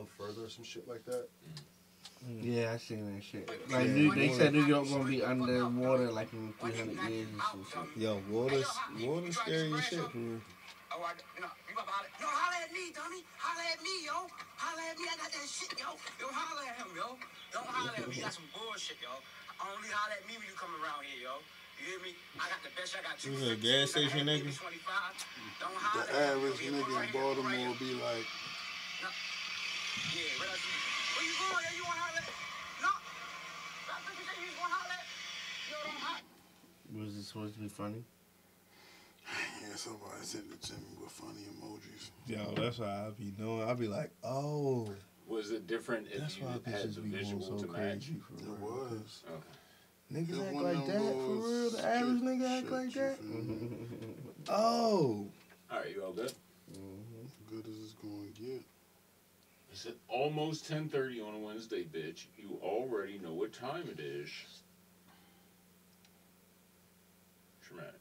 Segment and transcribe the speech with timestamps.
[0.00, 1.28] down further some shit like that.
[2.24, 2.40] Mm.
[2.42, 3.48] Yeah, I seen that shit.
[3.70, 7.88] Like New, they said New York gonna be underwater like in 300 years or some
[7.94, 8.02] shit.
[8.02, 8.68] Yo, water's
[9.00, 9.98] water's scary as shit.
[10.14, 10.40] Man.
[10.40, 10.40] Mm.
[10.90, 12.10] Oh, I, you you about holler.
[12.20, 13.22] No, holler at me, dummy.
[13.38, 14.26] Holler at me, yo.
[14.58, 15.06] Holler at me.
[15.06, 15.96] I got that shit, yo.
[16.18, 17.14] Yo, holler at him, yo.
[17.54, 18.20] Don't holler at me.
[18.20, 19.14] That's some bullshit, yo.
[19.62, 21.40] Only holler at me when you come around here, yo.
[21.78, 22.12] You hear me?
[22.36, 22.98] I got the best.
[22.98, 23.32] I got two.
[23.32, 24.50] Who's that, gas station nigga?
[24.50, 26.52] The holler at me.
[26.52, 28.28] average nigga in Baltimore be like,
[30.14, 30.74] Yeah, where you?
[31.14, 31.64] Where you going?
[31.64, 32.26] Yo, you want to holler?
[32.82, 32.90] No.
[33.84, 35.00] Stop thinking that you want to holler.
[35.70, 37.04] Yo, don't holler.
[37.04, 38.04] Was it supposed to be funny?
[39.62, 42.10] yeah, somebody sent it to me with funny emojis.
[42.26, 43.68] Yo, that's why I be knowing.
[43.68, 44.88] I be like, oh,
[45.28, 47.78] Was it different if that's you why had bitches the be visual so to match?
[47.80, 48.56] crazy for It real.
[48.60, 49.22] was.
[49.30, 49.56] Okay.
[50.12, 51.70] Niggas It act like that for real.
[51.70, 53.18] The average shit- nigga act like that.
[54.48, 55.28] Oh,
[55.70, 56.32] All right, you all good?
[57.48, 58.62] Good as it's going to get.
[59.86, 62.26] It's almost 10:30 on a Wednesday, bitch.
[62.36, 64.28] You already know what time it is.
[67.62, 68.00] Traumatic.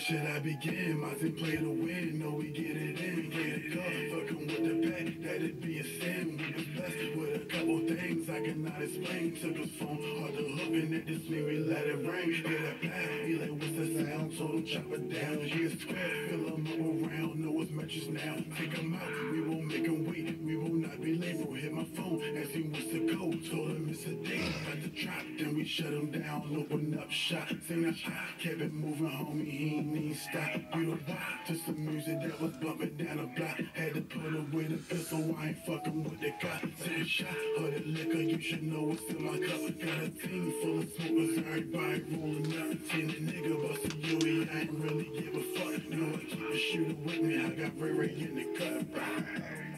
[0.00, 0.98] Should I begin?
[0.98, 4.28] Mozzie play to win, no we get it in, get it up.
[4.28, 6.38] Fucking with the pack, that'd be a sin.
[6.38, 9.36] We was blessed with a couple things I cannot explain.
[9.36, 12.32] Took his phone, hard to hook, and at this me we let it ring.
[12.32, 14.38] Hit a blast, be like, what's the sound?
[14.38, 15.38] Told him chop it down.
[15.38, 18.36] He is square, fill him up around, know his matches now.
[18.56, 20.40] Take him out, we won't make him wait.
[20.40, 21.54] We will not be late, bro.
[21.54, 23.44] Hit my phone, asked him what's the code.
[23.50, 26.56] Told him it's a date, got the trap, then we shut him down.
[26.56, 29.50] Open up shop, sing a shot, kept it moving, homie.
[29.50, 30.52] He ain't need stop.
[30.72, 30.98] The wild
[31.46, 33.60] to some music that was bumping down the block.
[33.74, 36.62] Had to put away the pistol, I ain't fucking with the cop.
[36.82, 39.60] Take a shot the liquor, you should know what's in my cup.
[39.80, 42.78] Got a team full of smokers, everybody rolling up.
[42.90, 45.90] Seen a nigga bust a Yui, I ain't really give a fuck.
[45.90, 49.69] No, I keep a shooter with me, I got Ray Ray in the cut.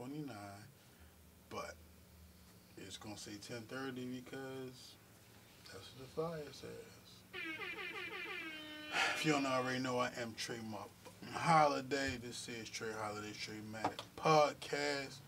[0.00, 0.34] 29,
[1.50, 1.74] but
[2.78, 4.94] it's going to say 1030 because
[5.66, 7.42] that's what the flyer says.
[9.14, 10.88] If you don't already know, I am Trey Muff
[11.34, 12.18] Holiday.
[12.24, 15.18] This is Tra Holiday, Trey Matic Podcast.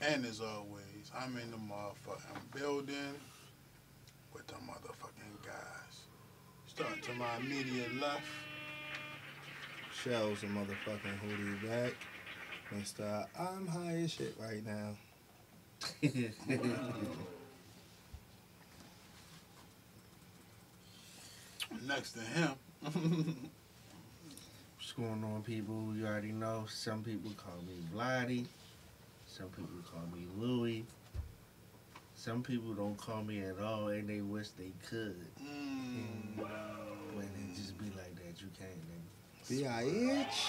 [0.00, 3.18] And as always, I'm in the motherfucking building
[4.32, 6.04] with the motherfucking guys.
[6.66, 8.22] Start to my immediate left.
[9.92, 11.94] Shells and motherfucking hoodie back.
[12.72, 13.26] Mr.
[13.38, 14.94] I'm high as shit right now.
[21.86, 22.50] Next to him,
[24.76, 25.92] What's going on, people?
[25.96, 26.64] You already know.
[26.68, 28.46] Some people call me Blotty.
[29.26, 30.84] Some people call me Louie.
[32.14, 35.16] Some people don't call me at all, and they wish they could.
[35.42, 36.36] mm,
[37.14, 38.78] When it just be like that, you can't.
[38.88, 39.48] nigga.
[39.48, 40.44] B.I.H.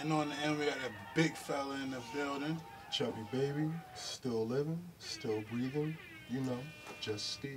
[0.00, 2.60] and on the end we got that big fella in the building.
[2.90, 5.96] Chubby baby, still living, still breathing.
[6.30, 6.58] You know,
[7.00, 7.50] just still.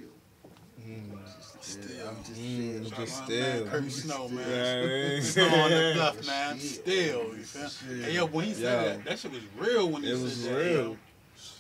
[1.61, 2.07] Still.
[2.09, 2.85] I'm just Mm, saying.
[2.89, 3.65] Shout just out my man still.
[3.67, 4.49] Curtis Snow, man.
[4.49, 5.93] Yeah, Snow on the man.
[5.95, 6.59] bluff, man.
[6.59, 8.03] Still, you feel?
[8.03, 8.89] Hey, yo, when he said Yo.
[8.97, 10.55] that, that shit was real when he It said was that.
[10.55, 10.73] real.
[10.73, 10.97] yo.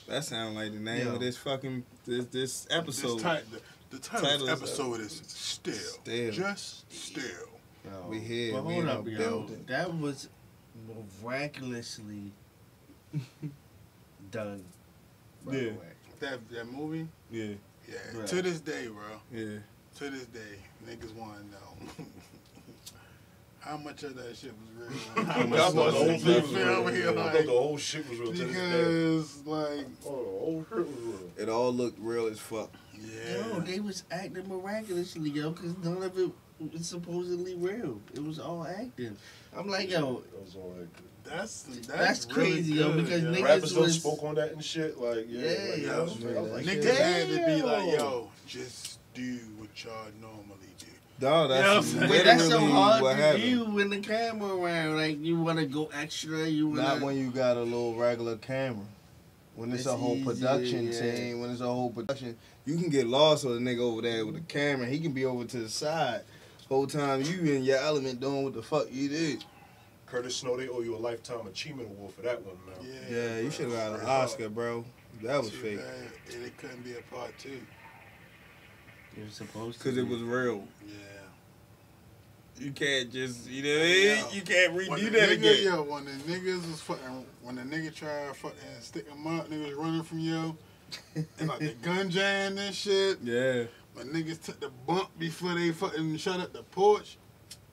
[0.07, 1.13] That sound like the name Yo.
[1.13, 3.19] of this fucking this this episode.
[3.19, 3.57] This ti-
[3.91, 5.73] the, the title, Title of this episode is Still.
[5.75, 6.31] Still.
[6.31, 7.23] Just Still.
[7.85, 9.17] Yo, We here, But we hold in up, yo.
[9.17, 9.65] building.
[9.67, 10.29] That was
[11.21, 12.31] miraculously
[14.31, 14.63] done.
[15.45, 15.59] By Yeah.
[15.61, 15.75] The way.
[16.19, 17.53] That that movie, Yeah,
[17.89, 17.95] yeah.
[18.13, 18.27] Right.
[18.27, 19.03] To this day, bro.
[19.31, 19.57] yeah.
[19.97, 22.05] To this day, niggas want to know
[23.59, 25.25] how much of that shit was real.
[25.25, 26.21] How I much thought the was whole it?
[26.21, 26.91] thing was feel real.
[26.91, 27.07] me?
[27.09, 28.33] I thought the whole shit was real.
[28.33, 31.29] to because like, Oh, the whole shit was real.
[31.37, 32.71] It all looked real as fuck.
[32.99, 33.37] yeah.
[33.47, 36.31] Yo, they was acting miraculously, yo, because none of it
[36.71, 37.99] was supposedly real.
[38.13, 39.17] It was all acting.
[39.55, 40.87] I'm like, yo, That was all right.
[41.23, 43.31] That's that's, That's really crazy, yo, because yo.
[43.31, 44.97] niggas Rappers don't was- spoke on that and shit.
[44.99, 45.91] Like, yeah, Yeah, like, yo.
[45.93, 46.91] I was- I was like, Niggas yeah.
[46.93, 50.85] had to be like, yo, just do what y'all normally do.
[51.19, 52.09] Dog, You know that's what I'm saying?
[52.11, 53.43] But that's so hard what to happened.
[53.43, 54.95] do when the camera around.
[54.97, 56.47] Like you want to go extra.
[56.47, 58.85] You want Not when you got a little regular camera.
[59.55, 61.01] When it's, It's a whole easier, production yeah.
[61.15, 62.35] team, when it's a whole production,
[62.65, 64.87] you can get lost with a nigga over there with the camera.
[64.87, 66.21] He can be over to the side.
[66.71, 69.43] Whole time you in your element doing what the fuck you did.
[70.05, 72.75] Curtis Snow, they owe you a lifetime achievement award for that one, man.
[73.09, 74.85] Yeah, Yeah, you should have got an Oscar, bro.
[75.21, 75.79] That was Too fake.
[75.79, 77.59] bad, And it couldn't be a part two.
[79.17, 79.83] It was supposed to.
[79.83, 80.63] Cause it was real.
[80.87, 80.93] Yeah.
[82.57, 84.05] You can't just, you know what I mean?
[84.05, 84.31] Yeah.
[84.31, 85.63] You can't redo that nigga, again.
[85.65, 89.75] Yo, when the niggas was fucking, when the nigga tried fucking stick him up, niggas
[89.75, 90.55] running from yo,
[91.37, 93.17] and like the gun jam and shit.
[93.21, 93.63] Yeah.
[93.93, 97.17] When niggas took the bump before they fucking shut up the porch.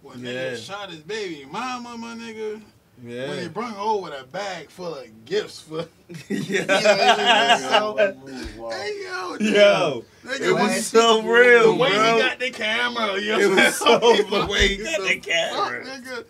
[0.02, 0.52] When Yeah.
[0.52, 2.60] nigga shot his baby mama, my nigga.
[3.00, 3.26] When Yeah.
[3.36, 5.86] they brought over a bag full of gifts for.
[6.28, 7.56] yeah.
[7.68, 11.22] so, hey yo, Yo, nigga, it when- was so real.
[11.22, 11.28] the
[11.68, 12.14] real, way bro.
[12.16, 13.38] he got the camera, yo.
[13.38, 15.84] It was so the way he What got the camera.
[15.84, 16.24] Fuck, nigga.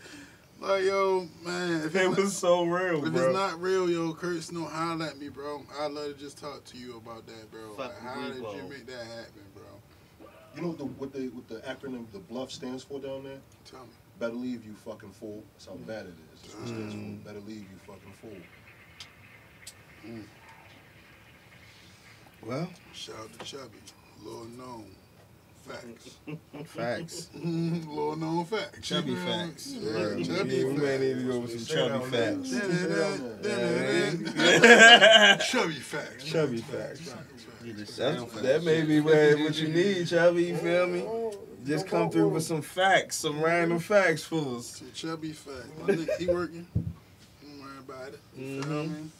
[0.60, 3.26] Like yo, man, if It was so real, If bro.
[3.28, 5.62] it's not real, yo, Kurt Snow, holler at me, bro.
[5.80, 7.74] I'd love to just talk to you about that, bro.
[7.76, 9.47] Fuck Like, how did you make that happen, bro?
[10.58, 13.38] You know what the, what the what the acronym the bluff stands for down there?
[13.64, 13.86] Tell me.
[14.18, 15.44] Better leave you fucking fool.
[15.54, 16.42] That's how bad it is.
[16.42, 17.22] That's what it stands Mm.
[17.22, 17.28] for.
[17.28, 18.36] Better leave you fucking fool.
[22.44, 23.78] well, Shout out to Chubby.
[24.24, 24.86] Little known
[25.64, 26.16] facts.
[26.66, 27.28] facts.
[27.34, 28.80] Little known facts.
[28.88, 29.72] Chubby facts.
[29.78, 30.22] Yeah, Bro.
[30.24, 32.34] chubby Yeah, we may need to go with They some say chubby down there.
[32.34, 32.50] facts.
[32.50, 35.38] They say down there.
[35.38, 36.24] Chubby facts.
[36.24, 37.14] Chubby facts.
[37.74, 37.98] Facts.
[37.98, 40.44] Need a That's, sound that may be where what you need, Chubby.
[40.44, 41.04] You feel me?
[41.66, 44.82] Just come through with some facts, some random facts for us.
[44.94, 45.68] Chubby facts.
[45.80, 46.66] My nigga, he working.
[46.74, 48.20] Don't worry about it.
[48.36, 48.90] You feel Mhm.
[49.04, 49.10] me?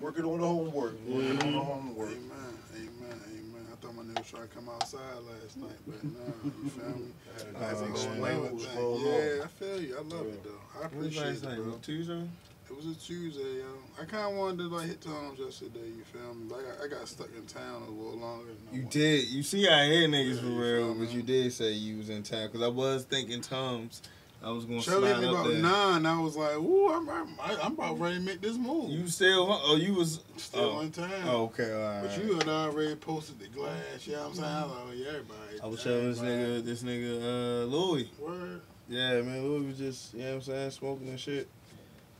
[0.00, 0.94] Working on the homework.
[1.06, 2.08] Working on the homework.
[2.10, 2.58] Amen.
[2.76, 3.20] Amen.
[3.34, 3.66] Amen.
[3.72, 6.88] I thought my nigga was trying to come outside last night, but no, you feel
[6.88, 7.06] me?
[7.28, 8.76] I had to That's explain another what was thing.
[8.76, 9.36] going on.
[9.38, 9.96] Yeah, I feel you.
[9.96, 10.50] I love it though.
[10.50, 11.56] I What was appreciate last it, night?
[11.56, 11.72] bro.
[11.82, 12.28] Tuesday?
[12.70, 13.64] It was a Tuesday, yo.
[14.00, 15.86] I kind of wanted to like hit Tom's yesterday.
[15.86, 16.50] You feel me?
[16.52, 18.50] Like I, I got stuck in town a little longer.
[18.70, 19.28] Than You did.
[19.28, 21.12] You see, I hear niggas Yeah, for real, but me?
[21.12, 24.02] you did say you was in town because I was thinking Tom's.
[24.42, 25.58] I was gonna Shelly slide about there.
[25.62, 26.06] nine.
[26.06, 29.48] I was like, "Ooh, I'm, I'm, I'm about ready to make this move." You still?
[29.50, 30.20] Oh, you was.
[30.36, 30.80] still oh.
[30.80, 31.10] in town.
[31.24, 32.02] Oh, okay, all right.
[32.02, 34.06] But you had already posted the glass.
[34.06, 34.46] You know what I'm saying?
[34.46, 35.60] I was like, oh, yeah, everybody.
[35.60, 38.08] I was showing this nigga, this nigga, uh, Louis.
[38.20, 38.60] Word.
[38.88, 41.48] Yeah, man, Louis was just, you know what I'm saying, smoking and shit.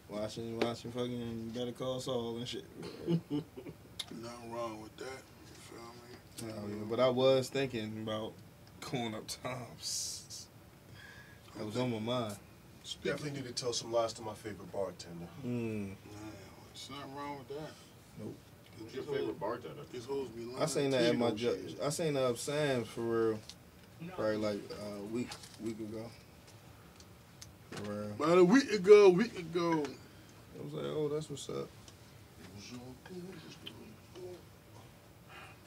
[0.08, 2.64] Watching, watching fucking Better Call Saul and shit.
[3.06, 5.22] Nothing wrong with that.
[5.44, 6.54] You feel me?
[6.56, 8.32] Oh, yeah, but I was thinking about
[8.80, 10.46] going up Tom's.
[11.56, 12.36] That was on my mind.
[13.04, 15.26] Definitely need to tell some lies to my favorite bartender.
[15.44, 15.88] Mm.
[15.88, 15.94] Nah,
[16.72, 17.70] there's nothing wrong with that.
[18.18, 18.34] Nope.
[18.78, 19.82] Who's your favorite bartender?
[19.92, 20.62] These hoes be lying.
[20.62, 23.40] I seen that at my jo- I seen that up Sam's for real.
[24.14, 25.28] Probably like uh, a week
[25.62, 26.04] week ago.
[27.70, 28.10] For real.
[28.18, 29.84] About a week ago, week ago.
[30.58, 31.68] I was like, oh, that's what's up.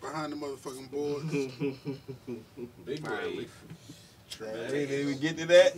[0.02, 1.32] Behind the motherfucking boards.
[2.86, 3.52] Big Wave.
[4.40, 5.74] Hey, did we get to that?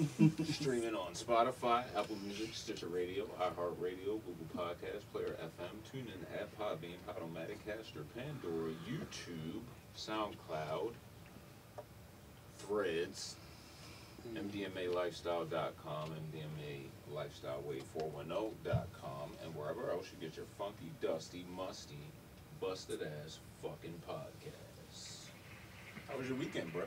[0.53, 6.95] Streaming on Spotify, Apple Music, Stitcher Radio, iHeartRadio, Google Podcast, Player FM, TuneIn app, Podbean,
[7.07, 9.61] Podomatic, Caster, Pandora, YouTube,
[9.97, 10.93] SoundCloud,
[12.59, 13.35] Threads,
[14.31, 16.09] MDMALifestyle.com,
[17.13, 21.97] MDMALifestyleWave410.com, and wherever else you get your funky, dusty, musty,
[22.61, 25.25] busted ass fucking podcasts.
[26.07, 26.83] How was your weekend, bro?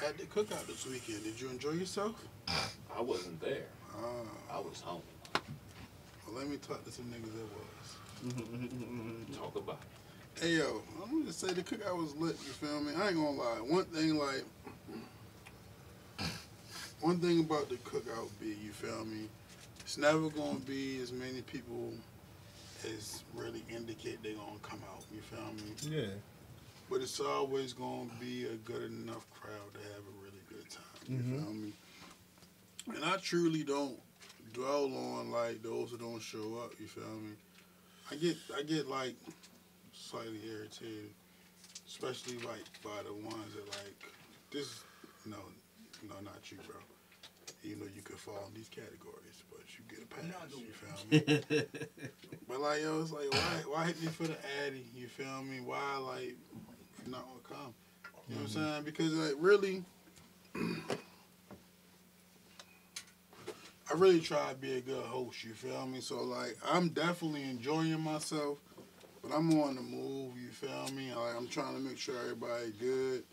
[0.00, 1.24] Had the cookout this weekend.
[1.24, 2.24] Did you enjoy yourself?
[2.48, 3.66] I wasn't there.
[3.94, 5.02] Ah, I was home.
[6.26, 7.96] well, let me talk to some niggas that was.
[9.36, 9.99] Talk about it.
[10.40, 12.34] Hey yo, I'm gonna just say the cookout was lit.
[12.46, 12.92] You feel me?
[12.96, 13.58] I ain't gonna lie.
[13.60, 14.42] One thing like,
[17.02, 19.28] one thing about the cookout be, you feel me?
[19.80, 21.92] It's never gonna be as many people
[22.86, 25.04] as really indicate they gonna come out.
[25.14, 25.52] You feel
[25.90, 25.98] me?
[25.98, 26.14] Yeah.
[26.88, 31.06] But it's always gonna be a good enough crowd to have a really good time.
[31.06, 31.44] You Mhm.
[31.44, 31.72] feel me?
[32.94, 34.00] And I truly don't
[34.54, 36.80] dwell on like those who don't show up.
[36.80, 37.34] You feel me?
[38.10, 39.16] I get I get like
[40.10, 41.10] slightly irritated,
[41.86, 44.02] especially like by the ones that like
[44.50, 44.82] this.
[45.24, 45.36] No,
[46.08, 46.76] no, not you, bro.
[47.62, 50.24] You know you could fall in these categories, but you get a pass.
[50.56, 51.64] You feel me?
[52.48, 54.36] But like yo, it's like why why hit me for the
[54.66, 54.84] addy?
[54.96, 55.60] You feel me?
[55.60, 56.34] Why like
[57.06, 57.74] not gonna come?
[58.28, 58.72] You know what I'm mm-hmm.
[58.72, 58.82] saying?
[58.84, 59.84] Because like really,
[63.88, 65.44] I really try to be a good host.
[65.44, 66.00] You feel me?
[66.00, 68.58] So like, I'm definitely enjoying myself,
[69.22, 70.32] but I'm on the move.
[70.40, 71.14] You feel me?
[71.14, 73.24] Like, I'm trying to make sure everybody good.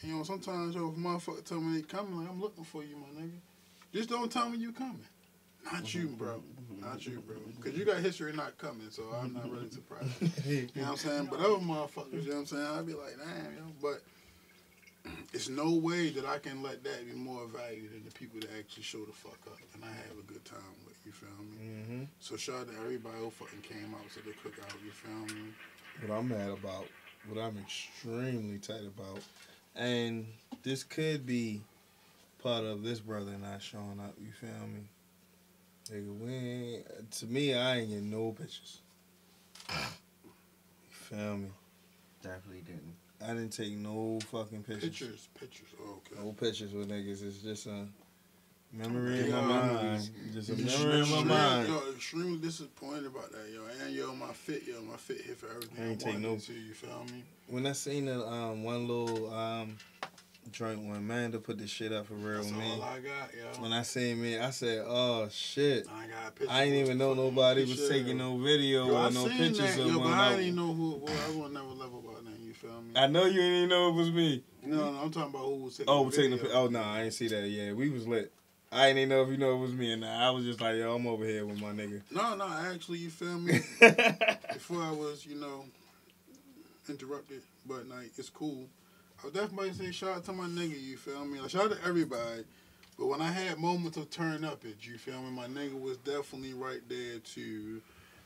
[0.00, 2.82] And, you know, sometimes yo, if motherfucker tell me they coming, like I'm looking for
[2.82, 3.38] you, my nigga.
[3.92, 5.06] Just don't tell me you coming.
[5.64, 5.98] Not mm-hmm.
[5.98, 6.34] you, bro.
[6.34, 6.84] Mm-hmm.
[6.84, 7.36] Not you, bro.
[7.36, 7.60] Mm-hmm.
[7.60, 10.10] Because you got history not coming, so I'm not really surprised.
[10.46, 11.28] You know what I'm saying?
[11.30, 12.66] But other motherfuckers, you know what I'm saying?
[12.66, 13.72] I'd be like, damn, yo.
[13.82, 14.02] But
[15.32, 18.50] it's no way that I can let that be more valued than the people that
[18.58, 20.85] actually show the fuck up and I have a good time with.
[21.06, 21.56] You feel me?
[21.64, 22.02] Mm-hmm.
[22.18, 24.74] So shout out to everybody who fucking came out to the cookout.
[24.84, 25.52] You feel me?
[26.04, 26.86] What I'm mad about,
[27.28, 29.20] what I'm extremely tight about,
[29.76, 30.26] and
[30.64, 31.62] this could be
[32.42, 34.14] part of this brother not showing up.
[34.20, 34.88] You feel me?
[35.88, 38.80] Nigga, we ain't, to me, I ain't getting no pictures.
[39.70, 39.76] You
[40.90, 41.48] feel me?
[42.20, 42.96] Definitely didn't.
[43.24, 44.90] I didn't take no fucking pictures.
[44.90, 45.68] Pictures, pictures.
[45.80, 46.20] Oh, okay.
[46.20, 47.22] No pictures with niggas.
[47.22, 47.86] It's just a
[48.72, 50.10] memory in my mind.
[50.32, 51.68] Just a memory in my mind.
[51.68, 53.62] Yo, extremely disappointed about that, yo.
[53.84, 55.78] And yo, my fit, yo, my fit hit for everything.
[55.78, 57.22] I ain't I take no- to, you feel me?
[57.48, 59.76] When I seen the um, one little um,
[60.50, 62.72] joint when Amanda put this shit up for real That's with me.
[62.72, 63.62] all I got, yo.
[63.62, 66.50] When I seen me, I said, "Oh shit!" I got.
[66.50, 67.88] I ain't even know nobody was Shit.
[67.88, 70.10] taking no video Yo, I or no pictures that, of yo, one.
[70.10, 71.12] but I I, didn't know who it was.
[71.12, 72.38] I would never level about that.
[72.40, 72.92] You feel me?
[73.00, 74.42] I know you didn't even know it was me.
[74.64, 76.52] no, no, I'm talking about who was taking Oh, the taking the.
[76.52, 77.48] Oh no, I ain't see that.
[77.48, 78.32] Yeah, we was lit.
[78.76, 80.10] I ain't even know if you know it was me or not.
[80.10, 82.02] I was just like, yo, I'm over here with my nigga.
[82.10, 83.60] No, no, actually, you feel me?
[83.80, 85.64] Before I was, you know,
[86.86, 88.66] interrupted, but like it's cool.
[89.18, 90.78] I would definitely say shout out to my nigga.
[90.78, 91.40] You feel me?
[91.40, 92.44] Like, shout out to everybody.
[92.98, 95.30] But when I had moments of turn up it, you feel me?
[95.30, 97.80] My nigga was definitely right there to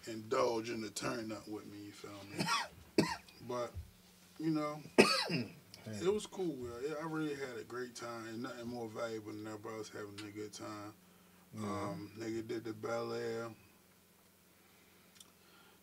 [0.08, 1.78] indulge in the turn up with me.
[1.86, 3.04] You feel me?
[3.48, 3.70] but
[4.40, 4.80] you know,
[5.86, 6.56] it was cool.
[6.56, 6.94] yo.
[7.02, 8.26] I really had a great time.
[8.28, 10.92] And nothing more valuable than everybody was having a good time.
[11.58, 13.52] Um, nigga did the Belaire.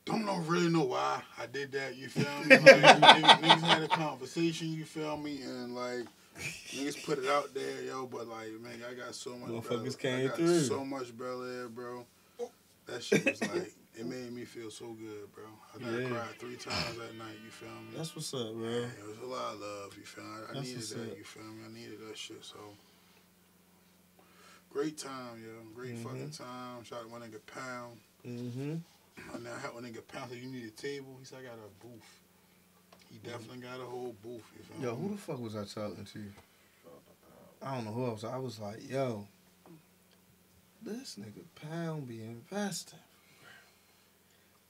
[0.06, 1.98] Don't know really know why I did that.
[1.98, 2.56] You feel me?
[2.64, 4.72] Like, niggas, niggas had a conversation.
[4.72, 5.42] You feel me?
[5.42, 6.06] And like
[6.74, 8.06] niggas put it out there, yo.
[8.06, 9.50] But like, man, I got so much.
[9.50, 10.62] Motherfuckers Bel- came I got through.
[10.62, 12.06] So much Belaire, bro.
[12.86, 15.46] That shit was like, it made me feel so good, bro.
[15.74, 16.08] I Yeah.
[16.08, 17.38] I cried three times that night.
[17.44, 17.96] You feel me?
[17.98, 18.70] That's what's up, bro.
[18.70, 19.96] Yeah, it was a lot of love.
[19.98, 20.30] You feel me?
[20.30, 21.12] I, I That's needed that.
[21.12, 21.18] up.
[21.18, 21.64] You feel me?
[21.68, 22.44] I needed that shit.
[22.46, 22.58] So
[24.72, 25.64] great time, yo.
[25.76, 26.04] Great Mhm.
[26.04, 26.84] fucking time.
[26.84, 28.00] Shout out to my nigga Pound.
[28.26, 28.76] Mm-hmm.
[29.34, 31.86] I had one nigga Pound said, "You need a table." He said, "I got a
[31.86, 32.22] booth."
[33.12, 34.44] He definitely got a whole booth.
[34.58, 36.20] You feel Yo, who the fuck was I talking to?
[37.62, 38.24] I don't know who else.
[38.24, 39.28] I was like, yo,
[40.84, 43.00] this nigga Pound be investing.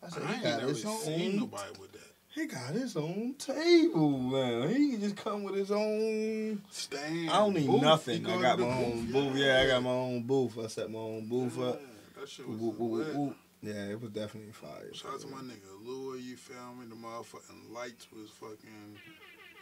[0.08, 1.38] I said, I he ain't got his seen own.
[1.40, 2.00] nobody with that
[2.34, 4.68] He got his own table now.
[4.68, 6.62] He can just come with his own.
[6.70, 7.30] stand.
[7.30, 7.82] I don't need booth.
[7.82, 8.26] Nothing.
[8.26, 9.14] I got my own booth.
[9.14, 9.36] booth.
[9.36, 10.58] Yeah, I got my own booth.
[10.64, 11.80] I set my own booth up.
[11.82, 13.34] Yeah, That shit was.
[13.62, 14.94] Yeah, it was definitely fire.
[14.94, 16.86] Shout out to my nigga Louis, you feel me?
[16.88, 18.98] The motherfucking lights was fucking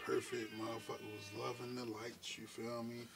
[0.06, 0.54] perfect.
[0.60, 3.08] Motherfucker was loving the lights, you feel me?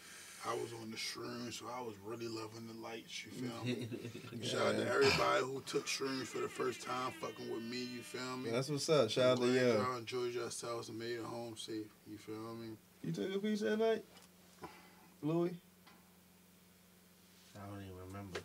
[0.48, 3.88] I was on the shrooms, so I was really loving the lights, you feel me?
[4.44, 8.02] Shout out to everybody who took shrooms for the first time fucking with me, you
[8.02, 8.50] feel me?
[8.50, 9.10] That's what's up.
[9.10, 9.60] Shout out to you.
[9.60, 12.78] Y'all enjoyed yourselves and made it home safe, you feel me?
[13.04, 14.04] You took a piece that night,
[15.22, 15.52] Louis?
[17.56, 18.40] I don't even remember.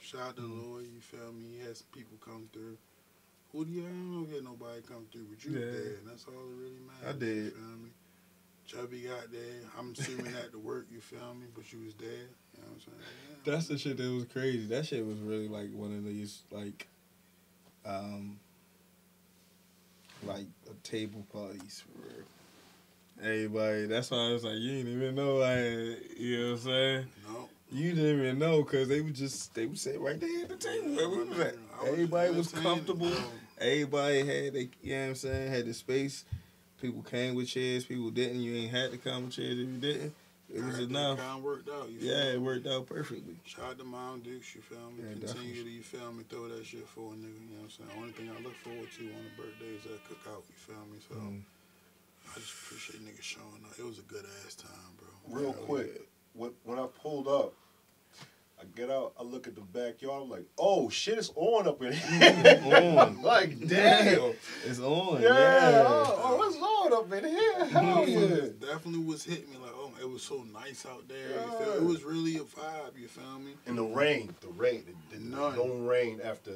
[0.00, 0.50] Shout out to mm.
[0.50, 1.58] Louis, you feel me?
[1.58, 2.78] He had some people come through.
[3.52, 5.66] Who do you, I don't get nobody come through, but you Yeah.
[5.66, 7.14] was there, and that's all that really matters.
[7.14, 7.44] I did.
[7.44, 7.90] You feel me?
[8.72, 9.60] Chubby got there.
[9.78, 11.46] I'm assuming that to work, you feel me?
[11.54, 12.08] But you was there.
[12.08, 12.96] You know what I'm saying?
[13.44, 13.52] Yeah.
[13.52, 14.66] That's the shit that was crazy.
[14.66, 16.86] That shit was really like one of these like
[17.84, 18.38] um
[20.24, 22.24] like a table parties for.
[23.22, 26.64] Everybody, that's why I was like, you didn't even know had, you know what I'm
[26.64, 27.06] saying?
[27.28, 27.48] no.
[27.70, 30.56] You didn't even know because they would just, they would sit right there at the
[30.56, 31.54] table where we was at.
[31.86, 33.12] Everybody was comfortable.
[33.60, 36.24] Everybody had, they, you know what I'm saying, had the space.
[36.82, 38.40] People came with chairs, people didn't.
[38.42, 40.12] You ain't had to come with chairs if you didn't.
[40.52, 41.18] It was Everything enough.
[41.18, 41.88] Kind of worked out.
[41.88, 42.30] You feel Yeah, me?
[42.34, 43.36] it worked out perfectly.
[43.46, 45.06] Shout out to Mom Dukes, you feel me?
[45.06, 45.62] Yeah, Continue definitely.
[45.62, 47.88] to, you feel me, throw that shit for a nigga, you know what I'm saying?
[47.94, 50.84] The only thing I look forward to on the birthday is that cookout, you feel
[50.90, 50.98] me?
[51.08, 51.42] So Mm.
[52.34, 53.78] I just appreciate niggas showing up.
[53.78, 55.38] It was a good ass time, bro.
[55.40, 56.02] Real quick,
[56.34, 57.54] when, when I pulled up,
[58.62, 61.82] I get out, I look at the backyard, I'm like, oh shit, it's on up
[61.82, 62.62] in here.
[62.98, 63.20] On.
[63.22, 64.32] Like, damn.
[64.64, 65.20] It's on.
[65.22, 65.84] Yeah, Yeah.
[65.86, 67.64] Oh, oh, it's on up in here.
[67.66, 68.18] Hell yeah.
[68.44, 71.16] It definitely was hitting me like, oh, it was so nice out there.
[71.44, 71.72] You feel?
[71.74, 72.98] It was really a vibe.
[73.00, 73.52] You feel me?
[73.66, 75.56] And the rain, the rain, the, the, None.
[75.56, 76.52] no rain after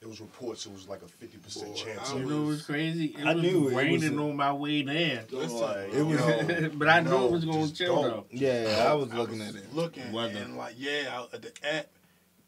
[0.00, 2.10] it was reports it was like a fifty percent Boy, chance.
[2.10, 3.06] I You of know what's crazy?
[3.18, 3.72] It I was knew it.
[3.72, 5.24] It raining was- on my way there.
[5.30, 8.10] Like, It was- yo, but I knew it was gonna just chill don't.
[8.10, 8.26] though.
[8.30, 9.74] Yeah, I was I looking was at it.
[9.74, 10.38] looking Weather.
[10.38, 11.86] and like yeah, I- at the app,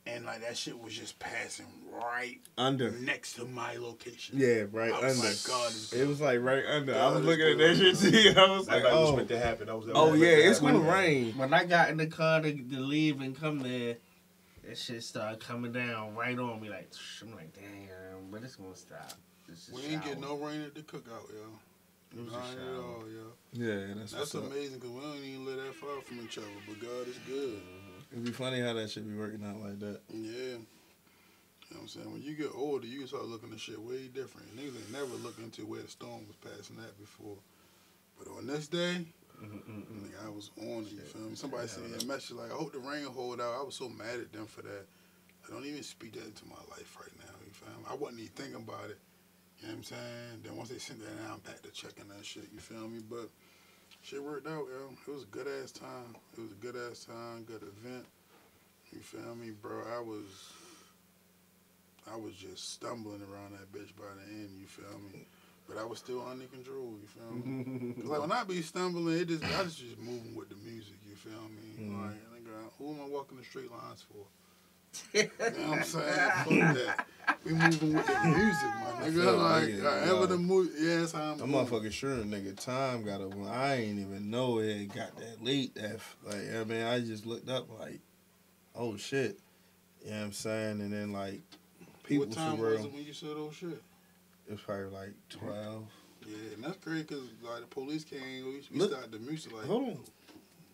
[0.07, 2.93] and like that shit was just passing right Under.
[2.93, 4.39] next to my location.
[4.39, 5.29] Yeah, right I was under.
[5.29, 6.95] like, God is it was like right under.
[6.95, 8.33] I was is looking at that shit too.
[8.41, 8.71] I was oh.
[8.71, 9.69] That like, night was oh, meant to happen.
[9.69, 11.37] I was oh, that oh yeah, it's gonna rain.
[11.37, 13.97] When I got in the car to, to leave and come there,
[14.65, 16.69] that shit started coming down right on me.
[16.69, 16.91] Like
[17.23, 19.13] I'm like, damn, but it's gonna stop.
[19.49, 21.59] It's We ain't get no rain at the cookout, yo.
[22.17, 23.33] It was a Not at all, yo.
[23.53, 24.51] Yeah, that's, That's what's up.
[24.53, 27.59] amazing because we don't even live that far from each other, but God is good.
[27.63, 28.13] Mm-hmm.
[28.13, 30.01] It'd be funny how that should be working out like that.
[30.13, 30.59] Yeah.
[31.71, 32.13] You know what I'm saying?
[32.13, 34.57] When you get older, you can start looking at shit way different.
[34.57, 37.37] Niggas ain't never looked into where the storm was passing that before.
[38.19, 39.05] But on this day,
[39.43, 39.73] Mm-hmm.
[39.73, 40.03] Mm-mm-mm.
[40.05, 41.35] nigga, I was on it, you feel me?
[41.35, 43.55] Somebody sent me a message like, I hope the rain hold out.
[43.59, 44.85] I was so mad at them for that.
[45.47, 47.85] I don't even speak that into my life right now, you feel me?
[47.89, 48.99] I wasn't even thinking about it.
[49.61, 50.41] You know what I'm saying?
[50.45, 53.01] Then once they sent that out, I'm back to checking that shit, you feel me?
[53.09, 53.29] But
[54.03, 54.93] shit worked out, yo.
[55.07, 56.17] It was a good ass time.
[56.37, 58.05] It was a good ass time, good event.
[58.93, 59.83] You feel me, bro?
[59.97, 60.53] I was
[62.11, 65.27] I was just stumbling around that bitch by the end, you feel me?
[65.73, 67.95] But I was still under control, you feel me?
[67.95, 70.95] 'Cause, like when I be stumbling, it just I just just moving with the music,
[71.09, 71.79] you feel me?
[71.79, 72.07] Mhm.
[72.07, 74.27] Like nigga, who am I walking the straight lines for?
[75.15, 76.31] you know what I'm saying?
[76.45, 77.07] Fuck that.
[77.45, 79.39] We moving with the music, my I feel nigga.
[79.39, 80.27] like Like, it, however yo.
[80.27, 81.67] the movie, yeah, that's how I'm That moving.
[81.81, 83.33] motherfucking sure nigga time got up.
[83.47, 85.77] I ain't even know it got that late.
[85.77, 88.01] That f- like I mean, I just looked up like,
[88.75, 89.39] oh shit.
[90.05, 90.81] You know what I'm saying?
[90.81, 91.41] And then like
[92.03, 93.81] people What time for was it when you said oh shit?
[94.51, 95.85] It was probably like twelve.
[96.27, 99.53] Yeah, and that's crazy because like the police came, we, we Look- started the music
[99.53, 99.67] like.
[99.67, 99.99] Hold on.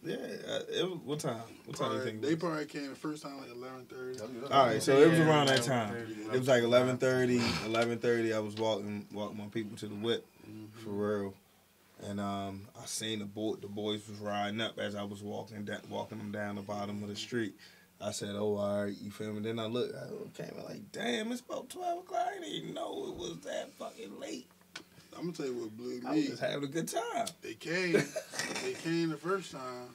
[0.02, 1.40] Yeah, uh, it was, what time?
[1.66, 2.22] What time do you think?
[2.22, 4.18] they probably came the first time like eleven thirty.
[4.50, 5.94] All right, so it was Yeah, around that time.
[6.32, 8.34] It was like 11:30, 11:30.
[8.34, 10.24] I was walking, walking my people to the whip
[10.82, 11.34] for real,
[12.02, 15.64] and um, I seen the boy, the boys was riding up as I was walking,
[15.64, 17.54] down, walking them down the bottom of the street.
[18.00, 20.92] I said, "Oh, all right, you feel me?" Then I looked, I came in like,
[20.92, 22.28] "Damn, it's about 12 o'clock.
[22.36, 24.46] I didn't know it was that fucking late."
[25.16, 26.06] I'm gonna tell you what blew me.
[26.06, 27.26] I was just having a good time.
[27.40, 27.92] They came,
[28.62, 29.94] they came the first time.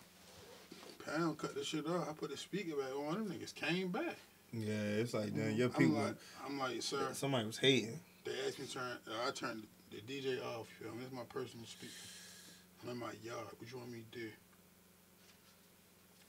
[1.05, 2.09] Pound cut the shit off.
[2.09, 3.13] I put the speaker back on.
[3.13, 4.17] Them niggas came back.
[4.51, 5.97] Yeah, it's like, damn, your people.
[5.97, 7.09] I'm like, I'm like, sir.
[7.13, 7.99] somebody was hating.
[8.25, 8.97] They asked me to turn.
[9.07, 10.67] Uh, I turned the DJ off.
[10.79, 11.03] You feel me?
[11.05, 11.93] It's my personal speaker.
[12.83, 13.47] I'm in my yard.
[13.57, 14.27] What you want me to do?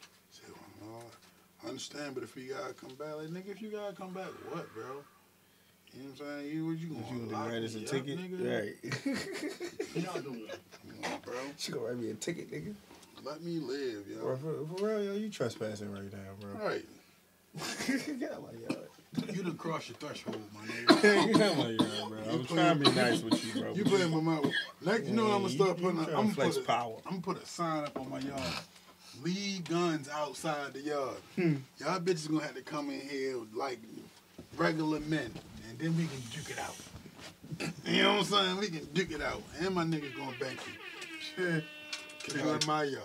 [0.00, 1.04] I said, well, no,
[1.64, 4.26] I understand, but if you gotta come back, like nigga, if you gotta come back,
[4.50, 4.84] what, bro?
[5.94, 6.54] You know what I'm saying?
[6.56, 8.60] You what you gonna you want lock to write us a me up, ticket, nigga?
[9.94, 10.04] right?
[10.04, 10.46] Y'all doing?
[11.02, 11.34] Come on, bro.
[11.58, 12.74] she gonna write me a ticket, nigga.
[13.24, 14.36] Let me live, Bro, yo.
[14.36, 16.60] for, for real, yo, you trespassing right now, bro.
[16.60, 16.84] All right,
[18.18, 18.88] Get out my yard.
[19.36, 21.02] you done crossed your threshold, my nigga.
[21.32, 22.32] Get out my yard, bro.
[22.32, 23.74] I'm trying to be nice with you, bro.
[23.74, 24.46] You playing my mouth.
[24.84, 25.96] Next, you know what I'm gonna start you- putting.
[25.98, 26.96] you up- tryna I'm gonna flex put a, power.
[27.06, 28.40] I'm gonna put a sign up on my yard.
[29.22, 31.16] Leave guns outside the yard.
[31.36, 31.56] Hmm.
[31.78, 33.78] Y'all bitches gonna have to come in here like
[34.56, 35.30] regular men,
[35.68, 36.76] and then we can duke it out.
[37.84, 38.58] you know what I'm saying?
[38.58, 41.62] We can duke it out, and my niggas gonna bank you.
[42.24, 43.02] Cause you in my yard.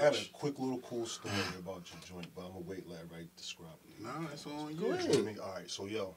[0.00, 3.00] I had a quick little cool story about your joint, but I'm gonna wait let
[3.12, 4.02] right describe it.
[4.02, 4.92] Nah, that's on Go you.
[4.92, 5.04] ahead.
[5.04, 5.38] You know what I mean?
[5.38, 6.14] All right, so yo,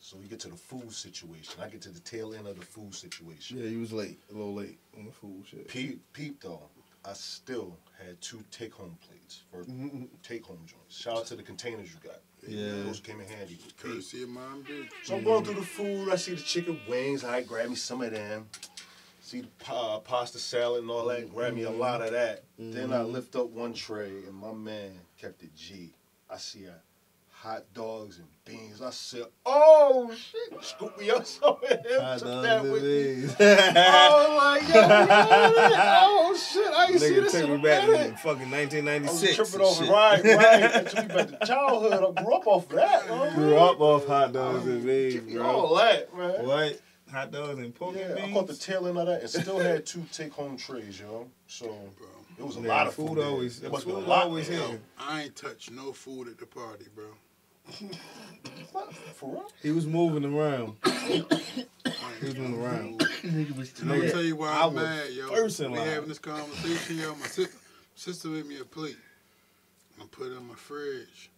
[0.00, 1.54] so we get to the food situation.
[1.62, 3.58] I get to the tail end of the food situation.
[3.58, 5.68] Yeah, you was late, a little late on the food shit.
[5.68, 6.62] Peep, peep though,
[7.08, 10.04] I still had two take home plates for mm-hmm.
[10.22, 11.00] take home joints.
[11.00, 12.20] Shout out to the containers you got.
[12.46, 12.84] Yeah.
[12.84, 13.58] Those came in handy.
[13.78, 14.88] Courtesy of mom, dude.
[15.04, 16.10] So I'm going through the food.
[16.10, 17.24] I see the chicken wings.
[17.24, 18.46] I grab me some of them.
[19.22, 21.32] See the pa- pasta salad and all that.
[21.34, 21.80] Grab me a mm-hmm.
[21.80, 22.44] lot of that.
[22.58, 23.12] Then I mm-hmm.
[23.12, 25.94] lift up one tray, and my man kept it G.
[26.30, 26.74] I see a
[27.40, 28.82] hot dogs and beans.
[28.82, 31.78] I said, "Oh shit!" Scoop me up some of them.
[32.02, 33.04] Hot Took dogs that and with me.
[33.14, 33.36] beans.
[33.40, 35.08] Oh my god!
[36.04, 36.72] Oh shit!
[36.74, 38.10] I ain't see Nigga this took in me a back minute.
[38.10, 39.36] to fucking I was 1996.
[39.36, 39.92] tripping and over shit.
[39.92, 40.72] right, right.
[40.72, 42.14] That took me back to childhood.
[42.16, 43.04] I grew up off of that.
[43.08, 45.42] oh, Grew up off hot dogs and oh, beans, bro.
[45.46, 45.76] All bro.
[45.78, 46.46] that, man.
[46.46, 46.80] What?
[47.12, 49.58] Hot dogs and pork Yeah, and I caught the tail end of that and still
[49.58, 51.26] had two take home trays, yo.
[51.46, 52.06] So Bro,
[52.38, 53.18] it was a Yeah, lot of food food.
[53.20, 54.58] always- It was a lot always there.
[54.60, 54.80] hitting.
[54.98, 57.06] I ain't touched no food at the party, bro.
[58.72, 58.94] What?
[58.94, 59.44] For?
[59.62, 60.76] He was moving around.
[62.20, 62.98] He was moving around.
[62.98, 65.32] Nigga was Let me tell you why I'm mad, yo.
[65.34, 67.14] in we having this conversation, yo.
[67.14, 67.56] My sister,
[67.94, 68.96] sister made me a plate.
[70.00, 71.30] I put it in my fridge.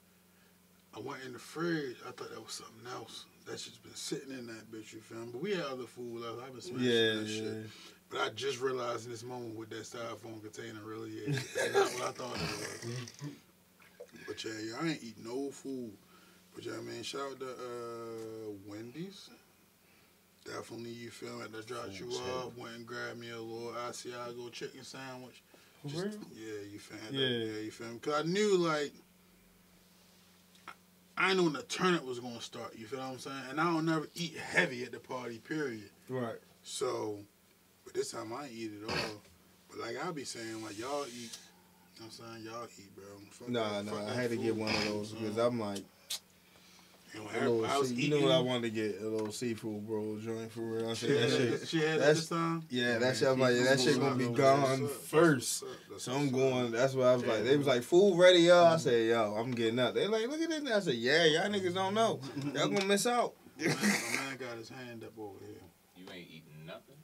[0.96, 1.96] I went in the fridge.
[2.06, 3.26] I thought that was something else.
[3.46, 5.28] That's just been sitting in that bitch, you feel me?
[5.32, 6.38] But we had other food left.
[6.46, 7.42] I've been smashing Yeah, that yeah.
[7.42, 7.66] shit.
[8.10, 11.36] But I just realized in this moment what that styrofoam container really is.
[11.36, 13.30] It's not what I thought it was.
[14.26, 15.90] But yeah, yo, I ain't eat no food
[16.62, 19.30] But yeah, I mean, shout out to uh, Wendy's.
[20.44, 21.44] Definitely, you feel me?
[21.50, 22.56] That dropped you off.
[22.56, 25.42] Went and grabbed me a little Asiago chicken sandwich.
[25.86, 26.12] Just- real?
[26.34, 27.18] Yeah, you feel me?
[27.18, 27.52] Yeah.
[27.54, 27.94] Yeah, you feel me?
[27.94, 28.92] Because I knew, like,
[31.16, 32.74] I knew when the tournament was going to start.
[32.76, 33.36] You feel what I'm saying?
[33.50, 35.90] And I don't never eat heavy at the party, period.
[36.08, 36.36] Right.
[36.62, 37.18] So,
[37.84, 38.96] but this time I eat it all.
[39.70, 41.38] But like I'll be saying, like y'all eat.
[41.96, 42.44] You know what I'm saying?
[42.46, 43.04] Y'all eat, bro.
[43.30, 44.06] Fuck Nah, nah.
[44.08, 45.36] I had to food, get one of those because?
[45.38, 45.84] I'm like,
[47.12, 49.00] And when a little I was you eating, know what I wanted to get?
[49.00, 50.90] A little seafood bro joint for real.
[50.90, 51.68] I said had, that that, shit.
[51.68, 52.62] she had that that's- this time.
[52.70, 53.28] Yeah, oh, that shit.
[53.28, 55.64] I'm like, yeah, that shit gonna be gone first.
[55.98, 56.70] So I'm going.
[56.70, 58.66] That's why I was like, they was like, food ready, y'all.
[58.66, 58.78] I mm-hmm.
[58.78, 59.94] said, yo, I'm getting up.
[59.94, 60.70] They like, look at this.
[60.70, 62.20] I said, yeah, y'all niggas don't know.
[62.54, 63.34] Y'all gonna miss out.
[63.58, 65.60] My man got his hand up over here.
[65.96, 66.96] You ain't eating nothing.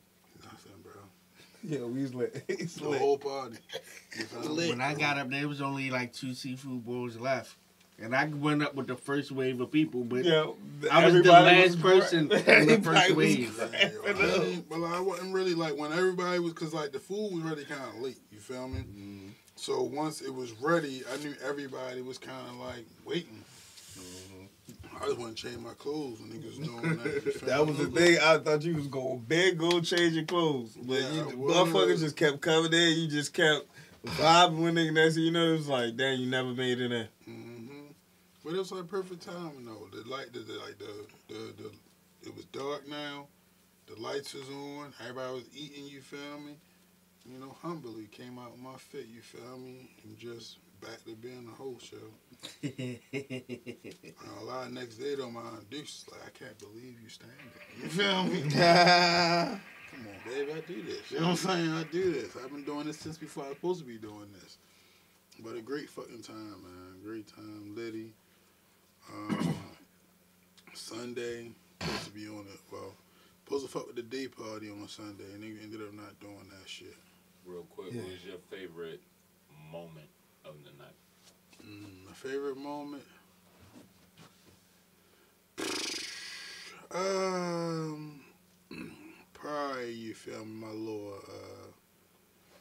[0.43, 0.93] Nothing, bro.
[1.63, 2.45] Yeah, we was lit.
[2.49, 3.01] It's The lit.
[3.01, 3.59] whole party.
[4.17, 4.57] You feel?
[4.71, 7.57] When I got up, there was only like two seafood bowls left.
[7.99, 10.47] And I went up with the first wave of people, but Yeah,
[10.93, 13.55] I was the last gra- person in the first wave.
[13.57, 14.69] grabbing Yeah, yo, I up.
[14.69, 17.81] but I wasn't really like when everybody was because like the food was ready kind
[17.83, 18.19] of late.
[18.31, 18.81] You feel me?
[18.81, 19.29] Mm-hmm.
[19.57, 23.43] So once it was ready, I knew everybody was kind of like waiting.
[23.99, 25.03] Mm-hmm.
[25.03, 27.41] I just want to change my clothes when niggas doing that.
[27.47, 28.19] That was the thing.
[28.23, 32.17] I thought you was going big, go change your clothes, but Yeah, you motherfuckers just
[32.17, 32.99] kept coming in.
[32.99, 33.65] You just kept
[34.05, 34.93] vibing with niggas.
[34.93, 37.09] Next you know, it was like, damn, you never made it in.
[37.25, 37.46] hmm
[38.47, 39.89] But it was like perfect time, though.
[39.93, 41.71] The light, the, the like the, the the
[42.23, 43.27] it was dark now.
[43.89, 44.95] The lights was on.
[45.01, 45.85] Everybody was eating.
[45.87, 46.53] You feel me?
[47.29, 49.07] You know, humbly came out with my fit.
[49.13, 49.91] You feel me?
[50.05, 51.99] And just back to being the host, yo.
[54.23, 57.09] And a lot of next day though, my Deuce is like, I can't believe you
[57.09, 57.37] standing.
[57.83, 58.43] You feel me?
[59.91, 61.11] Come on, baby, I do this.
[61.11, 61.73] You know what I'm saying?
[61.73, 62.37] I do this.
[62.37, 64.59] I've been doing this since before I was supposed to be doing this.
[65.41, 67.03] But a great fucking time, man.
[67.03, 68.13] Great time, Liddy.
[69.13, 69.55] Um,
[70.75, 72.61] Sunday, supposed to be on it.
[72.73, 72.95] Well,
[73.45, 76.19] supposed to fuck with the day party on a Sunday, and they ended up not
[76.21, 76.95] doing that shit.
[77.45, 78.03] Real quick, Yeah.
[78.03, 79.01] what was your favorite
[79.71, 80.09] moment
[80.45, 80.95] of the night?
[81.65, 83.05] Mm, my favorite moment.
[86.91, 88.21] Um,
[89.35, 91.67] probably you feel me, my little uh,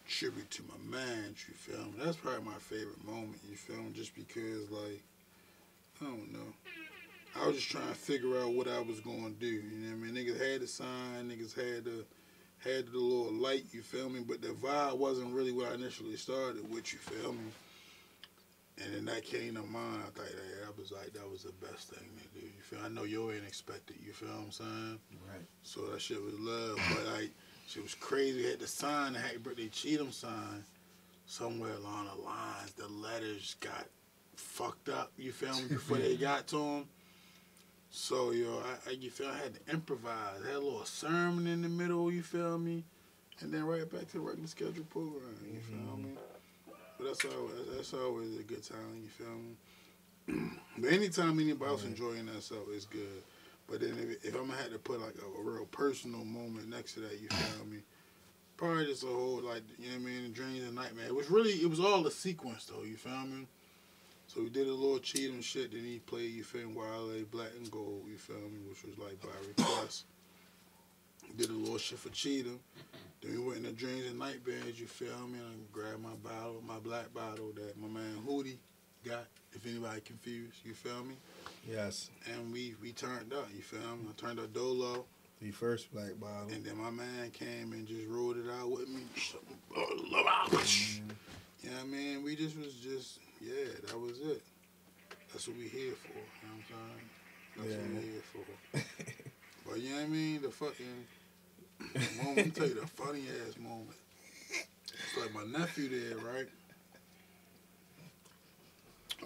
[0.07, 1.35] tribute to my man.
[1.47, 1.93] You feel me?
[2.03, 3.37] That's probably my favorite moment.
[3.49, 3.91] You feel me?
[3.93, 5.01] Just because, like,
[6.05, 6.53] I don't know.
[7.41, 9.47] I was just trying to figure out what I was gonna do.
[9.47, 10.25] You know what I mean?
[10.25, 11.29] Niggas had the sign.
[11.29, 12.05] Niggas had the
[12.59, 13.65] had the little light.
[13.71, 14.21] You feel me?
[14.21, 16.93] But the vibe wasn't really what I initially started with.
[16.93, 17.51] You feel me?
[18.83, 20.03] And then that came to mind.
[20.05, 22.45] I thought hey, that was like that was the best thing to do.
[22.45, 22.79] You feel?
[22.83, 23.97] I know you ain't expected.
[24.05, 24.99] You feel what I'm saying?
[25.27, 25.45] Right.
[25.63, 26.77] So that shit was love.
[26.89, 27.31] But like,
[27.67, 28.47] shit was crazy.
[28.47, 30.63] Had the sign, the Happy Birthday Cheatham sign,
[31.25, 33.87] somewhere along the lines, the letters got
[34.37, 35.11] fucked up.
[35.17, 35.67] You feel me?
[35.69, 36.85] Before they got to him.
[37.91, 40.41] So yo, I, I you feel I had to improvise.
[40.43, 42.11] I had a little sermon in the middle.
[42.11, 42.83] You feel me?
[43.39, 45.35] And then right back to the regular schedule program.
[45.45, 46.03] You feel mm-hmm.
[46.03, 46.11] me?
[46.97, 49.01] But that's always that's always a good time.
[49.01, 50.51] You feel me?
[50.77, 53.23] but anytime anybody else enjoying themselves is good.
[53.67, 56.69] But then if, if I'm gonna have to put like a, a real personal moment
[56.69, 57.77] next to that, you feel me?
[58.57, 61.07] Probably just a whole like you know what I mean, dreams and nightmare.
[61.07, 62.83] It was really it was all a sequence though.
[62.83, 63.47] You feel me?
[64.35, 65.71] So we did a little Cheatham shit.
[65.71, 68.03] Then he played you feel me, Wale Black and Gold.
[68.09, 68.59] You feel me?
[68.67, 70.03] Which was like by request.
[71.37, 72.59] Did a little shit for Cheatham.
[73.21, 74.77] Then we went in the dreams and nightmares.
[74.77, 75.39] You feel me?
[75.39, 78.57] And I grabbed my bottle, my black bottle that my man Hootie
[79.05, 79.25] got.
[79.53, 81.15] If anybody confused, you feel me?
[81.65, 83.47] Yes, And we we turned up.
[83.55, 84.09] You feel me?
[84.09, 85.05] I turned up Dolo.
[85.41, 86.49] the first black bottle.
[86.51, 89.01] And then my man came and just rolled it out with me.
[89.73, 91.09] Mm-hmm.
[91.63, 92.21] You know what I mean?
[92.23, 94.41] We just was just, yeah, that was it.
[95.31, 96.09] That's what we here for.
[96.09, 97.69] You know what I'm saying?
[97.69, 99.31] That's what we here for.
[99.67, 100.41] But you know what I mean?
[100.41, 101.05] The fucking
[102.17, 103.97] moment, let me tell you the funny ass moment.
[104.87, 106.47] It's like my nephew there, right?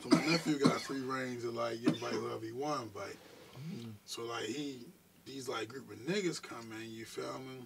[0.02, 3.18] So my nephew got free reigns to like give bite whoever he want bite.
[3.58, 3.92] Mm.
[4.06, 4.86] So like he,
[5.26, 7.66] these like group of niggas come in, you feel me?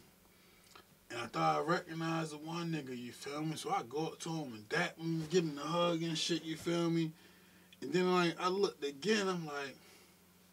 [1.13, 3.55] And I thought I recognized the one nigga, you feel me?
[3.55, 6.43] So I go up to him and dap him, give him a hug and shit,
[6.43, 7.11] you feel me?
[7.81, 9.75] And then like I looked again, I'm like,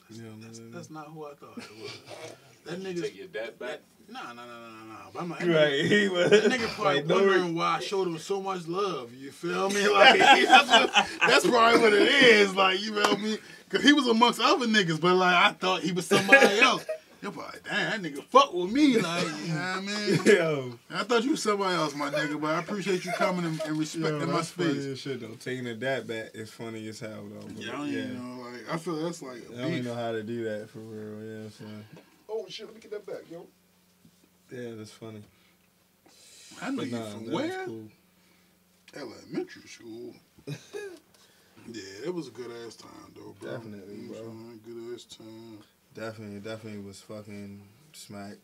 [0.09, 0.71] that's, Yeah, that's, man.
[0.73, 1.91] that's not who I thought it was.
[2.67, 3.79] That nigga Take your dad back.
[4.07, 4.95] Nah, nah, nah, nah, nah, nah.
[5.15, 6.31] But I'm like, that nigga- Right, he was.
[6.31, 9.15] that nigga probably Like, no wondering why I showed him so much love.
[9.15, 9.89] You feel me?
[9.93, 12.55] Like that's, what, that's probably what it is.
[12.55, 13.39] Like you feel me?
[13.71, 16.85] Cause he was amongst other niggas, but like I thought he was somebody else.
[17.23, 20.21] You're probably damn, that nigga fuck with me, like, you know what I mean?
[20.25, 23.61] Yo, I thought you was somebody else, my nigga, but I appreciate you coming and,
[23.61, 24.85] and yo respecting my that's funny space.
[24.87, 25.35] as shit though.
[25.39, 27.47] Taking it that back is funny as hell though.
[27.47, 27.99] But Yeah, I don't yeah.
[27.99, 30.45] even know, like, I feel that's like I a don't even know how to do
[30.45, 31.43] that for real.
[31.45, 31.65] Yeah, so
[32.31, 33.47] Oh shit, let me get that back, yo.
[34.51, 35.23] yeah, that's funny.
[36.63, 37.65] I know But you nah, from where?
[37.67, 37.89] cool.
[38.97, 40.15] Elementary school.
[40.47, 43.53] yeah, it was a good ass time though, bro.
[43.59, 44.75] Definitely, You know what bro.
[44.75, 45.59] Good ass time.
[45.95, 48.35] Definitely, definitely was fucking smack.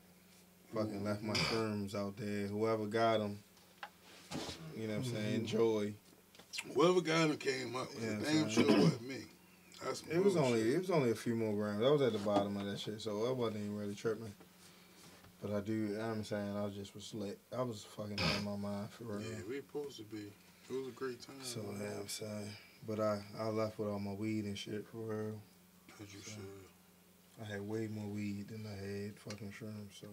[0.74, 2.48] Fucking left my sperms out there.
[2.48, 3.38] Whoever got them,
[4.76, 5.40] you know what I'm saying?
[5.42, 5.56] Mm-hmm.
[5.56, 5.94] Joy.
[6.74, 8.24] Whoever got him came up with Yeah, it.
[8.24, 9.18] Damn sure wasn't me.
[9.84, 11.84] That's It was only it was only a few more grams.
[11.84, 14.32] I was at the bottom of that shit, so I wasn't even really tripping.
[15.40, 17.38] But I do, you know I'm saying I just was lit.
[17.56, 19.20] I was fucking out of my mind for real.
[19.20, 20.32] Yeah, we supposed to be.
[20.68, 21.36] It was a great time.
[21.42, 22.50] So yeah, I'm saying.
[22.88, 25.40] But I I left with all my weed and shit for real.
[26.02, 26.65] As you should.
[27.40, 30.00] I had way more weed than I had fucking shrooms.
[30.00, 30.06] So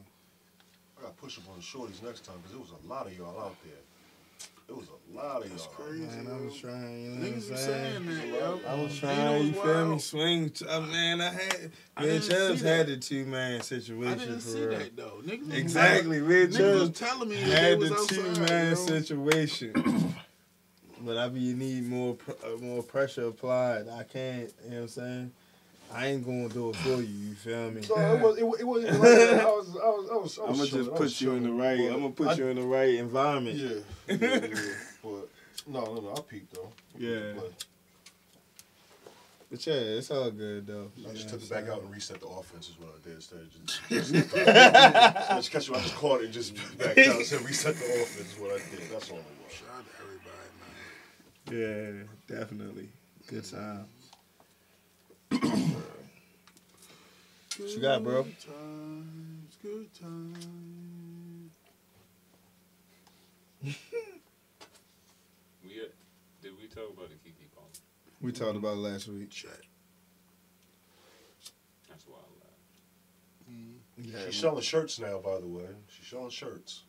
[0.97, 3.17] I gotta push up on the shorties next time because it was a lot of
[3.17, 3.73] y'all out there.
[4.69, 5.73] It was a lot of That's y'all.
[5.73, 6.03] crazy.
[6.05, 6.69] man, I was yo.
[6.69, 7.03] trying.
[7.03, 8.05] You know Niggas what I'm saying saying?
[8.05, 8.59] that, yo.
[8.67, 9.99] I was Ain't trying, you feel me?
[9.99, 11.21] Swing, t- uh, man.
[11.21, 12.91] I had I me and Chubbs had that.
[12.91, 14.07] the two man situation.
[14.07, 14.79] I situation didn't for see real.
[14.79, 15.21] that though.
[15.25, 18.75] Niggas was Exactly, me and was Chubbs telling me that they had the two man
[18.75, 20.15] situation.
[21.01, 23.87] but I mean, you need more pr- uh, more pressure applied.
[23.89, 24.49] I can't.
[24.63, 25.31] You know what I'm saying?
[25.93, 27.03] I ain't gonna do it for you.
[27.03, 27.81] You feel me?
[27.83, 29.09] So it was it, it wasn't like.
[29.09, 31.51] I was I was I was, I was I'm gonna just put you in the
[31.51, 31.79] right.
[31.79, 33.57] I'm gonna put I- you in the right environment.
[33.57, 33.69] Yeah,
[34.07, 34.47] yeah, yeah.
[35.03, 35.29] but
[35.67, 36.13] no, no, no.
[36.17, 36.71] I peeped though.
[36.97, 37.33] Yeah.
[37.35, 37.53] But
[39.51, 40.91] But yeah, it's all good though.
[41.07, 43.15] I just You took it back out and reset the offense is what I did.
[43.15, 45.75] Instead of just, just, just catch you.
[45.75, 48.51] I just caught it and just back out and said reset the offense is what
[48.51, 48.89] I did.
[48.91, 49.53] That's all it was.
[49.53, 52.07] Shout out to everybody, man.
[52.29, 52.89] Yeah, definitely.
[53.27, 53.85] Good time.
[57.57, 58.23] What you got, bro?
[58.23, 61.51] Good times, good times.
[65.63, 65.85] We uh,
[66.41, 67.69] did we talk about the Keke Palmer?
[68.21, 69.29] We talked about it last week.
[69.29, 69.51] Check.
[71.87, 74.11] That's why I laughed.
[74.11, 75.69] Yeah, She's selling shirts now, by the way.
[75.87, 76.83] She's selling shirts.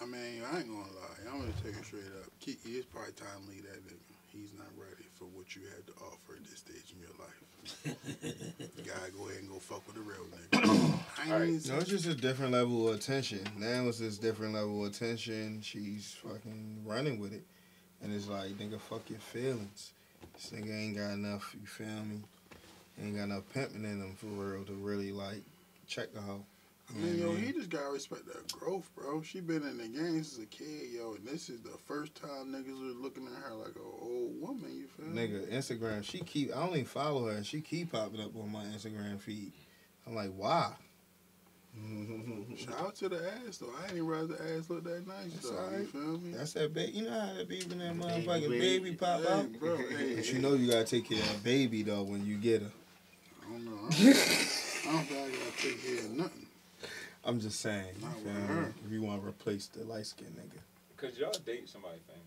[0.00, 1.30] I mean, I ain't gonna lie.
[1.32, 2.30] I'm gonna take it straight up.
[2.38, 3.98] Kiki, it's probably time to leave that nigga.
[4.32, 7.44] He's not ready for what you have to offer at this stage in your life.
[8.78, 10.98] you gotta go ahead and go fuck with the real nigga.
[11.18, 11.68] I ain't Alright.
[11.68, 13.40] No, it's just a different level of attention.
[13.58, 15.60] Now it's this different level of attention.
[15.60, 17.44] She's fucking running with it.
[18.02, 19.92] And it's like, nigga, fuck your feelings.
[20.32, 22.22] This nigga ain't got enough, you feel me?
[23.02, 25.42] Ain't got enough pimping in him for real to really, like,
[25.86, 26.44] check the hoe.
[26.92, 29.22] I mean, yo, he just gotta respect that growth, bro.
[29.22, 32.48] She been in the game since a kid, yo, and this is the first time
[32.52, 34.70] niggas are looking at her like a old woman.
[34.76, 35.28] You feel me?
[35.28, 38.64] Nigga, Instagram, she keep, I only follow her and she keep popping up on my
[38.64, 39.52] Instagram feed.
[40.06, 40.72] I'm like, why?
[42.56, 43.68] Shout out to the ass though.
[43.78, 45.70] I ain't even realize the ass look that nice It's though.
[45.78, 46.32] You feel me?
[46.32, 46.92] That's that baby.
[46.92, 48.58] You know how that baby, that Baby, motherfucking baby.
[48.58, 49.52] baby pop Hey, out?
[49.52, 49.76] bro.
[49.76, 49.84] Hey,
[50.16, 52.62] But hey, you know you gotta take care of that baby though when you get
[52.62, 52.70] her.
[53.46, 53.70] I don't know.
[53.76, 56.46] I don't, I don't think I gotta take care of nothing.
[57.24, 58.66] I'm just saying, you feel me?
[58.86, 60.60] If you want to replace the light skinned nigga.
[60.96, 62.20] Cause y'all date somebody thing,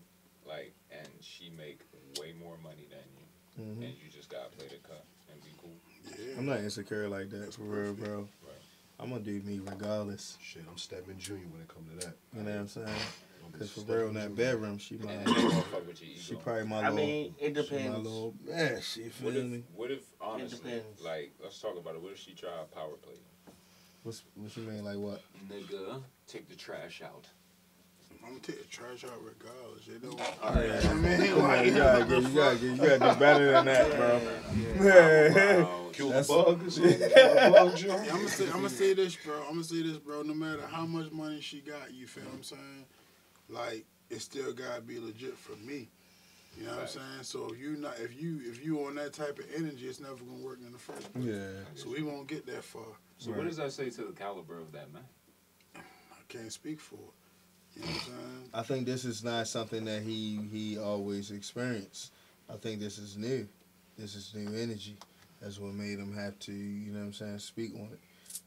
[0.46, 1.80] like, and she make
[2.20, 5.50] way more money than you, hmm and you just gotta play the cut and be
[5.60, 5.70] cool.
[6.18, 6.38] Yeah.
[6.38, 8.18] I'm not insecure like that for real, bro.
[8.42, 8.52] Right.
[8.98, 10.38] I'm gonna do me regardless.
[10.42, 11.34] Shit, I'm Stedman Jr.
[11.34, 12.16] when it comes to that.
[12.36, 12.86] You know what I'm saying?
[12.88, 16.34] I'm Because for real, in that bedroom, she my, And they gonna with your she
[16.34, 17.68] probably my I little, mean, it depends.
[17.68, 19.62] she my little, yeah, she feel What if, me?
[19.74, 22.02] what if honestly, like, let's talk about it.
[22.02, 23.14] What if she try a power play?
[24.04, 25.22] What's what you mean, like what?
[25.50, 27.26] Nigga, take the trash out.
[28.22, 29.86] I'm gonna take the trash out regardless.
[29.86, 30.18] They don't.
[30.18, 30.90] Yeah.
[30.90, 33.52] I mean, Come on, like, you gotta get, you gotta get, you gotta do better
[33.52, 34.20] than that, bro.
[35.64, 35.80] Wow.
[35.92, 36.70] Kill That's- the bug or?
[36.70, 39.38] Kill the bug, I'm gonna say, I'm gonna say this, bro.
[39.42, 40.22] I'm gonna say this, bro.
[40.22, 42.84] No matter how much money she got, you feel what I'm saying?
[43.48, 45.88] Like, it still gotta be legit for me.
[46.58, 47.22] You know what I'm saying?
[47.22, 50.14] So if you not, if you, if you on that type of energy, it's never
[50.16, 51.24] gonna work in the first place.
[51.26, 51.48] Yeah.
[51.74, 52.84] So we won't get that far.
[53.18, 55.02] So what does that say to the caliber of that man?
[55.76, 55.80] I
[56.28, 57.00] can't speak for it.
[57.76, 58.50] You know what I'm saying?
[58.54, 62.12] I think this is not something that he he always experienced.
[62.52, 63.48] I think this is new.
[63.96, 64.96] This is new energy.
[65.40, 68.00] That's what made him have to, you know what I'm saying, speak on it.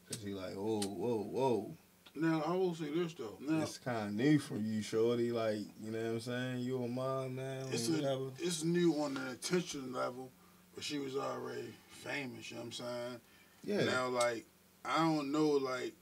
[0.08, 1.70] Cause he like, whoa, whoa, whoa.
[2.14, 3.38] Now I will say this though.
[3.40, 5.30] Now It's kind of new for you, shorty.
[5.30, 6.58] Like, you know what I'm saying?
[6.60, 10.30] You a mom now, it's and a, it's new on the attention level,
[10.74, 12.50] but she was already famous.
[12.50, 13.20] You know what I'm saying?
[13.64, 13.84] Yeah.
[13.84, 14.46] Now, like,
[14.84, 15.92] I don't know, like,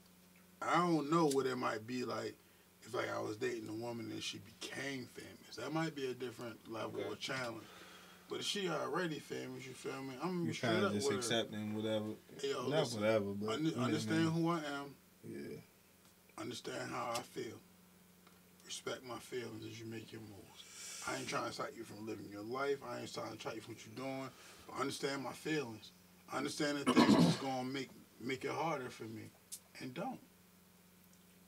[0.61, 2.35] I don't know what it might be like
[2.83, 5.55] if, like, I was dating a woman and she became famous.
[5.57, 7.09] That might be a different level Okay.
[7.11, 7.63] of challenge.
[8.29, 10.13] But if she already famous, you feel me?
[10.21, 11.19] I'm You straight kind up of just with her.
[11.19, 12.05] accepting whatever.
[12.41, 14.31] Hey, yo, Not listen, whatever, but Under- you know understand mean?
[14.43, 14.95] who I am.
[15.23, 15.57] Yeah.
[16.37, 17.59] Understand how I feel.
[18.65, 20.63] Respect my feelings as you make your moves.
[21.07, 22.79] I ain't trying to stop you from living your life.
[22.85, 24.29] I ain't trying to stop you from what you're doing.
[24.67, 25.91] But understand my feelings.
[26.33, 27.89] Understand the things that's gonna make
[28.21, 29.29] make it harder for me,
[29.79, 30.19] and don't.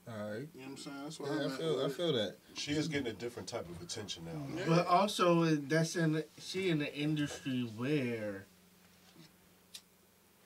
[0.08, 0.48] All right.
[0.54, 0.96] You know what I'm saying?
[1.04, 1.84] That's what Yeah, I I'm feel.
[1.84, 2.36] I feel that.
[2.54, 4.56] She is getting a different type of attention now.
[4.58, 4.64] Yeah.
[4.66, 8.46] But also, that's in the, she in the industry where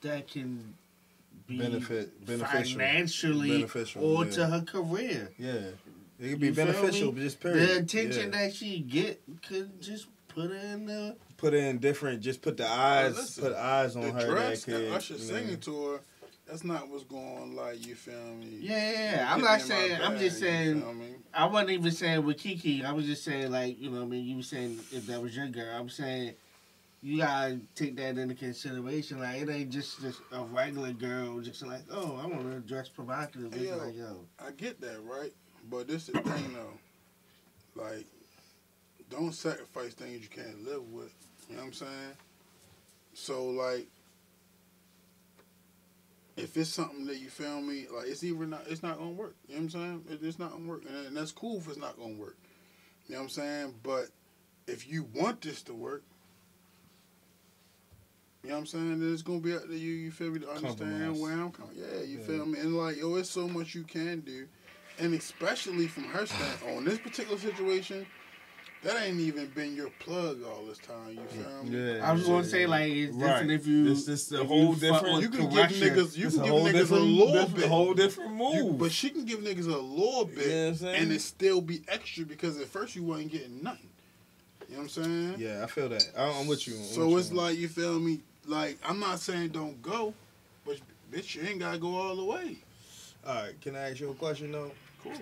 [0.02, 0.74] that can
[1.46, 2.26] be Benefit.
[2.26, 2.78] Beneficial.
[2.78, 4.30] financially Beneficial, or yeah.
[4.32, 5.30] to her career.
[5.38, 5.52] Yeah.
[6.20, 7.22] It could be You beneficial, me?
[7.22, 7.68] just period.
[7.68, 8.38] The attention Yeah.
[8.46, 11.16] that she get could just put her in the.
[11.37, 12.20] Put in different.
[12.22, 13.16] Just put the eyes.
[13.16, 14.26] listen, put eyes on the her.
[14.26, 16.00] dress that that could, Usher you know, singing to her,
[16.46, 17.57] that's not what's going on.
[17.57, 17.87] like.
[17.87, 18.59] You feel me?
[18.61, 19.33] Yeah, yeah, yeah.
[19.33, 20.00] I'm not me in my saying.
[20.02, 20.80] I'm bag, just you saying.
[20.83, 21.14] feel me?
[21.33, 22.85] I wasn't even saying with Keke.
[22.85, 23.98] I was just saying like you know.
[23.98, 25.74] what I mean, you were saying if that was your girl.
[25.74, 26.35] I'm saying
[27.02, 29.20] you gotta take that into consideration.
[29.20, 32.88] Like it ain't just just a regular girl just like oh I want to dress
[32.88, 33.52] provocative.
[33.54, 33.76] It's Yo.
[33.76, 34.16] like yo.
[34.38, 35.33] I get that, right?
[35.70, 37.83] But this is the thing though.
[37.83, 38.04] Like,
[39.11, 41.12] don't sacrifice things you can't live with.
[41.48, 42.12] You know what I'm saying?
[43.14, 43.87] So like
[46.37, 49.37] if it's something that you feel me, like it's even not it's not gonna work.
[49.49, 50.18] You know what I'm saying?
[50.23, 50.83] It's not gonna work.
[50.88, 52.37] And, that's cool if it's not gonna work.
[53.07, 53.75] You know what I'm saying?
[53.83, 54.07] But
[54.66, 56.03] if you want this to work,
[58.42, 59.01] you know what I'm saying?
[59.01, 59.92] Then it's gonna be up to you.
[59.92, 61.20] You feel me to understand Compromise.
[61.20, 61.77] where I'm coming.
[61.77, 62.27] Yeah, you Yeah.
[62.27, 62.59] feel me?
[62.59, 64.49] And like, yo, it's so much you can do,
[64.99, 68.07] and especially from her stand on this particular situation,
[68.85, 71.11] that ain't even been your plug all this time.
[71.12, 71.94] You mm, feel me?
[71.99, 72.09] Yeah.
[72.09, 73.29] I was yeah, gonna say like it's Right.
[73.29, 73.90] different if you.
[73.90, 76.55] It's just a whole fuck different- You can give niggas, you It's can a give
[76.55, 78.55] niggas a different, little different- bit, whole different move.
[78.55, 81.20] You- but she can give niggas a little bit, You know what I'm and it
[81.20, 83.88] still be extra because at first you wasn't getting nothing.
[84.68, 85.35] You know what I'm saying?
[85.38, 86.05] yeah, I feel that.
[86.16, 86.77] I- I'm with you.
[86.77, 87.37] I'm So with it's you.
[87.37, 88.20] like you feel me.
[88.47, 90.12] Like I'm not saying don't go,
[90.66, 90.79] but
[91.12, 92.59] bitch, you ain't gotta go all the way.
[93.27, 94.64] All right, can I ask you a question though?
[94.66, 95.18] Of course.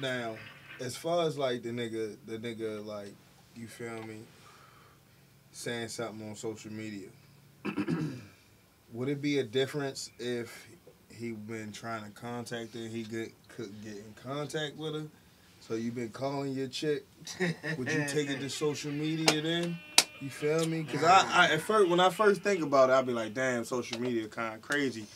[0.00, 0.36] Now,
[0.80, 3.12] as far as like the nigga, the nigga, like,
[3.54, 4.20] you feel me,
[5.52, 7.08] saying something on social media,
[8.92, 10.68] would it be a difference if
[11.10, 15.06] he been trying to contact her, he get, could get in contact with her?
[15.60, 17.04] So you been calling your chick?
[17.76, 19.78] Would you take it to social media then?
[20.20, 20.82] You feel me?
[20.82, 23.64] Because I, I, at first, when I first think about it, I'll be like, damn,
[23.64, 25.06] social media kind of crazy,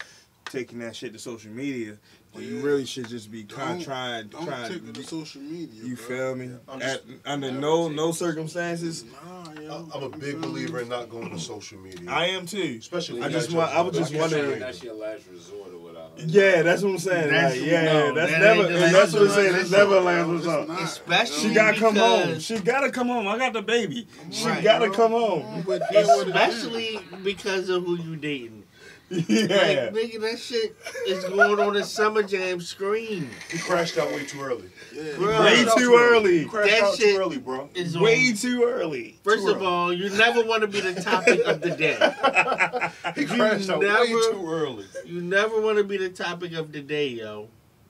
[0.47, 1.97] taking that shit to social media.
[2.35, 4.73] When you really should just be kind Don't- trying, Don't trying.
[4.73, 5.85] take it to social media.
[5.85, 6.05] You bro.
[6.05, 6.51] feel me?
[6.69, 10.89] I'm At, just- under no no circumstances, Nah, yo, I- I'm a big believer in
[10.89, 12.11] not going to social media.
[12.11, 12.77] I am too.
[12.81, 16.01] Especially I just want- I was just wondering- That's your last resort or whatever.
[16.27, 17.31] Yeah, that's what I'm saying.
[17.31, 18.61] That's- like, yeah, no, that's that never.
[18.61, 19.45] ain't the And last that's what I'm resort.
[19.47, 19.61] saying.
[19.61, 20.81] It's never a last It's resort.
[20.83, 22.39] Especially She gotta come home.
[22.41, 23.29] She gotta come home.
[23.29, 24.09] I got the baby.
[24.33, 24.63] She Right.
[24.65, 25.63] gotta Bro, come come home.
[25.67, 26.51] but deal with it then.
[26.51, 28.64] Especially because of who you dating.
[29.11, 29.91] Yeah.
[29.91, 30.75] Like, nigga, that shit
[31.07, 33.29] is going on the Summer Jam screen.
[33.51, 34.71] You crashed out way too early.
[34.95, 35.03] Yeah.
[35.17, 35.45] Bro.
[35.45, 36.39] Way too early.
[36.41, 37.69] You crashed That out shit- too early, bro.
[37.75, 39.19] Is Way on, too early.
[39.23, 41.97] First too of all, you never want to be the topic of the day.
[43.15, 44.87] He crashed out way too early.
[45.05, 47.49] You never want to be the topic of the day, yo.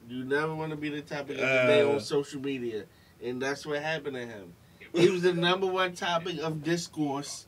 [0.08, 1.92] You never want to be the topic of the day Uh.
[1.94, 2.84] on social media.
[3.24, 4.52] And that's what happened to him.
[4.94, 7.46] He was the number one topic of discourse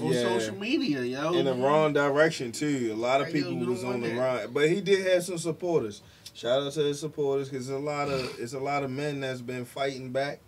[0.00, 0.22] on Yeah.
[0.22, 1.32] social media, yo.
[1.34, 2.90] In the wrong direction too.
[2.92, 6.02] A lot of people was on the wrong, but he did have some supporters.
[6.34, 9.40] Shout out to his supporters because a lot of it's a lot of men that's
[9.40, 10.38] been fighting back,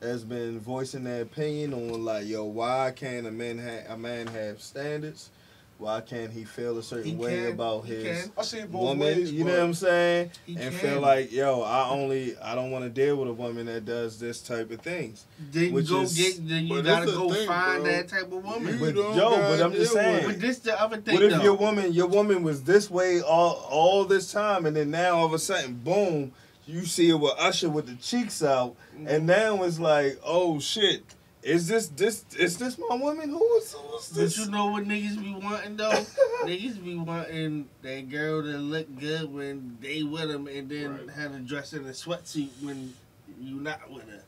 [0.00, 4.26] that's been voicing their opinion on like, yo, why can't a man have a man
[4.26, 5.30] have standards?
[5.78, 8.32] Why can't he feel a certain He way can, about he his can.
[8.36, 8.98] I see woman?
[8.98, 9.30] ways.
[9.32, 10.30] you know what I'm saying?
[10.48, 10.72] And can.
[10.72, 14.18] feel like, yo, I only I don't want to deal with a woman that does
[14.18, 15.24] this type of things.
[15.52, 16.48] Then which go is- get.
[16.48, 17.92] Then you gotta go thing, find bro.
[17.92, 18.74] that type of woman.
[18.74, 20.26] You But yo, but I'm just deal with saying.
[20.26, 21.42] But this the other thing, What if though.
[21.42, 25.26] your woman, your woman was this way all all this time, and then now all
[25.26, 26.32] of a sudden, boom,
[26.66, 29.26] you see it with Usher with the cheeks out, and mm.
[29.26, 31.02] now it's like, oh shit,
[31.48, 33.30] is this this is this my woman?
[33.30, 34.38] Who is, who is But this?
[34.38, 35.90] you know what niggas be wanting though?
[36.44, 41.10] niggas be wanting that girl to look good when they with them, and then Right.
[41.10, 42.94] have to dress in a sweatsuit when
[43.40, 44.22] you not with her.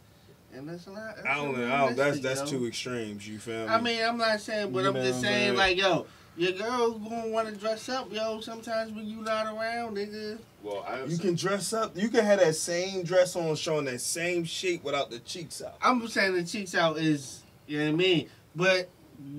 [0.52, 1.14] And that's a lot.
[1.16, 1.92] That's I don't know.
[1.94, 2.58] That's that's yo.
[2.58, 3.28] two extremes.
[3.28, 3.72] You feel me?
[3.72, 5.56] I mean, I'm not saying, but You I'm just what I'm saying, saying?
[5.56, 6.06] like, yo,
[6.40, 8.40] your girl gonna want to dress up, yo.
[8.40, 10.38] Sometimes when you not around, nigga.
[10.62, 11.94] Well, I you can dress up.
[11.94, 15.74] You can have that same dress on, showing that same shape without the cheeks out.
[15.82, 18.28] I'm saying the cheeks out is, you know what I mean.
[18.56, 18.88] But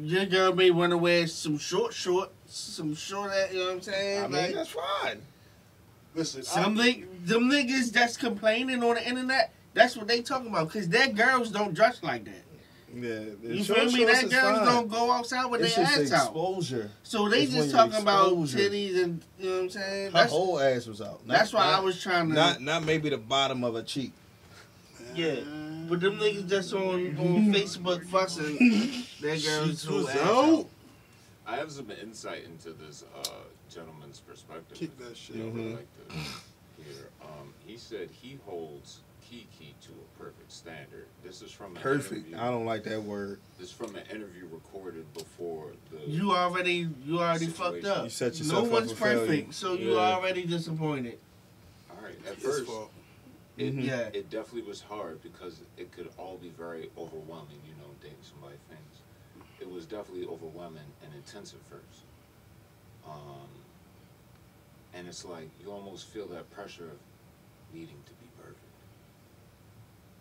[0.03, 3.81] your girl may want to wear some short shorts, some short, you know what I'm
[3.81, 4.23] saying?
[4.23, 5.21] I mean, like, that's fine.
[6.13, 10.69] Listen, Some I, them niggas that's complaining on the internet, that's what they talking about.
[10.69, 12.43] Cause their girls don't dress like that.
[12.93, 13.91] Yeah, You feel me?
[13.91, 14.65] shorts That is girls fine.
[14.67, 16.25] don't go outside with It's their just ass out.
[16.27, 16.91] exposure.
[17.03, 20.05] So they It's just talking about titties and you know what I'm saying.
[20.07, 21.25] Her That's whole ass was out.
[21.25, 22.35] Not- that's why I was trying to.
[22.35, 24.11] Not not maybe the bottom of her cheek.
[25.15, 25.35] Yeah.
[25.89, 30.43] But them niggas just on on Facebook fussing their girls who was ass out.
[30.59, 30.65] out.
[31.47, 33.29] I have some insight into this uh,
[33.69, 34.77] gentleman's perspective.
[34.77, 35.35] Kick that shit.
[35.37, 35.75] that I would Mhm.
[35.75, 36.13] like to
[36.83, 37.09] hear.
[37.21, 38.99] Um, he said he holds
[39.31, 41.05] Keke to a perfect standard.
[41.23, 42.27] This is from an Perfect.
[42.27, 43.39] Interview, I don't like that word.
[43.57, 46.09] This is from an interview recorded before the.
[46.09, 48.03] You already you already fucked up.
[48.03, 49.19] You set no yourself up one's for failure.
[49.27, 51.17] perfect, so you already disappointed.
[51.89, 52.15] All right.
[52.27, 52.91] At His first, fault.
[53.57, 53.85] it, Mhm.
[53.85, 53.99] Yeah.
[54.13, 57.61] it definitely was hard because it could all be very overwhelming.
[57.65, 59.01] You know, dating somebody things.
[59.61, 62.01] It was definitely overwhelming and intensive first.
[63.07, 63.47] Um,
[64.93, 66.97] and it's like you almost feel that pressure of
[67.73, 68.57] needing to be perfect.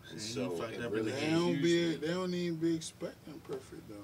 [0.19, 1.95] so he fucked up really in the They don't be.
[1.95, 3.95] They don't even be expecting perfect though.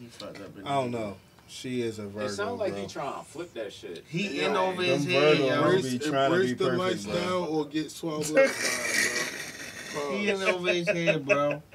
[0.00, 0.56] You fucked up.
[0.58, 1.16] in I don't know.
[1.48, 2.80] She is a Virgo, It sounds like bro.
[2.82, 4.04] he trying to flip that shit.
[4.08, 5.46] He Yeah, in over his them head, Virgos yo.
[5.48, 7.54] be Embrace, trying to embrace be the perfect, lifestyle bro.
[7.54, 9.32] or get swallowed up by it,
[9.92, 10.10] bro.
[10.16, 11.62] He in over his head, bro.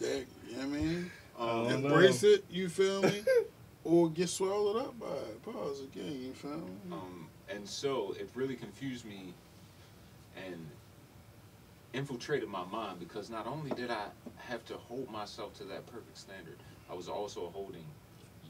[0.00, 1.10] That, you know I mean?
[1.38, 1.88] I Um, don't know.
[1.90, 3.22] Embrace it, you feel me?
[3.84, 5.42] or get swallowed up by it.
[5.44, 6.66] Pause again, you feel me?
[6.90, 9.32] Um, and so it really confused me
[10.36, 10.66] and
[11.94, 14.06] infiltrated my mind because not only did I
[14.38, 16.56] have to hold myself to that perfect standard,
[16.90, 17.84] I was also holding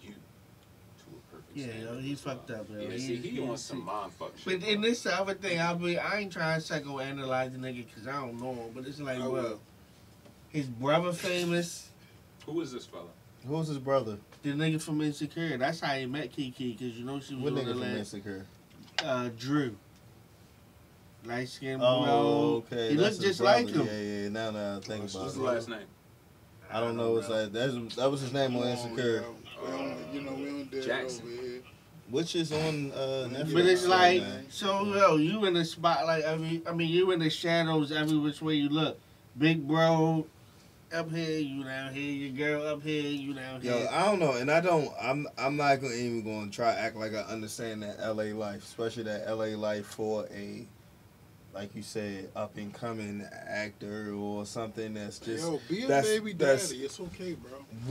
[0.01, 1.95] you to a perfect Yeah, standard.
[1.97, 2.37] yo, he as well.
[2.37, 2.81] fucked up, yo.
[2.81, 4.61] Yeah, He- see, he, he- on some mind fuck shit.
[4.61, 4.91] But in bro.
[4.91, 8.41] this other thing, I be I ain't trying to psychoanalyze the nigga because I don't
[8.41, 8.71] know him.
[8.75, 9.61] But it's like, I well, will.
[10.51, 11.89] his brother famous.
[12.47, 13.05] Who is this fella?
[13.47, 14.19] Who's his brother?
[14.43, 15.57] The nigga from Insecure.
[15.59, 17.81] That's how he met Keke because you know she was What on nigga the from
[17.81, 17.99] last.
[17.99, 18.47] Insecure?
[19.05, 19.77] Uh, Drew.
[21.25, 22.79] Light skinned Oh, bro.
[22.79, 22.91] okay.
[22.91, 23.87] He that's looked his just like him.
[23.87, 24.29] Yeah, yeah.
[24.29, 25.39] Now, now I think What's about What's it.
[25.39, 25.87] the last name?
[26.71, 27.17] I don't know.
[27.19, 29.35] It's like that's that was his name on Come Insecure, yo.
[29.65, 31.27] We don't, you know, we don't do Jackson.
[31.27, 31.63] over here.
[32.11, 33.53] which is on uh, Netflix.
[33.55, 34.37] But it's like, now.
[34.49, 36.63] so yo, you in the spotlight every.
[36.67, 38.99] I mean, you in the shadows every which way you look.
[39.39, 40.27] Big bro,
[40.93, 42.11] up here, you down here.
[42.13, 43.73] Your girl up here, you down here.
[43.73, 43.89] Yo, here.
[43.93, 44.89] I don't know, and I don't.
[45.01, 45.27] I'm.
[45.39, 48.65] I'm not gonna even going to try to act like I understand that LA life,
[48.65, 50.67] especially that LA life for a,
[51.55, 56.07] like you said, up and coming actor or something that's just Yo, be a that's-
[56.07, 56.85] baby that's- daddy.
[56.85, 57.51] It's okay, bro.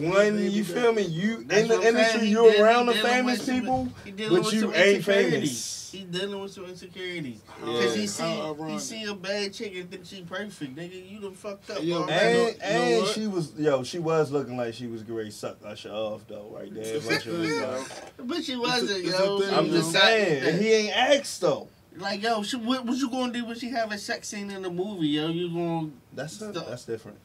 [0.09, 0.35] one.
[0.37, 1.03] baby You feel me?
[1.03, 4.53] You That's in the what industry, you're deal- around the famous with some- people, but
[4.53, 5.77] you ain't famous.
[5.91, 7.41] He dealing with some insecurities.
[7.59, 7.65] Yeah.
[7.65, 10.73] Cause he How see he see a bad chick and think she perfect.
[10.75, 11.83] Nigga, you done fucked up.
[11.83, 12.11] Yo, already.
[12.13, 15.33] man, And, you know and she was yo, she was looking like she was great
[15.33, 16.95] suck Usher off though, right there.
[16.95, 18.25] It's Usher was okay, like- bro.
[18.25, 19.39] but she wasn't, it's a yo.
[19.41, 21.67] thing, I'm just saying, he ain't asked though.
[21.97, 24.61] Like yo, she, what, what you gonna do when she have a sex scene in
[24.61, 25.07] the movie?
[25.07, 25.89] Yo, you gonna?
[26.13, 27.17] That's a, that's different.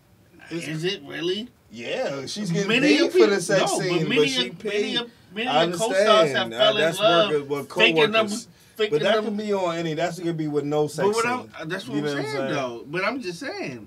[0.50, 1.48] Is it really?
[1.70, 4.48] Yeah, she's getting Many paid of for the sex no, scene, but but, many she
[4.48, 4.72] of- paid.
[4.82, 6.16] many of- Many I of the co-stars have
[6.50, 6.54] understand.
[6.54, 8.48] Uh, fell in that's love, workers with faking them, coworkers.
[8.76, 9.24] But that them.
[9.24, 9.92] can be on any.
[9.94, 11.50] That's gonna be with no sex But what scene.
[11.60, 12.54] I'm, that's what You I'm saying, saying?
[12.54, 12.84] though.
[12.86, 13.86] But I'm just saying,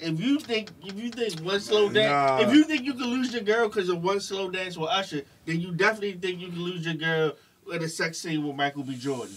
[0.00, 2.10] if you think if you think one slow dance,
[2.42, 2.48] Nah.
[2.48, 5.22] if you think you can lose your girl because of one slow dance with Usher,
[5.44, 7.32] then you definitely think you can lose your girl
[7.66, 8.94] with a sex scene with Michael B.
[8.96, 9.34] Jordan.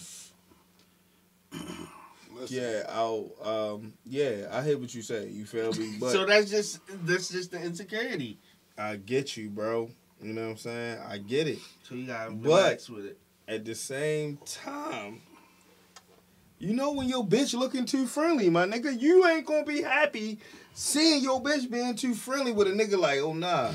[2.48, 3.32] Yeah, I'll.
[3.44, 5.28] Um, yeah, I hear what you say.
[5.28, 5.96] You feel me?
[6.00, 8.40] But so that's just that's just the insecurity.
[8.78, 9.90] I get you, bro.
[10.22, 11.00] You know what I'm saying?
[11.06, 11.60] I get it.
[11.84, 13.18] So you gotta But- with it.
[13.48, 15.22] At the same time,
[16.60, 20.40] you know when your bitch looking too friendly, my nigga, you ain't gonna be happy
[20.74, 23.74] seeing your bitch being too friendly with a nigga like, oh nah.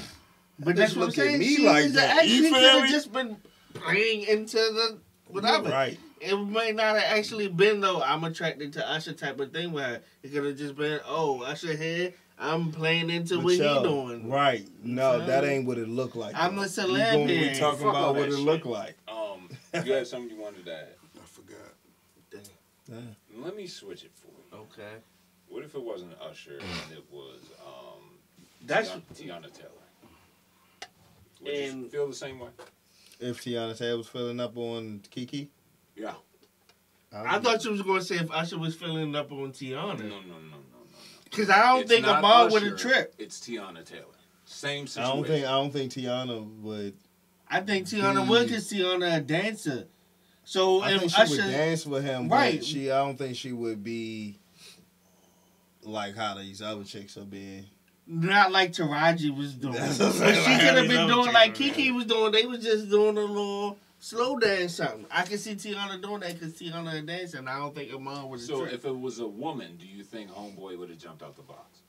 [0.59, 1.39] But that's what I'm saying.
[1.41, 2.19] me She like that.
[2.19, 2.89] actually You feel me?
[2.89, 3.37] just been
[3.75, 5.69] playing into the whatever.
[5.69, 5.99] Right.
[6.25, 8.01] It may not have actually been though.
[8.03, 11.77] I'm attracted to Usher type of thing where it could have just been, oh, Usher
[11.77, 12.13] here.
[12.39, 14.29] I'm playing into But what yo, he doing.
[14.31, 14.67] Right.
[14.83, 16.35] No, feel that ain't what it looked like.
[16.37, 16.63] I'm though.
[16.63, 18.41] a We celeb gonna be talking Fuck about what that it shit.
[18.41, 18.97] look like.
[19.07, 19.49] Um,
[19.85, 20.89] you had something you wanted to add.
[21.17, 21.59] I forgot.
[22.91, 23.17] Dang.
[23.37, 24.63] Let me switch it for you.
[24.63, 24.97] Okay.
[25.49, 28.03] What if it wasn't Usher and it was um,
[28.67, 29.71] That's Teyana, Teyana Taylor?
[31.43, 32.49] Would you And- feel the same way?
[33.21, 35.49] If Teyana Taylor was filling up on Keke,
[35.97, 36.15] Yeah.
[37.17, 39.71] I thought you was gonna say if Usher was filling up on No, Teyana.
[39.71, 40.87] no, no, no, no, no.
[41.31, 43.21] Cause I don't It's think a Amal would Usher, have tripped.
[43.21, 44.05] It's Teyana Taylor.
[44.45, 45.13] Same situation.
[45.13, 46.95] I don't think I don't think Teyana would.
[47.49, 49.87] I think Teyana He- would cause Teyana a dancer.
[50.45, 52.57] So I think if she would dance with him, Right.
[52.59, 54.39] but she I don't think she would be
[55.83, 57.67] like how these other chicks are being.
[58.07, 59.75] not like Taraji was doing.
[59.75, 62.33] That's what she I'm could have been doing like Keke was doing.
[62.33, 65.07] They was just doing a little slow dance something.
[65.11, 68.29] I can see Teyana doing that because Teyana a dancer, and I don't think Amal
[68.29, 68.75] would have So tripped.
[68.75, 71.81] if it was a woman, do you think Homeboy would have jumped out the box?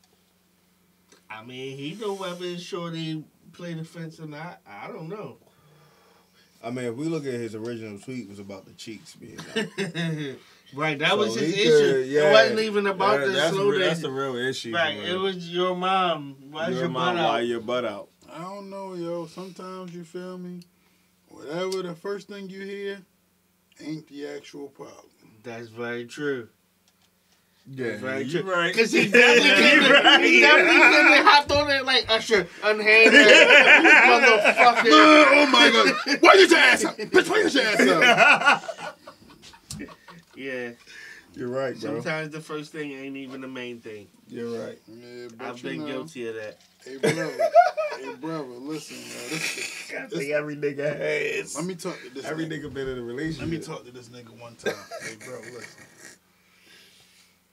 [1.29, 4.61] I mean, he know whether Shorty played the fence or not.
[4.65, 5.37] I don't know.
[6.63, 9.37] I mean, if we look at his original tweet, it was about the cheeks being
[9.39, 9.55] out.
[10.73, 11.63] right, that So was his issue.
[11.69, 12.29] could- yeah.
[12.29, 14.01] it wasn't even about That- the that's, slow re- that's dance.
[14.03, 14.73] the real issue.
[14.73, 16.35] Right, it was your mom.
[16.49, 17.45] Why's your, your mom, butt why out?
[17.47, 18.09] your butt out?
[18.31, 19.25] I don't know, yo.
[19.27, 20.61] Sometimes you feel me.
[21.35, 23.01] Whatever the first thing you hear
[23.83, 25.03] ain't the actual problem.
[25.43, 26.47] That's very true.
[27.69, 28.51] Yeah, very you true.
[28.53, 28.71] right.
[28.73, 30.23] Because he definitely came You right.
[30.23, 30.75] he definitely
[31.17, 34.85] came hopped on it like Usher, unhand that motherfucker.
[34.87, 36.17] oh my god!
[36.21, 36.97] Why you your ass up?
[36.97, 38.89] Bitch, why you your ass up?
[40.37, 40.71] Yeah.
[41.33, 42.01] You're right, bro.
[42.01, 44.07] Sometimes the first thing ain't even the main thing.
[44.27, 44.79] You're right.
[44.87, 46.59] Yeah, I've you been know, guilty of that.
[46.85, 47.49] Hey, brother.
[47.99, 48.43] hey, brother.
[48.43, 49.29] Listen, yo.
[49.29, 51.55] This, I this, think every nigga has.
[51.55, 52.25] let me talk to this.
[52.25, 52.65] every nigga.
[52.65, 53.41] nigga been in a relationship.
[53.41, 54.73] Let me talk to this nigga one time.
[55.03, 55.83] hey, bro, listen.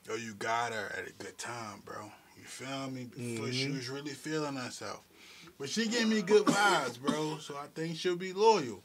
[0.08, 2.10] Yo, you got her at a good time, bro.
[2.36, 3.04] You feel me?
[3.04, 3.76] Before she Mhm.
[3.76, 5.00] was really feeling herself.
[5.58, 7.38] But she gave me good vibes, bro.
[7.38, 8.82] So I think she'll be loyal.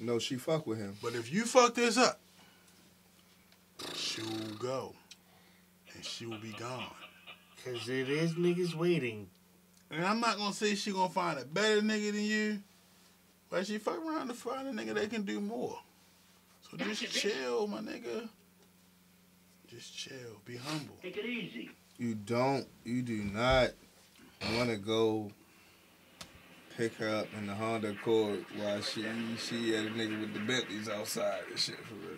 [0.00, 0.96] No, she fuck with him.
[1.00, 2.20] But if you fuck this up,
[3.94, 4.94] she will go.
[5.94, 6.90] And she will be gone.
[7.56, 9.30] Because it is niggas waiting.
[9.90, 12.58] And I'm not gonna say she gonna find a better nigga than you,
[13.50, 15.78] but she fuck around to find a nigga that can do more.
[16.70, 18.28] So just chill, my nigga.
[19.68, 20.40] Just chill.
[20.44, 20.94] Be humble.
[21.02, 21.70] Take it easy.
[21.98, 22.66] You don't.
[22.84, 23.70] You do not
[24.56, 25.30] want to go
[26.76, 29.04] pick her up in the Honda Accord while she
[29.36, 32.17] she had a nigga with the Bentleys outside and shit for real.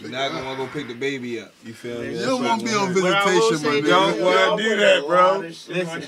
[0.00, 1.52] You're not gonna go pick the baby up.
[1.64, 2.06] You feel me?
[2.10, 3.02] You That's don't want to be on saying.
[3.02, 3.82] But visitation, my say nigga.
[3.82, 5.38] this, Don't want to do that, bro.
[5.38, 6.02] Listen, listen,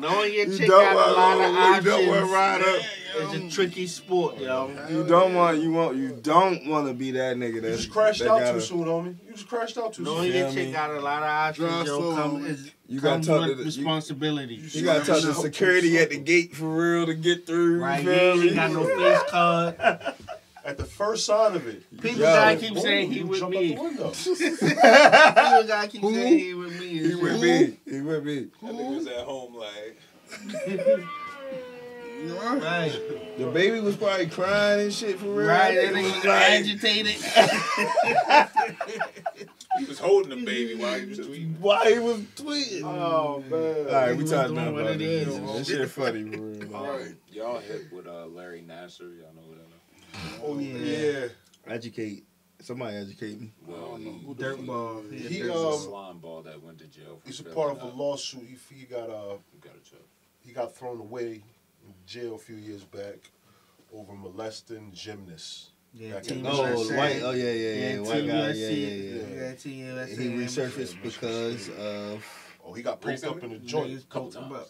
[0.00, 1.84] knowing your You chick don't got a lot of want.
[1.84, 2.80] You don't want options to ride up.
[3.34, 4.70] is a tricky sport, yo.
[4.90, 5.58] You don't want.
[5.60, 5.96] You want.
[5.96, 8.64] You don't want to be that nigga You that just crashed that out gotta- too
[8.64, 9.14] soon, homie.
[9.26, 10.14] You just crashed out too soon.
[10.14, 10.72] Knowing your feel chick me?
[10.72, 13.60] got a lot of options, yo, come, is, You gotta comes talk with to the-
[13.62, 14.54] you- responsibility.
[14.72, 17.80] You gotta talk to security at the gate for real to get through.
[17.80, 18.46] right, you you feel me?
[18.48, 20.14] ain't got no face card.
[20.64, 21.82] At the first sign of it.
[22.00, 22.24] People Yo.
[22.24, 23.76] gotta keep boom, saying he you with jumped me.
[23.76, 24.14] out.
[24.24, 26.14] People gotta keep Who?
[26.14, 26.88] saying he with me.
[26.88, 27.20] He shit.
[27.22, 27.78] with me.
[27.84, 28.46] He with me.
[28.62, 29.98] That nigga was at home like,
[32.26, 32.90] Right,
[33.36, 35.46] The baby was probably crying and shit for real.
[35.48, 35.74] right.
[35.74, 37.12] That It nigga was was like- agitated.
[39.78, 41.58] he was holding the baby while he was tweeting.
[41.60, 42.82] Why he was tweeting?
[42.84, 43.86] Oh man.
[43.86, 45.28] All right, we was talking about what it this.
[45.28, 45.68] is.
[45.68, 46.62] This shit funny for real.
[46.64, 47.14] Um, Alright.
[47.30, 49.00] Y'all hit with uh, Larry Nassar.
[49.00, 49.43] Y'all know who that is?
[50.42, 50.78] Oh Yeah.
[50.78, 51.28] yeah.
[51.66, 52.24] Educate.
[52.60, 53.50] Somebody educate me.
[53.66, 55.02] Well, he, Dirt ball.
[55.10, 55.78] He, He, he, a um, ball.
[55.78, 57.18] slime ball that went to jail.
[57.20, 58.42] For He's a part of a lawsuit.
[58.70, 60.08] He, he got uh You got a joke.
[60.40, 61.42] he got thrown away
[61.86, 63.16] in jail a few years back
[63.92, 65.70] over molesting gymnasts.
[65.92, 66.96] Yeah, Team Oh, USA.
[66.96, 67.20] white.
[67.22, 67.94] Oh yeah, yeah, yeah.
[67.94, 68.34] Yeah, White Team guy.
[68.34, 68.74] Yeah, USA.
[68.74, 69.44] yeah, yeah.
[69.48, 70.22] Yeah, Team USA.
[70.22, 72.24] He resurfaced because of.
[72.66, 74.08] Oh, he got poked up in the Niggas joint.
[74.08, 74.54] Couple poked him times.
[74.54, 74.68] up.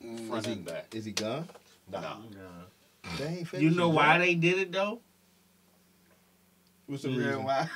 [0.00, 0.94] Is Front he, and back.
[0.94, 1.48] is he gone?
[1.90, 2.00] Nah.
[2.00, 2.16] Nah.
[2.20, 2.36] They ain't
[3.04, 5.00] You finished know why they did it though?
[6.86, 7.44] What's the You reason?
[7.44, 7.68] why?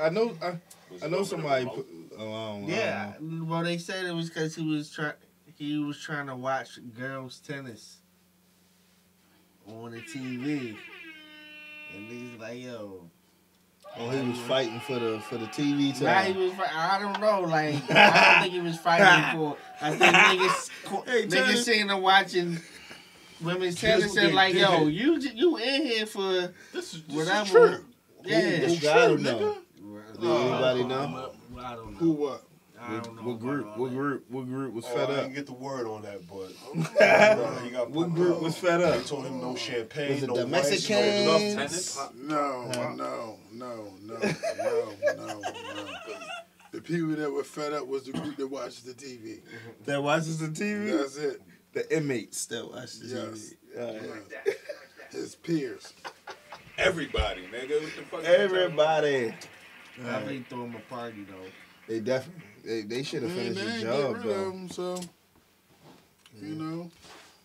[0.00, 0.36] I know.
[0.42, 0.56] I,
[1.04, 1.66] I know somebody.
[1.66, 1.86] Put,
[2.18, 3.12] oh, Yeah.
[3.14, 3.22] I.
[3.44, 5.12] Well, they said it was because he was trying.
[5.56, 7.98] He was trying to watch girls tennis
[9.68, 10.76] on the TV,
[11.94, 13.10] and he's like, "Yo."
[13.96, 16.52] Oh, he was fighting for the for the TV Nah, he was.
[16.74, 17.42] I don't know.
[17.42, 19.56] Like, I don't think he was fighting for.
[19.80, 22.58] I think niggas, co- Hey, niggas tennis- sitting there watching
[23.44, 27.42] women's tennis what and like, "Yo, you you in here for This is, this whatever?"
[27.44, 27.84] is true.
[28.24, 28.40] Yeah.
[28.40, 29.56] Who got him True, though?
[30.20, 31.32] Did anybody know?
[31.58, 31.98] I don't know.
[31.98, 32.42] Who what?
[32.80, 33.22] I don't know.
[33.22, 33.76] What group?
[33.78, 33.96] What that.
[33.96, 34.24] group?
[34.30, 35.20] What group was Oh, fed I up?
[35.22, 36.48] didn't get the word on that, but
[37.64, 38.42] he got What group up.
[38.42, 39.04] was fed They up?
[39.06, 40.90] told him no champagne, Was it no the Mexicans?
[40.90, 41.56] no Enough nothing.
[41.56, 41.98] tennis?
[42.14, 45.40] No, no, no, no, no, no, no.
[46.72, 49.40] The people that were fed up was the group that watched the TV.
[49.84, 50.98] That watches the TV.
[50.98, 51.40] That's it.
[51.74, 53.54] The inmates that I the Yes.
[53.76, 53.80] TV.
[53.80, 54.56] All right.
[55.10, 55.92] His peers.
[56.78, 57.80] Everybody, nigga.
[57.82, 58.20] What the fuck?
[58.20, 59.34] you talking Everybody.
[60.06, 61.46] I think throw him a party though.
[61.88, 62.42] They definitely.
[62.64, 64.50] They, they should have Man, finished the job get rid of though.
[64.50, 65.00] him, so
[66.40, 66.90] you know.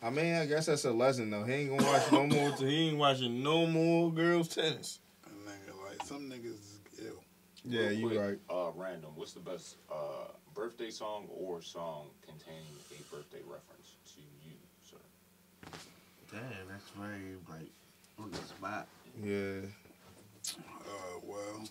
[0.02, 1.44] I mean, I guess that's a lesson though.
[1.44, 2.52] He ain't gonna watch no more.
[2.54, 5.00] He ain't watching no more girls tennis.
[5.28, 7.24] Nigga like some niggas is ill.
[7.66, 8.38] Yeah, Real you quick, right.
[8.50, 9.12] Uh, random.
[9.16, 13.79] What's the best uh, birthday song or song containing a birthday reference to you, sir?
[16.32, 17.72] Damn, that's very like
[18.20, 18.88] on the spot.
[19.24, 19.68] Yeah.
[20.58, 21.64] Uh, well,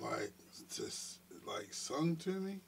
[0.00, 0.30] like
[0.74, 2.58] just like sung to me.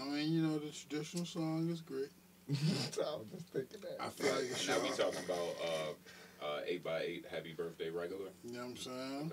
[0.00, 2.10] I mean, you know, the traditional song is great.
[2.48, 3.96] I was just thinking that.
[4.00, 4.76] I feel like it should.
[4.76, 7.24] Now we talking about uh, uh, eight by eight.
[7.30, 8.30] Happy birthday, regular.
[8.44, 9.32] You know what I'm saying?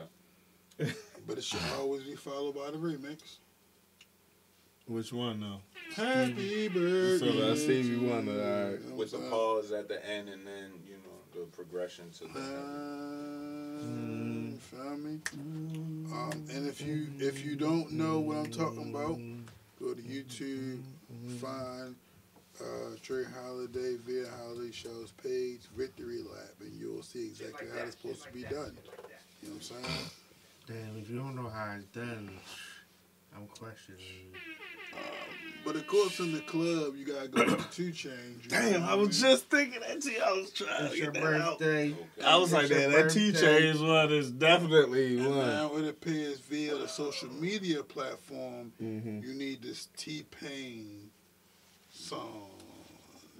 [0.79, 0.93] Okay.
[1.27, 3.37] But it should always be followed by the remix.
[4.87, 5.59] Which one though?
[5.95, 7.17] Happy birthday.
[7.19, 8.41] So that Stevie to Wonder, you.
[8.41, 8.81] alright.
[8.81, 12.23] You know With the pause at the end and then, you know, the progression to
[12.25, 12.55] the saying?
[13.79, 14.53] end.
[14.53, 15.19] Uh, Feel me?
[16.13, 19.19] Um, and if you if you don't know what I'm talking about,
[19.79, 20.81] go to YouTube,
[21.39, 21.95] find
[22.61, 27.97] uh, Tra Holiday via Holiday Show's page, Victory Lap, and you'll see exactly how it's
[27.99, 28.77] supposed to be done.
[29.41, 29.85] You know what I'm saying?
[30.67, 32.29] Damn, if you don't know how it's done,
[33.35, 33.99] I'm questioning.
[34.95, 35.01] You.
[35.65, 38.47] But of course, in the club, you gotta go to the 2 Chainz.
[38.49, 40.15] Damn, I was just thinking that too.
[40.25, 41.59] I was trying It's to your get that out.
[41.59, 41.95] birthday.
[42.25, 43.59] I was like, It's your man, that T birthday.
[43.61, 45.47] Chains one is definitely And one.
[45.47, 49.21] now it appears via the social media platform, Mm-hmm.
[49.23, 51.09] you need this T Pain
[51.91, 52.49] song.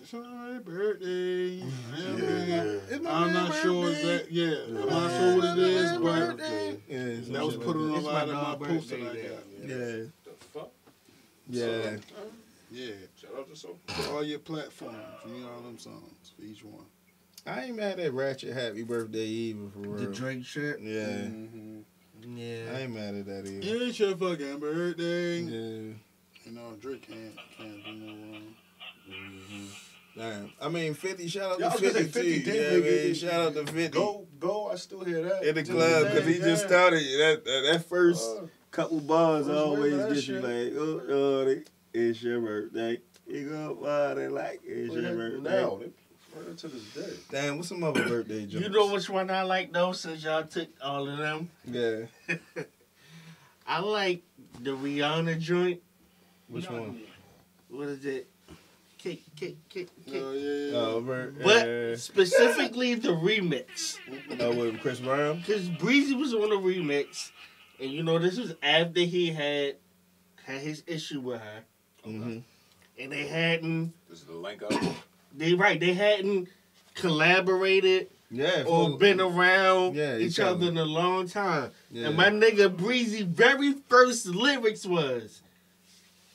[0.01, 1.61] It's my birthday.
[1.61, 4.27] It's my I'm not sure that.
[4.31, 6.01] Yeah, I'm not sure what it is, but
[6.37, 6.77] birthday.
[6.87, 9.29] Yeah, that was put on a It's my lot of my posts that I birthday
[9.29, 9.69] got.
[9.69, 10.03] Yeah,
[11.49, 12.01] The fuck?
[12.71, 12.85] yeah.
[12.85, 13.77] Yeah, Shout out to Soul.
[13.87, 16.85] for all your platforms, you need all them songs for each one.
[17.45, 19.91] I ain't mad at Ratchet Happy Birthday either for real.
[19.97, 20.11] The real.
[20.11, 20.79] Drake shit.
[20.81, 21.79] Yeah, Mm-hmm.
[22.25, 23.59] I ain't mad at that either.
[23.85, 25.39] It's your fucking birthday.
[25.41, 25.93] Yeah.
[26.45, 28.55] You know, Drake can't can't do no wrong.
[30.15, 30.51] Damn.
[30.61, 32.51] I mean, 50, shout out Yeah, I to gonna 50 say 50 too.
[32.51, 33.87] did Yeah, man, shout out to 50.
[33.89, 34.69] Go, go.
[34.71, 35.43] I still hear that.
[35.43, 36.99] In the club, because he just started.
[37.01, 40.74] That, that, that first Uh, couple bars I always waiting for that get you like,
[41.09, 41.61] oh,
[41.93, 42.99] it's your birthday.
[43.28, 45.49] You go party like it's your birthday.
[45.49, 45.80] now,
[46.36, 47.13] right to this day.
[47.30, 48.65] Damn, what's some other birthday jokes?
[48.65, 51.49] You know which one I like though, since y'all took all of them?
[51.65, 52.05] Yeah.
[53.67, 54.24] I like
[54.59, 55.80] the Rihanna joint.
[56.49, 56.99] Which one?
[57.69, 58.28] What is it?
[58.97, 60.21] Kick, kick, kick, kick.
[60.24, 60.78] Oh yeah, yeah.
[60.78, 61.43] Oh, Bert.
[61.43, 63.97] But specifically the remix.
[64.39, 65.38] Oh, with Chris Brown?
[65.38, 67.32] Because Breezy was on the remix,
[67.84, 69.75] and you know this was after he had
[70.45, 71.63] had his issue with her,
[72.07, 72.39] Mm-hmm.
[72.99, 73.93] and they hadn't.
[74.09, 74.71] This is the link up.
[75.36, 76.47] They right, they hadn't
[76.93, 78.61] collaborated Yeah.
[78.67, 78.97] or fool.
[78.97, 80.67] been around Yeah, each each other other.
[80.67, 81.71] in a long time.
[81.91, 82.07] Yeah.
[82.09, 85.41] And my nigga Breezy very first lyrics was,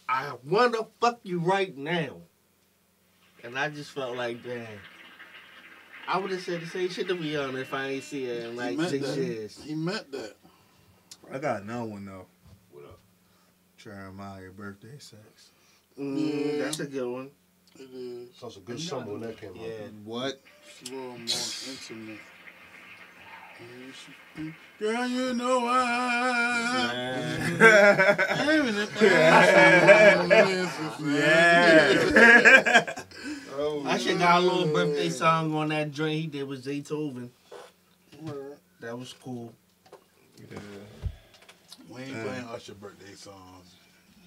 [0.08, 2.16] "I wanna fuck you right now,"
[3.44, 4.66] and I just felt like, damn.
[6.08, 8.56] I would have said the same shit to Rihanna if I ain't see her in
[8.56, 9.16] like six that.
[9.18, 9.60] years.
[9.62, 10.34] He meant that.
[11.32, 12.26] I got another one, though.
[12.72, 12.98] What up?
[13.76, 15.50] Jeremiah birthday sex.
[15.98, 16.64] Mm, Yeah.
[16.64, 17.30] That's a good one.
[17.78, 18.28] It is.
[18.40, 19.62] That was a good summer when that came Yeah.
[19.84, 19.92] out.
[20.04, 20.40] What?
[20.80, 21.18] It's a little more
[21.68, 22.20] intimate.
[24.78, 27.48] Girl, you know I.
[31.00, 32.94] yeah.
[33.56, 37.30] Oh, I should got a little birthday song on that joint he did with Zaytoven.
[38.22, 38.58] Word.
[38.80, 39.52] That was cool.
[41.88, 42.22] We ain't Uh.
[42.24, 43.74] playing Usher birthday songs.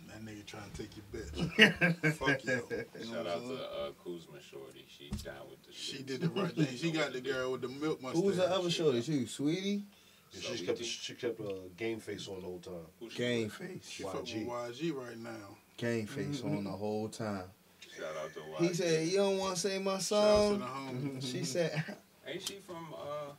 [0.07, 2.13] That nigga trying to take your bitch.
[2.15, 2.51] Fuck you.
[2.99, 3.59] you Shout out to saying?
[3.59, 4.85] uh, Kuzma Shorty.
[4.89, 6.05] She down with the She shit.
[6.05, 6.67] did the right thing.
[6.75, 8.19] She got the girl with the milk mustache.
[8.21, 9.01] Who was the other shorty?
[9.01, 9.83] She, Saweetie?
[10.33, 12.73] Yeah, she kept she kept a uh, game face on the whole time.
[12.99, 13.53] Who Game with?
[13.53, 13.89] face.
[13.89, 14.47] She fuck with YG.
[14.47, 15.57] YG right now.
[15.77, 17.43] Game face on the whole time.
[17.97, 18.67] Shout out to YG.
[18.67, 21.17] He said, You don't want to say my Shout out to the song?
[21.21, 21.83] She said,
[22.27, 23.33] Ain't she from uh California?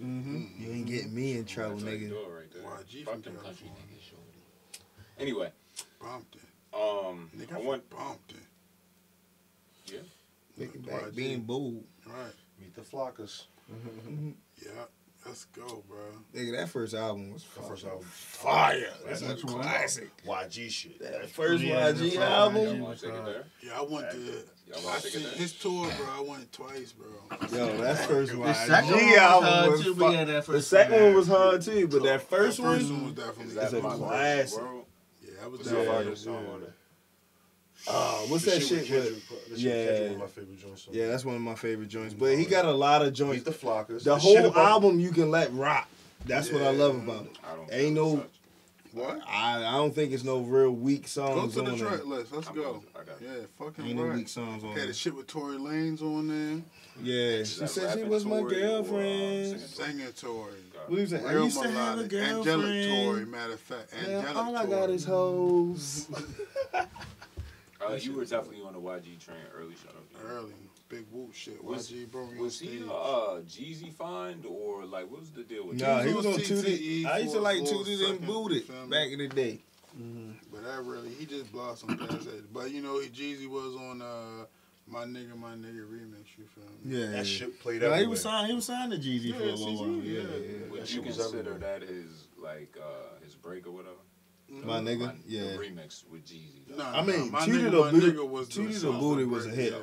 [0.00, 0.44] Mm-hmm.
[0.62, 2.12] You ain't getting me in trouble, That's like nigga.
[2.34, 2.62] right there.
[2.62, 3.74] YG Fuck from country California.
[3.92, 4.84] niggas, shorty.
[5.18, 5.52] Anyway,
[6.00, 6.40] Compton.
[6.72, 8.38] um, Nigga I want Compton.
[10.58, 11.14] Thinking back, YG.
[11.14, 11.84] being bold.
[12.06, 12.32] Right.
[12.60, 13.44] Meet the Flockers.
[14.62, 14.70] Yeah.
[15.26, 15.98] Let's go, bro.
[16.34, 18.06] Nigga, that first album was That first fucking album.
[18.10, 18.88] fire.
[19.06, 19.60] That's a Which one?
[19.62, 20.10] classic.
[20.26, 20.98] YG shit.
[21.00, 22.62] That first Yeah, YG album.
[22.62, 23.44] y'all want to take it there.
[23.62, 24.44] Yeah, I went to.
[24.70, 26.06] Y'all I want to take seen it his tour, bro.
[26.16, 27.08] I went twice, bro.
[27.52, 30.92] Yo, that first The second YG one was hard too, but yeah, that The second
[30.94, 33.56] one one was hard too, but that first that first one, one was definitely Is
[33.56, 34.62] It's that a classic.
[35.22, 35.84] Yeah, I was What's there.
[36.04, 36.14] the Yeah.
[36.14, 36.72] song on it?
[37.88, 39.28] uh, what's The that with shit Kendrick, with?
[39.28, 39.86] shit with Yeah.
[39.86, 40.88] Kendrick, my favorite joints.
[40.92, 42.14] Yeah, that's one of my favorite joints.
[42.14, 43.44] But he got a lot of Meet joints.
[43.44, 44.04] the Flockers.
[44.04, 45.88] The shit whole album you can let rock.
[46.26, 47.38] That's what I love about it.
[47.42, 48.26] I don't Ain't no- such.
[48.92, 49.20] What?
[49.28, 52.04] I I don't think it's no real weak Go songs to the on track there.
[52.04, 52.32] list.
[52.32, 52.62] Let's I'm go.
[52.62, 53.20] going- I got.
[53.22, 53.28] Yeah,
[53.58, 54.14] fucking Ain't no right.
[54.16, 54.86] weak songs on Had there.
[54.88, 56.62] the shit with Tory Lanez on there.
[57.02, 59.60] Yeah, Is she said she was my Tory or, uh, girlfriend.
[59.60, 60.52] singing Singing Tory.
[60.88, 61.26] What you saying?
[61.26, 62.12] I used to have a melodic.
[62.14, 63.30] Angelic Tory, girlfriend.
[63.30, 63.94] matter of fact.
[63.94, 64.76] Yeah, Angelic all I Tory.
[64.80, 66.08] got is hoes.
[67.82, 69.72] Uh, you were definitely on the YG train early.
[69.74, 70.30] Shout out to you.
[70.34, 70.52] Early.
[70.90, 71.62] Big whoop shit.
[71.64, 72.82] Was- YG brought Was he stage.
[72.90, 76.06] uh Jeezy find or like what was the deal with Nah, that?
[76.08, 78.86] he was on TTE I used to like little Tooted and second, Booted you feel
[78.86, 78.90] me?
[78.90, 79.60] back in the day.
[80.52, 82.52] But that really, he just blossomed past that.
[82.52, 84.46] But you know, Jeezy was on uh,
[84.88, 86.36] My nigga, my nigga remix.
[86.36, 86.98] You feel me?
[87.00, 88.00] Yeah, That shit played Nah, everywhere.
[88.02, 88.48] he was signed.
[88.48, 89.88] He was signed to Jeezy Yeah, for a little while.
[89.90, 90.20] Yeah, yeah.
[90.22, 90.70] yeah.
[90.70, 91.78] Would That you shit was consider everywhere.
[91.80, 93.94] that his like uh his break or whatever?
[94.48, 95.42] My nigga, My- yeah.
[95.52, 96.66] The remix with Jeezy.
[96.68, 96.76] though.
[96.78, 98.90] Nah, I mean, nah, my Tutti nigga, the my Booty- nigga was the Tutti the
[98.92, 99.74] Booty was a break, hit.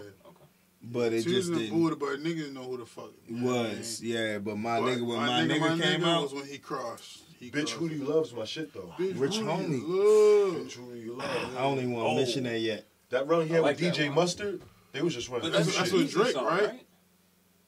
[0.82, 0.89] Yeah.
[0.89, 1.09] Okay.
[1.09, 1.80] But it Tutti just the didn't.
[1.82, 5.17] Booty, but niggas know who the fuck it Was yeah, but my But nigga when
[5.17, 7.23] my, nigga, came out, was when he crossed.
[7.39, 7.71] He Bitch, crossed.
[7.73, 8.93] who do you love's my shit though.
[8.97, 9.80] Bitch, Rich who homie.
[9.82, 10.55] you love?
[10.67, 11.55] Bitch, who do you love?
[11.57, 12.15] I don't even want to Oh.
[12.15, 12.88] mention that yet.
[13.09, 14.15] That run he had like with DJ one.
[14.15, 14.61] Mustard,
[14.91, 15.43] they was just running.
[15.43, 15.97] But That's- that's shit.
[15.99, 16.82] what Jeezy Drake, song, right?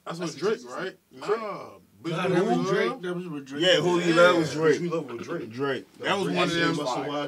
[0.06, 0.98] That's what That's Drake, right?
[1.12, 1.28] Nah.
[1.28, 1.40] Drake.
[2.02, 3.02] Bitch, Nah, who that was you Drake.
[3.02, 3.62] That was with Drake.
[3.66, 4.22] Yeah, who you Yeah.
[4.22, 4.78] love was Bitch, Drake.
[4.78, 5.52] who you love with Drake.
[5.52, 5.86] Drake.
[6.00, 6.38] That was Drake.
[6.38, 6.76] one of them.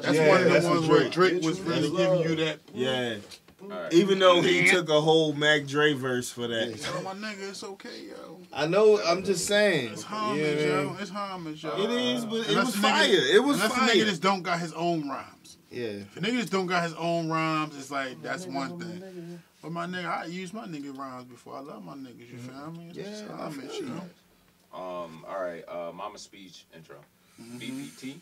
[0.02, 1.12] That's Yeah, one of the ones where Drake.
[1.12, 2.60] Drake was who really you giving you that.
[2.74, 3.20] Yeah, All
[3.68, 3.92] right.
[3.92, 6.78] even though he took a whole Mac Dre verse for that.
[6.80, 8.38] Tell my nigga it's okay, yo.
[8.52, 9.00] I know.
[9.06, 9.92] I'm just saying.
[9.92, 10.96] It's You homage, know what I yo.
[11.00, 11.82] It's homage, yo.
[11.84, 13.08] It is, but it that's was a nigga- fire.
[13.36, 13.88] It was and that's a fire.
[13.94, 15.58] nigga that don't got his own rhymes.
[15.70, 15.84] Yeah.
[15.84, 19.40] If a nigga just don't got his own rhymes, it's like that's one thing.
[19.62, 21.54] But my nigga, I use my nigga rhymes before.
[21.56, 22.30] I love my niggas.
[22.30, 22.88] You feel me?
[22.90, 23.94] It's just Yeah, I homage, feel you you.
[23.94, 24.78] know.
[24.78, 25.24] Um.
[25.28, 25.62] All right.
[25.68, 25.92] Uh.
[25.94, 26.96] Mama speech intro.
[27.40, 27.58] Mm-hmm.
[27.58, 28.14] BPT.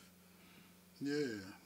[1.01, 1.15] Yeah,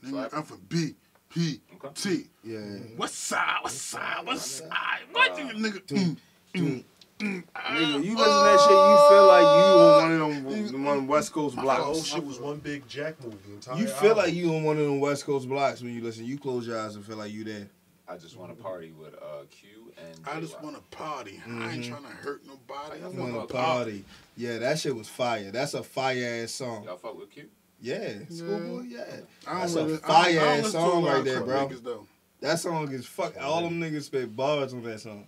[0.03, 0.33] nigga, Slap.
[0.33, 0.95] I'm for B
[1.29, 2.23] P Okay.
[2.43, 2.59] Yeah.
[2.95, 3.39] What's up?
[3.63, 4.25] What's up?
[4.25, 4.69] What's up?
[5.11, 5.81] What you nigga?
[5.87, 6.17] Mm,
[6.55, 6.83] mm,
[7.19, 10.71] mm, Nigga, you listen to that shit, you feel like you on one of them,
[10.71, 12.07] them one West Coast The whole blocks.
[12.07, 13.37] shit was one big Jack movie.
[13.77, 16.25] You feel like you on one of them West Coast blocks when you listen.
[16.25, 17.67] You close your eyes and feel like you there.
[18.07, 20.19] I just want to party with uh Q and.
[20.27, 21.41] I just want to party.
[21.47, 23.01] I ain't trying to hurt nobody.
[23.01, 24.05] I I Want want to fuck to with- party.
[24.37, 25.51] Yeah, that shit was fire.
[25.51, 26.83] That's a fire ass song.
[26.85, 27.45] Y'all fuck with Q?
[27.85, 28.81] Yeah, schoolboy.
[28.87, 29.03] Yeah,
[29.47, 31.23] I That's don't a really- I fire I don't, ass listen to a song right
[31.23, 31.67] there, bro.
[31.67, 32.07] niggas, though.
[32.41, 33.35] that song is fuck.
[33.39, 35.27] All them niggas spit bars on that song.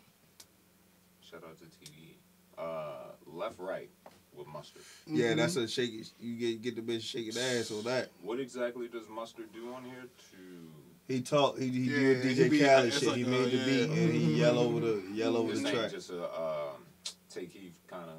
[1.22, 2.16] Shout out to TV.
[2.58, 3.90] Uh, left right
[4.36, 4.82] with mustard.
[5.06, 5.38] Yeah, Mm-hmm.
[5.40, 5.94] that's a shake.
[5.94, 8.10] it- You get get the bitch shaking ass on that.
[8.24, 11.14] What exactly does mustard do on here to?
[11.14, 11.58] He talk.
[11.60, 13.08] He, he Yeah, did he DJ Khaled shit.
[13.08, 13.66] like, he uh, made the yeah.
[13.66, 15.92] beat and he yell over the yell over This the ain't track.
[15.92, 16.84] just a um,
[17.30, 18.16] take Heath kind of.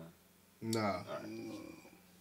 [0.75, 1.03] Nah.
[1.11, 1.27] Alright.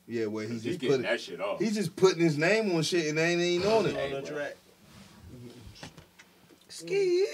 [0.08, 1.60] Yeah, where he He's just getting put that shit off.
[1.60, 4.30] He's just putting his name on shit and they ain't even on Hey, it.
[4.30, 4.47] bro.
[6.70, 7.26] Ski.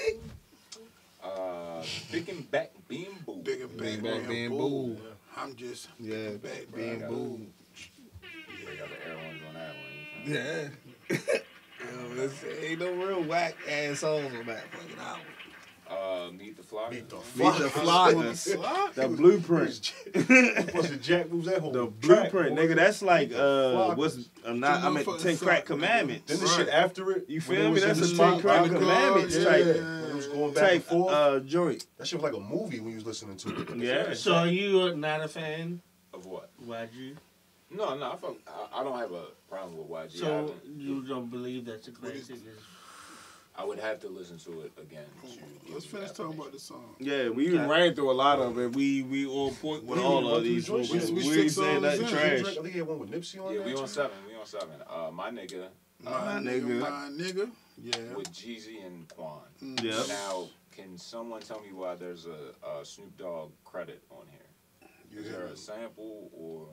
[1.23, 3.35] Uh, big and back beam boo.
[3.43, 4.57] Big and Bang, bang, bang, bang, bang, boo.
[4.95, 4.97] boo.
[5.37, 7.47] I'm just Yeah, back, being bang, booed.
[8.65, 9.93] They got the air ones on that one.
[10.25, 10.69] you feel me?
[11.09, 11.39] Yeah.
[12.15, 12.29] Yo,
[12.65, 15.21] ain't no real whack ass songs on that fucking album.
[15.93, 16.91] Uh, meet the flock.
[16.91, 18.93] Meet the Meet the Flockers.
[18.95, 19.93] The blueprint.
[20.73, 22.61] What's the Jack moves that whole The track, blueprint, boy.
[22.67, 22.75] nigga.
[22.75, 23.97] That's like uh, Flockers.
[23.97, 24.83] what's I'm not.
[24.83, 25.65] I mean, motherfucking Ten Crack Flockers.
[25.65, 26.31] Commandments.
[26.31, 27.29] Then the shit after it.
[27.29, 27.79] You feel me?
[27.79, 29.73] That's the a Ten Crack Commandments car, type yeah.
[30.01, 31.13] When it was going back and type forth.
[31.13, 31.85] uh joint.
[31.97, 33.77] that shit was like a movie when you was listening to it.
[33.77, 34.13] Yeah.
[34.13, 35.81] So are you not a fan?
[36.13, 36.49] Of what?
[36.67, 37.15] YG?
[37.75, 40.15] No, no, I, fuck, I, I don't have a problem with YG.
[40.17, 42.35] I, So you don't believe that's a classic?
[42.35, 42.41] Is,
[43.55, 45.05] I would have to listen to it again.
[45.21, 46.95] To Let's finish talking about the song.
[46.99, 47.69] Yeah, we even Okay.
[47.69, 48.73] ran through a lot of it.
[48.75, 50.69] We we on point with We all of these.
[50.69, 52.05] We, We- we we ain't six saying songs nothing in.
[52.07, 52.09] I
[52.41, 52.55] trash.
[52.55, 53.59] think he had one with Nipsey on it.
[53.59, 53.87] Yeah, we on too.
[53.87, 54.17] seven.
[54.27, 54.69] We on seven.
[54.89, 55.67] Uh, my nigga
[56.03, 56.79] My My nigga, nigga.
[56.79, 57.51] my nigga.
[57.81, 58.13] Yeah.
[58.15, 59.41] with Jeezy and Quan.
[59.61, 60.07] Yep.
[60.07, 65.19] Now, can someone tell me why there's a, a Snoop Dogg credit on here?
[65.23, 66.67] Is there a sample or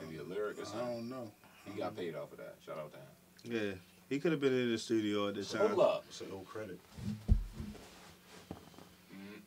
[0.00, 0.86] maybe a lyric or I something?
[0.88, 1.30] don't know.
[1.64, 2.56] He got paid off of that.
[2.64, 3.04] Shout out to him.
[3.68, 3.74] Yeah,
[4.08, 5.68] he could have been in the studio at this time.
[5.68, 6.04] Hold up.
[6.08, 6.78] It's a no credit.
[9.12, 9.40] Mm,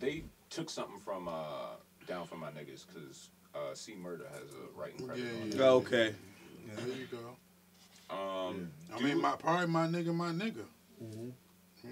[0.00, 4.78] They took something from uh, down from my niggas because uh, C Murder has a
[4.78, 5.54] writing credit Yeah, on yeah.
[5.54, 5.60] it.
[5.60, 6.14] Okay.
[6.76, 7.36] There you go.
[8.14, 10.64] Um, I mean, my probably my nigga, my nigga.
[11.02, 11.28] Mm-hmm.
[11.84, 11.90] Yeah.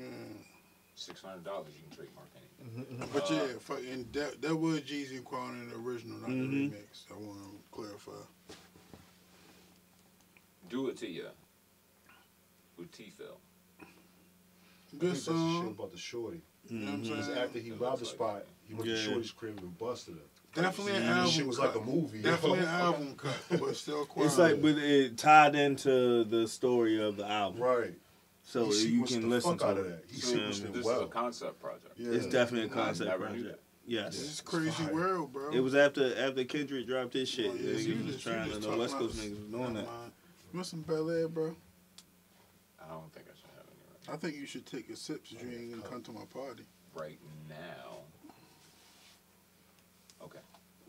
[0.95, 3.09] six hundred dollars you can trademark anything.
[3.13, 6.71] But Uh, yeah, fucking that that was Jeezy and Quan in the original, not Mhm.
[6.71, 7.05] the remix.
[7.11, 8.23] I want to clarify.
[10.69, 11.25] Do it to ya
[12.81, 13.37] with TeeFLii.
[13.81, 13.85] I
[14.97, 15.69] Good think that's song.
[15.69, 16.43] about the shorty.
[16.67, 16.75] Mm-hmm.
[16.77, 17.39] You know what I'm Because saying?
[17.39, 20.15] after he It robbed the looks spot, like he went to Shorty's crib and busted
[20.15, 20.21] her.
[20.63, 21.13] Definitely an mm-hmm.
[21.13, 21.77] album shit was cut.
[21.77, 22.23] like a movie.
[22.23, 24.27] Definitely an album cut, but still quality.
[24.31, 27.95] It's like, but it tied into the story of the album, Right.
[28.43, 30.09] so he you can the listen fuck out to of it.
[30.09, 30.13] that.
[30.13, 30.67] He You know what I sequenced mean?
[30.67, 30.97] it This well.
[30.97, 31.93] is a concept project.
[31.97, 32.13] Yeah.
[32.13, 33.57] It's definitely a I concept never knew project.
[33.57, 34.93] this Yes, is crazy fire.
[34.95, 35.51] world, bro.
[35.53, 37.47] it was after after Kendrick dropped his shit.
[37.51, 39.39] Oh, yeah, the niggas was just- trying to just the talking West Coast niggas was
[39.51, 39.87] doing that.
[39.87, 40.13] mind.
[40.53, 41.57] You want some Belaire, bro?
[42.91, 45.25] I don't think I should have any right, I think you should take a sip
[45.27, 46.65] so you ain't gonna come to my party.
[46.95, 47.19] right
[47.49, 47.99] now.
[50.25, 50.39] Okay.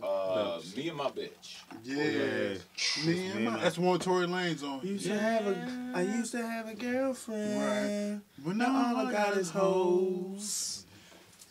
[0.03, 1.57] Uh, me and my bitch.
[1.83, 2.57] Yeah.
[3.05, 4.85] Me and my, that's one Tory Lanez on.
[4.85, 7.61] Used to have a, I used to have a girlfriend.
[7.61, 8.19] Right.
[8.43, 10.85] But Now all I got is hoes.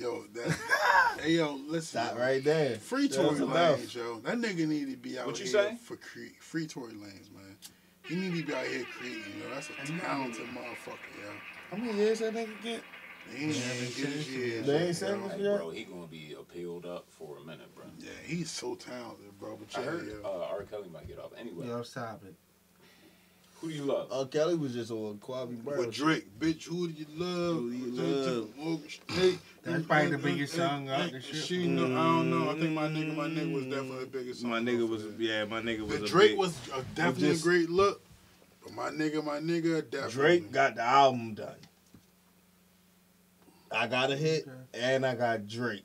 [0.01, 0.59] Yo, that.
[1.23, 2.01] hey, yo, listen.
[2.03, 2.77] Stop right there.
[2.77, 3.79] Free That Tory was enough.
[3.79, 4.19] Lanes, yo.
[4.21, 5.77] That nigga need to be out What you here say?
[5.85, 7.50] for cre- free Tory Lanez, man.
[8.11, 9.55] He need to be out here creating, yo.
[9.55, 11.31] That's a talented motherfucker, yo.
[11.71, 12.83] How many years that nigga get?
[13.33, 15.23] He ain't even get his years They ain't yet, said yo.
[15.29, 15.57] this Hey, Yeah.
[15.59, 17.85] bro, he gonna be appealed up for a minute, bro.
[18.01, 19.57] Yeah, he's so talented, bro.
[19.57, 20.15] But I yeah, heard yo.
[20.25, 20.63] uh, R.
[20.65, 21.31] Kelly might get off.
[21.39, 22.35] Anyway, Yo, stop it.
[23.61, 24.09] Who do you love?
[24.11, 24.27] R.
[24.27, 25.79] Kelly was just on Kwame Brown.
[25.79, 27.57] With Drake, bitch, who do you love?
[27.57, 28.57] Who do you Take it to love?
[28.57, 29.39] Morgan State.
[29.63, 31.37] That's probably the biggest song out and- the shit.
[31.37, 32.51] She know, I don't know.
[32.51, 33.71] I think my nigga, my nigga was mm.
[33.71, 34.51] definitely the biggest song.
[34.51, 37.45] My nigga was yeah, my nigga was The a Drake big- was a, definitely just-
[37.45, 38.03] a great look,
[38.63, 40.13] but my nigga, my nigga, definitely.
[40.13, 41.57] Drake got the album done.
[43.71, 45.85] I got a hit and I got Drake.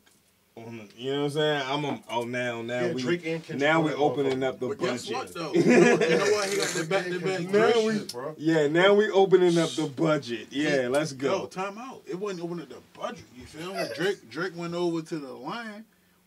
[0.57, 1.61] On the, you know what I'm saying?
[1.67, 4.69] I'm a, oh now now Yeah, we Drake and now we Lamar, opening up the
[4.69, 5.35] But guess what budget.
[5.35, 5.51] though?
[5.53, 6.49] You know, what?
[6.49, 7.41] He got the back to back
[7.75, 8.35] Now we- shit, bro.
[8.37, 10.47] Yeah, now we opening up the budget.
[10.51, 11.45] Yeah, let's Yo, go.
[11.47, 12.03] time out.
[12.05, 13.25] It wasn't opening up the budget.
[13.35, 13.83] You feel me?
[13.97, 15.83] Drake Drake went over to the line.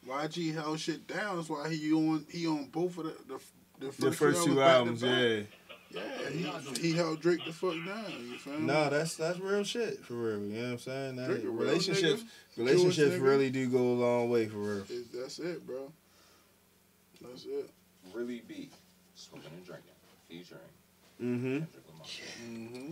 [0.07, 1.37] YG held shit down.
[1.37, 3.41] That's why he on he on both of the the,
[3.87, 5.11] the first, The first two two albums albums, back
[5.51, 5.58] yeah.
[5.93, 6.03] Back.
[6.35, 8.05] Yeah, he, he held Drake the fuck down.
[8.31, 8.67] You feel me?
[8.67, 10.41] No, that's that's real shit for real.
[10.41, 11.17] You know what I'm saying?
[11.17, 12.59] That, Drake a real relationships nigga.
[12.59, 13.23] relationships Jewish nigga.
[13.23, 14.85] really do go a long way for real.
[14.89, 15.91] It- that's it, bro.
[17.23, 17.71] That's it.
[18.15, 18.71] Really be
[19.15, 19.91] smoking and drinking,
[20.29, 20.61] featuring
[21.21, 21.49] Mm-hmm.
[21.59, 22.07] Kendrick Lamar.
[22.49, 22.91] Mm-hmm.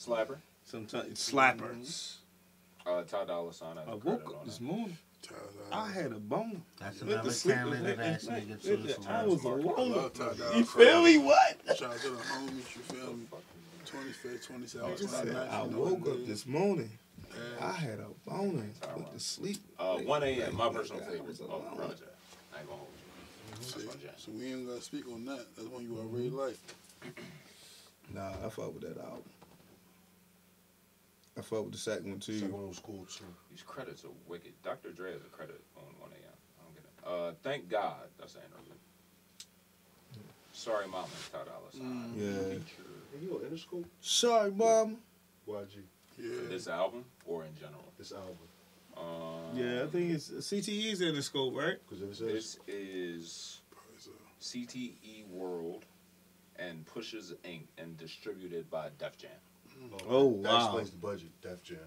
[0.00, 0.36] Slapper.
[0.64, 2.14] Sometimes slappers.
[2.86, 3.76] Uh, Ty Dolla Sign.
[3.76, 4.96] has I a woke up this morning.
[5.72, 6.62] I had a bone.
[6.78, 8.48] That's Went to another sleep talented at ass night.
[8.48, 8.76] nigga too.
[8.76, 9.30] Nigga, for I real.
[9.34, 9.92] was I alone.
[9.92, 11.18] love Ty Dolla You feel me?
[11.18, 11.60] What?
[11.78, 12.56] Shout out to the homies.
[12.56, 13.26] You feel me?
[13.86, 16.90] 25th, 27th, I just said I woke up this morning.
[17.30, 17.66] Yeah.
[17.66, 18.66] I had a boner.
[18.96, 19.58] Went to sleep.
[19.78, 20.56] Uh, 1 a.m.
[20.56, 21.76] My personal I favorite was of the alone.
[21.76, 22.02] project.
[22.54, 22.88] I ain't gonna hold
[23.58, 23.64] you.
[23.66, 23.72] See?
[23.80, 24.12] That's my jam.
[24.18, 25.46] So we ain't gonna speak on that.
[25.56, 26.56] That's one you already like.
[28.14, 29.22] Nah, I fuck with that album.
[31.36, 32.38] I fuck with the second one too.
[32.38, 33.24] Second one was cool too.
[33.50, 34.52] These credits are wicked.
[34.62, 34.90] Dr.
[34.90, 36.18] Dre has a credit on 1 a.m.
[36.58, 37.28] I don't get it.
[37.30, 38.08] Uh, thank God.
[38.18, 38.78] That's the interlude.
[40.52, 41.08] Sorry, Mama.
[41.32, 42.12] Ty Dolla Sign.
[42.16, 42.38] Yeah.
[42.58, 43.84] Feature Hey, you on Interscope?
[44.00, 44.98] Sorry, mom.
[45.48, 45.68] YG.
[46.18, 46.28] Yeah.
[46.42, 47.84] For this album or in general?
[47.98, 48.36] This album.
[48.96, 51.76] Um, Yeah, I think it's CTE's in the scope, right?
[51.88, 53.60] Because if it says This is
[54.40, 55.84] CTE World
[56.56, 59.30] and Pushaz Ink and distributed by Def Jam.
[60.08, 60.64] Oh, that wow.
[60.64, 61.28] explains the budget.
[61.42, 61.78] Def Jam.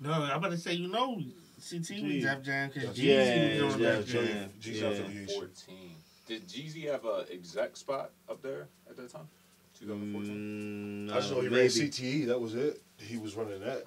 [0.00, 3.74] No, I'm about to say you know CT was Def Jam because Yeah, Jeezy was
[3.74, 4.26] on yeah, Def Jam.
[4.26, 4.50] Jam.
[4.60, 4.86] G's Yeah.
[4.88, 5.26] affiliation.
[5.34, 5.94] 14.
[6.26, 9.28] Did Jeezy have a exec spot up there at that time?
[9.80, 11.08] 2014?
[11.08, 11.56] Mm, I just know he maybe.
[11.56, 12.26] ran CTE.
[12.26, 12.80] That was it.
[12.98, 13.84] He was running that.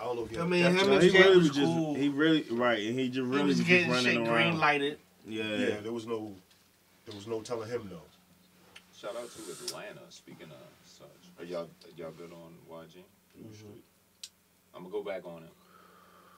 [0.00, 1.72] I don't know if he I mean, him No, and he really was was just
[1.72, 1.94] cool.
[1.94, 4.26] he really right, and he just He really was was just getting running shit around.
[4.50, 4.98] green lighted.
[5.26, 6.34] Yeah, Yeah, there was no,
[7.06, 8.00] there was no telling him no.
[8.98, 10.00] Shout out to Atlanta.
[10.10, 10.73] Speaking of such, are
[11.48, 12.96] y'all y'all good on YG?
[14.74, 15.52] I'm gonna go back on it.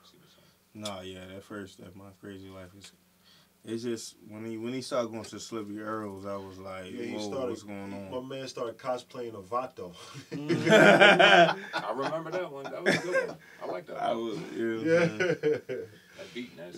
[0.03, 2.91] See what's yeah, that first, that my crazy life is.
[3.65, 7.17] It's just when he when he started going to Slippery Earls, I was like, Yeah,
[7.17, 7.49] whoa, started.
[7.49, 8.11] what's going on?
[8.29, 9.93] My man started cosplaying a Vato.
[11.73, 12.63] I remember that one.
[12.63, 13.37] That was a good one.
[13.61, 14.01] I like that.
[14.01, 14.25] I One.
[14.25, 15.05] was, you know yeah.
[15.17, 16.77] That beat, that's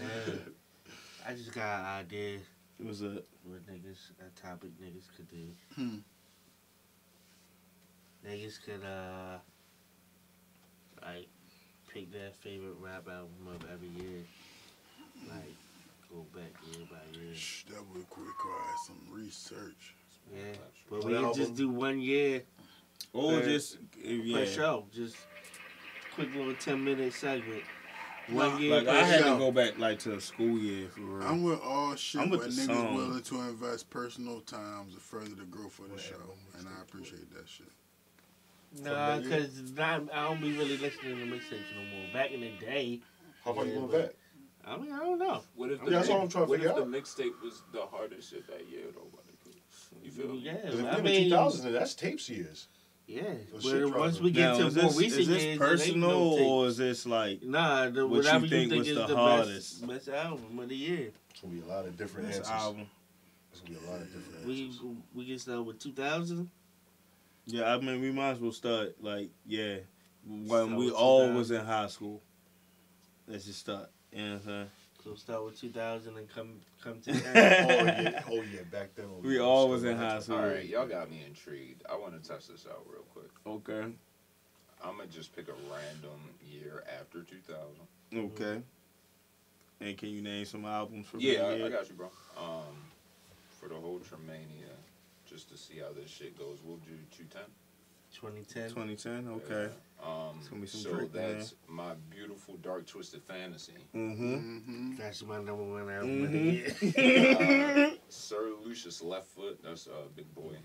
[1.27, 2.39] I just got an idea
[2.79, 5.47] It was a what niggas, a topic niggas could do.
[5.75, 5.97] Hmm.
[8.27, 9.37] Niggas could, uh,
[11.01, 11.27] like,
[11.93, 14.23] pick their favorite rap album of every year.
[15.27, 15.55] Like,
[16.11, 17.33] go back year by year.
[17.35, 19.95] Shh, that would require some research.
[20.33, 20.41] Yeah.
[20.89, 22.43] But But we can just do one year
[23.13, 24.37] or Uh, just yeah.
[24.37, 24.85] per show.
[24.93, 25.15] Just
[26.13, 27.63] quick little 10 minute segment.
[28.27, 29.33] One Nah, year Like I had show.
[29.33, 31.27] to go back like to a school year for real.
[31.27, 32.95] I'm with all shit I'm with where the niggas song.
[32.95, 37.33] willing to invest personal times to further the growth of the show, and I appreciate
[37.33, 37.71] that shit.
[38.83, 39.49] Nah, because
[39.79, 42.05] I don't be really listening to mixtapes no more.
[42.13, 43.01] Back in the day,
[43.43, 44.11] How far you Yeah, going back?
[44.65, 45.41] I mean, I don't know.
[45.55, 47.61] What if Yeah, the that's mix- all I'm trying to what if the mixtape was
[47.73, 49.07] the hardest shit that year though?
[49.11, 49.25] But
[50.03, 50.39] you feel me?
[50.39, 52.67] Yeah, If I we're in the mean, 2000s, then that's tapes years.
[53.07, 53.23] yeah.
[53.51, 56.09] So shit But once we get now, to more this, recent is this years, personal
[56.09, 58.95] no or is this like Nah, the, What you whatever you think think, was is
[58.95, 59.87] the the, hardest?
[59.87, 61.11] best, best album of the year.
[61.31, 62.49] It's gonna be a lot of different this answers.
[62.51, 62.87] album?
[63.51, 64.81] It's gonna be a lot of different We answers.
[65.15, 66.49] we can start with 2000.
[67.51, 69.77] Yeah, I mean we might as well start like yeah,
[70.25, 72.21] when Start we all was in high school.
[73.27, 73.89] Let's just start.
[74.11, 74.69] You know what I'm saying?
[75.03, 79.07] So start with 2000 and come come to oh yeah, oh yeah, back then.
[79.23, 80.37] We all was in high school.
[80.37, 81.83] All right, y'all got me intrigued.
[81.89, 83.31] I want to test this out real quick.
[83.47, 83.91] Okay.
[84.83, 87.57] I'm gonna just pick a random year after 2000.
[88.15, 88.61] Okay.
[89.81, 91.65] And can you name some albums from Yeah, that I, year?
[91.65, 92.11] I got you, bro.
[92.37, 92.75] Um,
[93.59, 94.71] for the whole Tremania,
[95.29, 97.41] just to see how this shit goes, we'll do 210.
[98.11, 98.69] 2010.
[98.69, 99.27] 2010.
[99.43, 99.71] Okay.
[100.03, 101.37] Um, It's gonna so Drake, man.
[101.37, 103.73] that's my beautiful dark twisted fantasy.
[103.95, 104.33] Mm-hmm.
[104.33, 104.95] Mm-hmm.
[104.97, 106.97] That's my number one album of the Mhm.
[106.97, 107.91] year.
[107.91, 110.55] Uh, Sir Lucius Left Foot, that's a uh, Big Boi.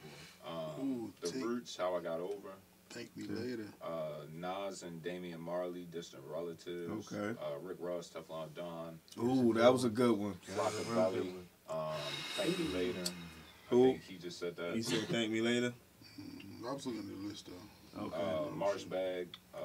[0.46, 2.52] Um, Ooh, the take- Roots, How I Got Over.
[2.90, 3.64] Thank me later.
[3.82, 7.12] Uh, Nas and Damian Marley, Distant Relatives.
[7.12, 7.36] Okay.
[7.40, 8.98] Uh, Rick Ross, Teflon Don.
[9.18, 10.34] Ooh, that was a good one.
[10.56, 11.32] Rockabilly.
[11.68, 11.76] Um,
[12.36, 13.00] Thank You Later.
[13.74, 13.84] I Who?
[13.92, 14.74] think he just said that.
[14.74, 15.72] He said, "Thank me later."
[16.20, 18.02] Mm, I was looking at the list though.
[18.04, 18.16] Okay.
[18.16, 19.28] uh, Marsh Bag.
[19.54, 19.58] Uh,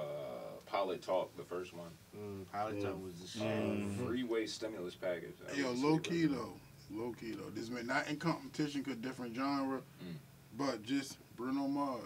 [0.66, 1.90] Pilot Talk, the first one.
[2.16, 3.42] Mm, Pilot Talk was the shit.
[3.42, 4.06] Mm.
[4.06, 5.34] Freeway Stimulus Package.
[5.52, 6.36] I Yo, low say key that.
[6.36, 6.54] though.
[6.92, 7.50] Low key though.
[7.56, 10.14] This may not in competition, cause different genre, Mm.
[10.58, 12.02] but just Bruno Mars.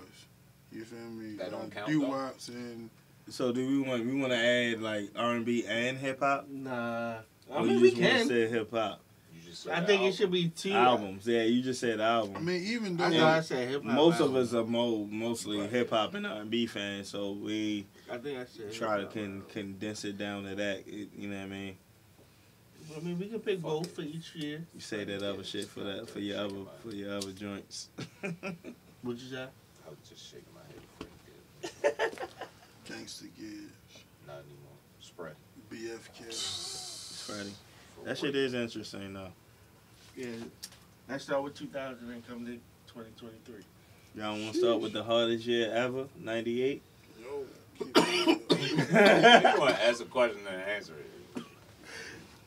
[0.72, 1.36] You feel me?
[1.36, 2.08] That don't count, Doo though?
[2.10, 2.90] wops and
[3.30, 6.48] So do we want we want to add like R and B and hip hop?
[6.50, 7.18] Nah.
[7.54, 8.28] I mean, we just want to can.
[8.28, 9.13] say hip hop You
[9.54, 11.28] just said I the think it should be two albums?
[11.28, 12.36] Yeah, you just said album.
[12.36, 13.94] I mean even though I know I said hip hop.
[13.94, 15.70] Most of us are mo- mostly Right.
[15.70, 18.72] hip hop and R and B fans, so we I think I said.
[18.74, 19.46] try to hip-hop can album.
[19.50, 20.80] condense it down to that.
[20.88, 21.78] it- you know what I mean?
[22.96, 24.66] I mean, we can pick both for each year.
[24.74, 27.90] You say that other shit for that for your other for your other joints.
[29.04, 29.44] What you say?
[29.86, 31.10] I was just shaking my head.
[31.82, 32.30] Frank did.
[32.88, 34.78] Gangsta Gibbs, Not anymore.
[35.02, 35.36] Spread.
[35.72, 37.26] BFK.
[37.26, 37.54] Freddie.
[38.06, 39.32] That shit is interesting though.
[40.16, 40.28] Yeah.
[41.10, 42.54] Let's start with 2000 and come to
[42.94, 43.56] 2023.
[44.16, 46.06] Y'all want to start with the hardest year ever?
[46.20, 46.84] Ninety eight.
[47.20, 47.46] Yo,
[47.80, 49.54] keep it up.
[49.56, 50.94] you want to ask a question and answer
[51.36, 51.44] it.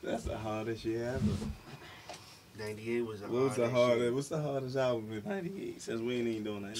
[0.01, 1.21] That's the hardest year ever.
[2.57, 4.13] 98 was a What was the hard hardest?
[4.13, 5.81] What's the hardest album in '98?
[5.81, 6.77] Since we ain't even doing '98.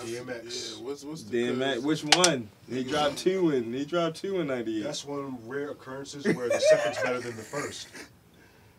[0.00, 0.78] DMX.
[0.78, 1.82] Yeah, what's what's the DMX.
[1.82, 2.48] Which one?
[2.68, 3.72] He dropped two in.
[3.72, 4.82] He dropped two in '98.
[4.82, 7.88] That's one rare occurrences where the second's better than the first.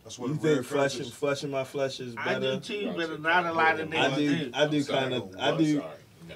[0.03, 1.13] That's what You the rare think flushing, occurrences.
[1.13, 2.59] flushing my flesh is I do better?
[2.59, 4.37] too, but not a lot of I niggas do.
[4.45, 4.51] do.
[4.53, 5.35] I do kind of.
[5.39, 5.83] I do.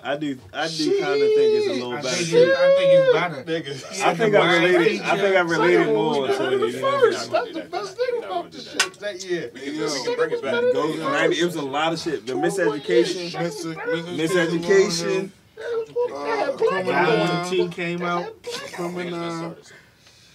[0.04, 0.38] I do.
[0.54, 2.16] I do kind of think it's a little I better.
[2.18, 3.44] think, it, I think it's better.
[3.46, 5.02] Nigga, Yeah, I think the I related.
[5.02, 6.38] I think I related Second more to it.
[6.38, 7.32] the know what I first.
[7.32, 9.52] That's the best thing about the shit that year.
[9.54, 9.86] We can, Yo.
[9.86, 10.54] we can bring it back.
[10.74, 11.40] Go to 90.
[11.40, 12.26] It was a lot of shit.
[12.28, 13.76] The miseducation, Mr.
[14.18, 15.32] miseducation.
[15.58, 18.44] Uh, God criminal, when T came out.
[18.74, 19.56] criminal.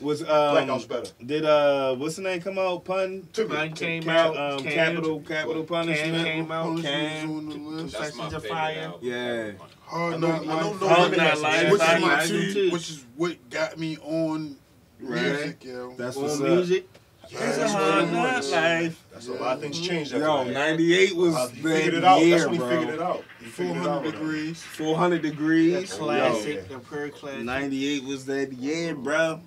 [0.00, 1.10] Was Black House um better.
[1.24, 2.84] did uh what's the name come out?
[2.84, 3.28] Pun.
[3.34, 4.36] Pun came Ca- out.
[4.36, 6.24] um, Cam- capital capital Cam punishment.
[6.24, 6.64] came out.
[6.64, 7.28] Punishment Cam.
[7.28, 7.98] was on the list.
[7.98, 8.78] That's my favorite Fire.
[8.80, 9.00] album.
[9.02, 9.50] Yeah.
[9.84, 10.80] Hard I know- Knock I know Life.
[10.80, 11.70] no Hard limit Life.
[11.72, 14.56] Which is my two, which is what got me on
[15.00, 15.22] Right.
[15.22, 15.94] music, yo.
[15.96, 16.46] That's On what's up.
[16.46, 16.88] music.
[17.32, 19.04] It's a That's hard what it life.
[19.12, 20.52] That's a lot of things changed after Yo, that.
[20.52, 22.20] 98 was Uh, he the figured it out.
[22.22, 22.68] year, That's when he bro.
[22.70, 23.24] figured it out.
[23.38, 24.02] He 400 out.
[24.04, 24.62] degrees.
[24.62, 25.92] 400 degrees.
[25.92, 26.66] Classic.
[26.68, 26.78] Yo.
[26.78, 27.42] The pure classic.
[27.44, 29.40] 98 was that year, bro.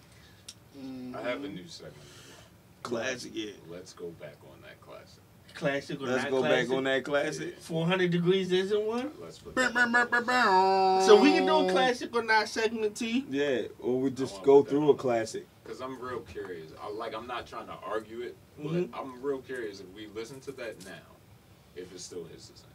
[1.16, 1.98] I have a new segment.
[2.82, 3.52] Classic yeah.
[3.70, 5.22] Let's go back on that classic.
[5.54, 6.12] Classic or not.
[6.12, 6.68] Let's not go classic.
[6.68, 7.60] back on that classic.
[7.60, 9.12] 400 degrees isn't one.
[9.22, 11.04] Let's put that.
[11.06, 13.26] So we can do a classic or not segment T.
[13.30, 15.48] Yeah, or we just go put that through a classic.
[15.64, 16.72] Because I'm real curious.
[16.82, 18.90] I, like, I'm not trying to argue it, but Mhm.
[18.94, 20.92] I'm real curious if we listen to that now,
[21.76, 22.68] if it still hits the same.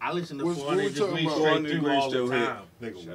[0.00, 1.38] I listen to What's- 400 degrees about?
[1.38, 2.46] straight through degrees all the still hit.
[2.46, 2.62] time.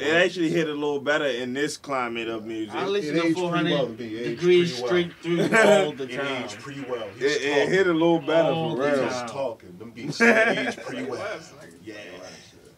[0.02, 2.76] It actually hit a little better in this climate of music.
[2.76, 4.04] I listen It to 400 well, B.
[4.04, 4.88] It aged degrees pretty well.
[4.88, 6.44] straight through all the It time.
[6.44, 7.08] aged pretty well.
[7.18, 9.04] It, it hit a little better All for real.
[9.06, 9.30] was time.
[9.30, 9.78] talking.
[9.78, 11.26] Them beats aged pretty well.
[11.86, 11.94] Yeah.
[11.96, 12.74] Relax, shit.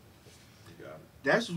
[0.80, 1.00] You got it.
[1.24, 1.52] That's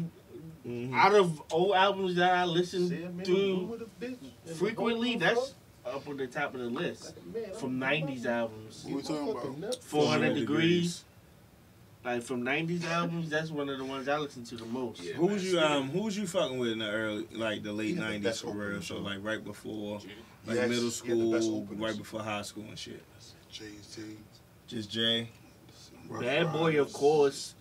[0.67, 0.95] Mhm.
[0.95, 4.05] out of old albums that I listen See, I made a through room with a
[4.05, 4.17] bitch.
[4.47, 5.17] And frequently.
[5.17, 5.55] That's
[5.87, 8.85] up on the top of the list Man, from 90s albums.
[8.87, 9.75] What we talking about?
[9.77, 11.05] 400 degrees.
[12.05, 15.03] Like from 90s albums, that's one of the ones I listen to the most.
[15.03, 15.15] Yeah.
[15.15, 18.03] Who's you um who's you fucking with in the early like the late He had
[18.03, 18.81] the nineties best for real?
[18.83, 20.01] So like right before
[20.47, 23.03] like Yes, middle he had the best school, right before high school and shit.
[23.51, 24.03] Jay Z.
[24.69, 25.29] Just Jay,
[26.11, 27.55] Bad Boy, of course.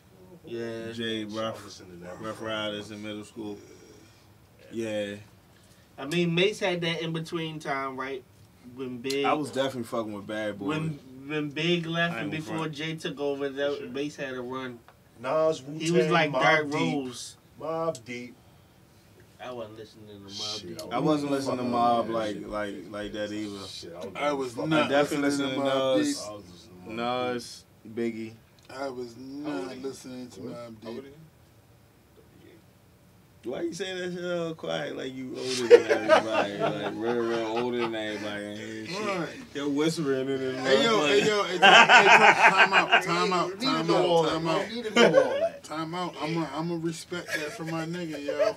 [0.45, 0.91] Yeah.
[0.93, 2.21] Jay So I Rough listen that.
[2.21, 3.57] Ruff Ryders in middle school.
[4.71, 5.15] Yeah.
[5.97, 8.23] I mean, Mase had that in between time, right?
[8.75, 10.65] When Big, I was definitely fucking with Bad Boy.
[10.67, 12.73] when when Big left and before front.
[12.73, 13.87] Jay took over, that Sure.
[13.89, 14.79] Mase had a run.
[15.19, 17.37] Nas, Wu-Tang, He was like Mobb Dark Deep, Rose.
[17.59, 18.35] Mobb Deep.
[19.43, 20.93] I wasn't listening to Mob Shit, Deep.
[20.93, 22.49] I wasn't listening to Mob that like shit.
[22.49, 23.65] like like that either.
[23.67, 26.07] Shit, I was fucking- not definitely listening listening to to Mobb Nas.
[26.17, 26.27] Deep.
[26.27, 26.95] I was listening to Mobb Deep.
[26.95, 27.65] Nas,
[27.95, 28.33] Biggie.
[28.69, 29.83] I was How old are not you?
[29.87, 31.15] listening to Mobb Deep.
[33.47, 33.63] Old are you?
[33.63, 36.57] Why you say that shit all quiet like you older than everybody?
[36.57, 39.05] like real, real older than everybody and shit.
[39.05, 39.29] Right.
[39.53, 41.07] You're whispering in this Hey yo, motherfucker.
[41.09, 44.47] hey yo, hey, time, hey, time out, time out, You need to time out, time
[44.47, 45.63] out, need to know all that.
[45.63, 46.15] time out.
[46.21, 48.55] I'm gonna I'm gonna respect that for my nigga, yo.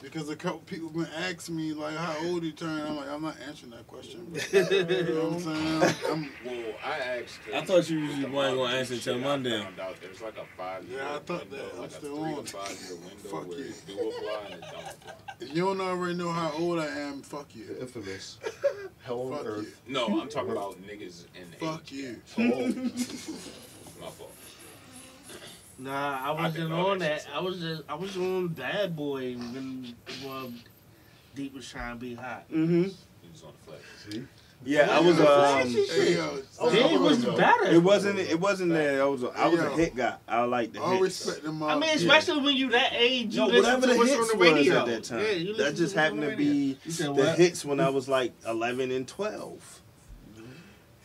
[0.00, 2.80] Because a couple people been asking me like how old you turn.
[2.82, 4.24] I'm like I'm not answering that question.
[4.26, 4.40] Bro.
[4.52, 5.94] You know what I'm saying?
[6.08, 7.40] I'm, Well, I asked.
[7.52, 9.60] I thought you usually weren't gonna answer Shit, till Monday.
[9.60, 11.74] found out there's like a five year Yeah, I thought window, that.
[11.74, 12.44] I'm like a still three on.
[12.44, 13.64] to five year window Fuck where you.
[13.64, 15.12] it do apply and it don't apply.
[15.40, 17.66] if you don't already know how old I am, fuck you.
[17.66, 18.38] The infamous
[19.02, 19.50] Hell on Fuck you.
[19.50, 19.80] Earth.
[19.88, 21.92] No, I'm talking about niggas in the Fuck age.
[21.92, 22.20] you.
[22.38, 22.68] Oh,
[24.00, 24.32] My fault.
[25.78, 27.34] Nah, I I wasn't didn't on that that.
[27.34, 30.52] I was just I was on Bad Boy when well,
[31.34, 32.48] Deep was trying to be hot.
[32.50, 32.82] Mm-hmm.
[32.84, 33.82] He was on the flex.
[34.10, 34.24] See?
[34.64, 35.68] Yeah, I was um.
[35.68, 37.66] Hey, yo, Oh, Big was better.
[37.66, 38.18] It wasn't.
[38.18, 39.00] It wasn't that.
[39.00, 39.22] I was.
[39.22, 40.16] A, I was a hit guy.
[40.26, 41.24] I like the all hits.
[41.24, 41.70] respect them All.
[41.70, 44.38] I mean, especially when you that age, you No, listen whatever to the hits on
[44.38, 44.78] the radio.
[44.80, 45.20] at that time.
[45.20, 47.38] Yeah, that just happened to be the what?
[47.38, 49.80] hits when I was like 11 and 12.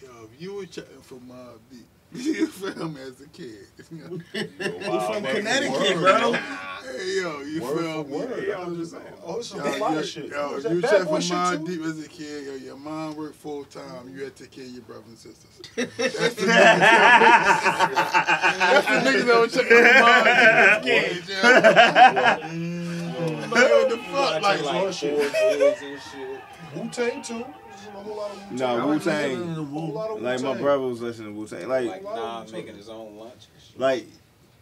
[0.01, 3.67] Yo, if you were checking for Mobb Deep, you feel me as a kid.
[4.33, 6.33] We from Connecticut, bro.
[6.33, 8.09] Hey, yo, you Word feel me?
[8.17, 8.43] word.
[8.47, 9.03] Yo, I'm just saying.
[9.25, 10.27] Oh, some Yo, fire you, shit.
[10.29, 11.67] yo, Was you check boy for shit Mob too?
[11.77, 12.45] Deep as a kid.
[12.45, 14.09] Yo, your mom worked full time.
[14.13, 15.61] You had to take care of your brothers and sisters.
[15.75, 16.79] That's the niggas.
[18.59, 20.23] That's the niggas that was checking for Mobb
[20.83, 21.29] Deep as kids.
[21.29, 22.69] yo.
[23.53, 24.41] Like, what the fuck?
[24.41, 26.41] Like, like Four kids and shit.
[26.75, 27.45] Wu Tang too.
[28.03, 28.57] There's a whole lot of Wu-Tang.
[28.57, 29.57] Nah, Wu was listening Tang.
[29.57, 31.67] a whole lot of Like my brother was listening to Wu Tang.
[31.67, 33.47] Like, Like Nah making his own lunch.
[33.77, 34.05] like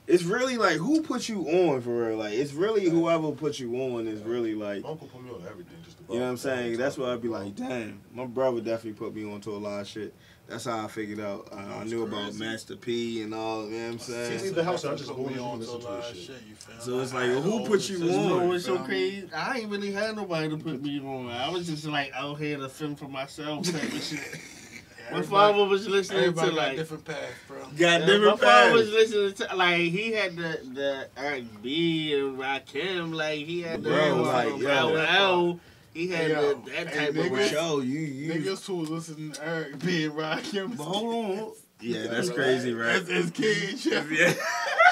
[0.08, 2.18] it's really like who put you on for real.
[2.18, 4.84] Like it's really whoever put you on is really like.
[4.86, 5.78] Uncle put me on everything.
[5.86, 6.78] Just about You know what I'm saying?
[6.78, 9.88] That's why I'd be like, damn, my brother definitely put me onto a lot of
[9.88, 10.14] shit.
[10.52, 11.48] That's how I figured out.
[11.54, 12.34] I, I knew about.
[12.36, 13.66] Master P and all.
[13.66, 14.44] You know what I'm See, saying?
[14.44, 14.84] leave the house.
[14.84, 16.18] I just Put go me on to to this of shit.
[16.18, 18.04] shit, you feel So it's like, well, who put you on?
[18.04, 19.30] You know what's so crazy?
[19.34, 21.30] I ain't really had nobody to put me on.
[21.30, 24.20] I was just like out here to fend for myself type of shit.
[25.12, 27.60] My father was listening Everybody to got like different paths, bro.
[27.64, 32.14] Got Yeah, my different father was listening to like he had the the Eric B
[32.18, 34.70] and Rakim, like he had the Bro, uh, like, yo.
[34.70, 35.60] L L.
[35.94, 37.38] He had Hey, yo, the, that type of niggas.
[37.38, 37.52] rap.
[37.52, 38.34] Yo, you you.
[38.34, 40.76] Niggas who was listening to Eric B and Rakim.
[40.78, 41.52] But hold on.
[41.84, 42.90] Yeah, that's crazy, right?
[42.98, 44.04] As, as kids, yeah.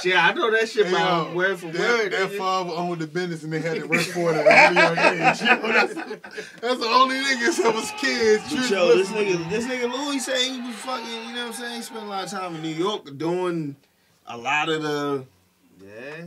[0.04, 0.26] Yeah.
[0.26, 2.14] I know that shit Hey, by yo, word for that, word.
[2.14, 4.98] That father owned the business and they had to work for it at a young
[4.98, 5.42] age.
[5.42, 8.42] Yo, that's, that's the only niggas that was kids.
[8.50, 11.06] But truly yo, this nigga, this nigga Louis say he was fucking.
[11.06, 11.76] You know what I'm saying?
[11.76, 13.76] He spent a lot of time in New York doing
[14.26, 15.26] a lot of the,
[15.86, 16.26] Yeah,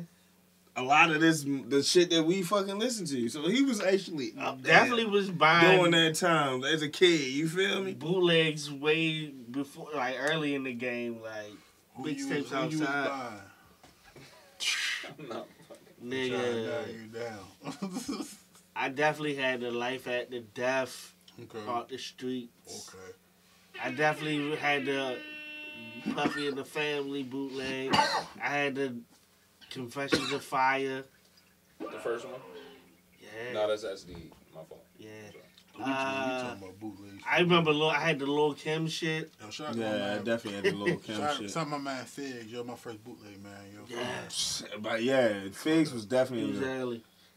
[0.75, 3.29] a lot of this, the shit that we fucking listen to.
[3.29, 7.21] So he was actually up there definitely was buying during that time as a kid.
[7.33, 7.95] You feel me?
[7.95, 11.53] bootlegs way before, like early in the game, like
[11.97, 13.09] Who you mixtapes who you was outside.
[13.09, 13.41] buying?
[15.19, 15.47] I'm not
[16.01, 16.95] Trying to knock nigga.
[16.95, 18.27] you down.
[18.77, 21.69] I definitely had the life at the death okay.
[21.69, 22.89] off the streets.
[22.89, 23.13] Okay.
[23.85, 25.19] I definitely had the
[26.15, 27.95] Puffy and the Family bootleg.
[27.95, 28.97] I had the
[29.73, 31.05] Confessions of Fire.
[31.79, 32.35] The first one?
[33.21, 34.15] Yeah, No, that's SD.
[34.55, 34.85] My fault.
[34.99, 35.09] yeah.
[35.79, 37.23] We, we Uh, talking about bootlegs.
[37.29, 39.33] I remember Lil, I had the Lil Kim shit.
[39.43, 41.51] Yo, shout out my Yeah, I definitely had the little Kim Shout, shit.
[41.51, 42.47] shout out my man Figs.
[42.53, 43.53] Yo, my first bootleg, man.
[43.75, 46.51] Yo, Yeah, But yeah, Figs was definitely.
[46.51, 46.97] was the- early.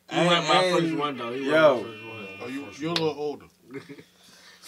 [0.10, 1.34] He And- wasn't my first one though.
[1.34, 1.76] He yo.
[1.78, 2.28] wasn't my first one.
[2.42, 3.46] Oh, you, you're a little older.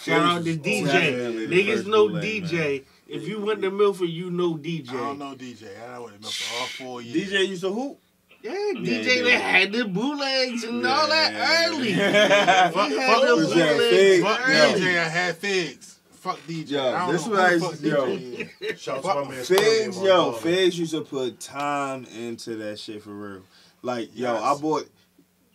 [0.00, 0.84] Shout out to DJ.
[0.86, 2.84] definitely the Niggas first know bootleg, DJ.
[3.08, 3.18] Man.
[3.20, 4.90] If you went to Milford, you know DJ.
[4.90, 5.66] I don't know DJ.
[5.82, 7.30] I know what it meant for all four years.
[7.30, 7.98] DJ used to hoop.
[8.42, 9.22] Yeah, Yeah, DJ yeah.
[9.24, 11.66] that had the bootlegs and all that Yeah.
[11.68, 11.90] early.
[11.90, 12.68] Yeah.
[12.68, 14.22] he Fuck- had fuck the was that, bootlegs Fig?
[14.22, 14.80] Fuck early.
[14.80, 15.98] DJ, I had Figs.
[16.12, 16.70] Fuck DJ.
[16.70, 18.06] Yo, I don't this know what I who the used- fuck yo.
[18.16, 18.80] DJ is.
[18.80, 20.32] Shout out to my man Figs, yo.
[20.32, 23.42] Figs used to put time into that shit for real.
[23.82, 24.42] Like, yo, Yes.
[24.42, 24.88] I bought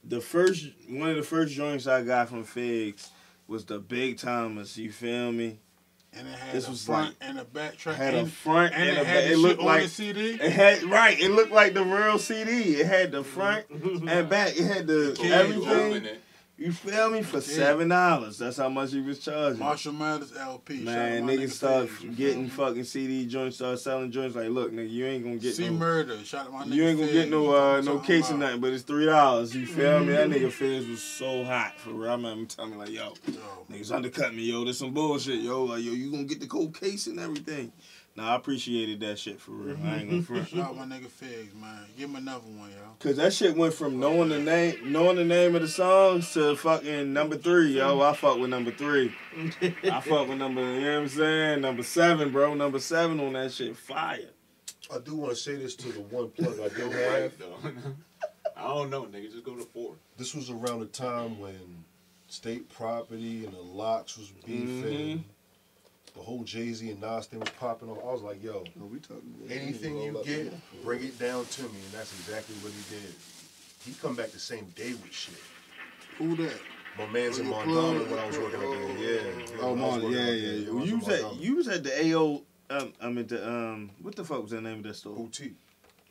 [0.04, 3.10] the first one of the first joints I got from Figs
[3.48, 4.76] was the Big Tymers.
[4.78, 5.60] You feel me?
[6.16, 7.98] And it had This a was front like- and a back track.
[7.98, 9.32] Had a front and and, it a had back.
[9.32, 10.30] It looked like the CD.
[10.34, 11.20] it had right.
[11.20, 12.76] It looked like the real CD.
[12.76, 14.08] It had the front mm-hmm.
[14.08, 14.50] and back.
[14.58, 16.08] It had the kid Open everything.
[16.64, 17.24] You feel me?
[17.24, 18.38] For seven dollars.
[18.38, 19.60] That's how much he was charging.
[19.60, 20.80] Marshall Mathers LP.
[20.80, 24.38] Man, niggas nigga start getting fucking CD joints, start selling joints.
[24.38, 25.74] Like, look, nigga, you ain't gonna get See no.
[25.74, 26.24] murder.
[26.24, 27.20] Shout out my nigga You ain't gonna Figs.
[27.26, 29.54] get no uh no case or nothing, but it's three dollars.
[29.54, 30.14] You feel me?
[30.14, 32.12] That nigga Fizz was so hot for real.
[32.12, 33.40] I remember telling me like, yo, Yo,
[33.70, 34.64] niggas undercut me, yo.
[34.64, 35.66] There's some bullshit, yo.
[35.66, 37.74] Like, yo, you gonna get the cold case and everything.
[38.16, 39.78] Nah, I appreciated that shit for real.
[39.84, 40.22] I ain't gonna mm-hmm.
[40.22, 40.48] front.
[40.48, 41.86] Shout out my nigga Figs, man.
[41.98, 42.78] Give him another one, yo.
[43.00, 46.56] Cause that shit went from knowing the name, knowing the name of the songs to
[46.56, 48.02] fucking number three, yo.
[48.02, 49.16] I fuck with number three.
[49.84, 51.62] I fuck with number, you know what I'm saying?
[51.62, 52.54] Number seven, bro.
[52.54, 54.30] Number seven on that shit, fire.
[54.94, 57.34] I do want to say this to the one plug I do Right, have.
[58.56, 59.32] I don't know, nigga.
[59.32, 59.96] Just go to four.
[60.18, 61.84] This was around the time when
[62.28, 64.68] state property and the LOX was beefing.
[64.74, 65.30] Mm-hmm.
[66.14, 67.98] The whole Jay Z and Nas thing was popping off.
[68.08, 70.54] I was like, yo, we talking anything you get,
[70.84, 71.70] bring it down to me.
[71.70, 73.14] And that's exactly what he did.
[73.86, 75.36] He come back the same day with shit.
[76.20, 76.60] Who that?
[76.98, 78.10] My man's in Oh, plug?
[78.10, 78.98] when I was working there.
[78.98, 79.22] Yeah.
[79.22, 80.84] yeah Oh, when I was man, yeah, yeah, yeah.
[80.86, 82.42] You was at you was at the AO.
[82.70, 85.16] Um, I mean the um, what the fuck was the name of that store?
[85.16, 85.56] Boutique.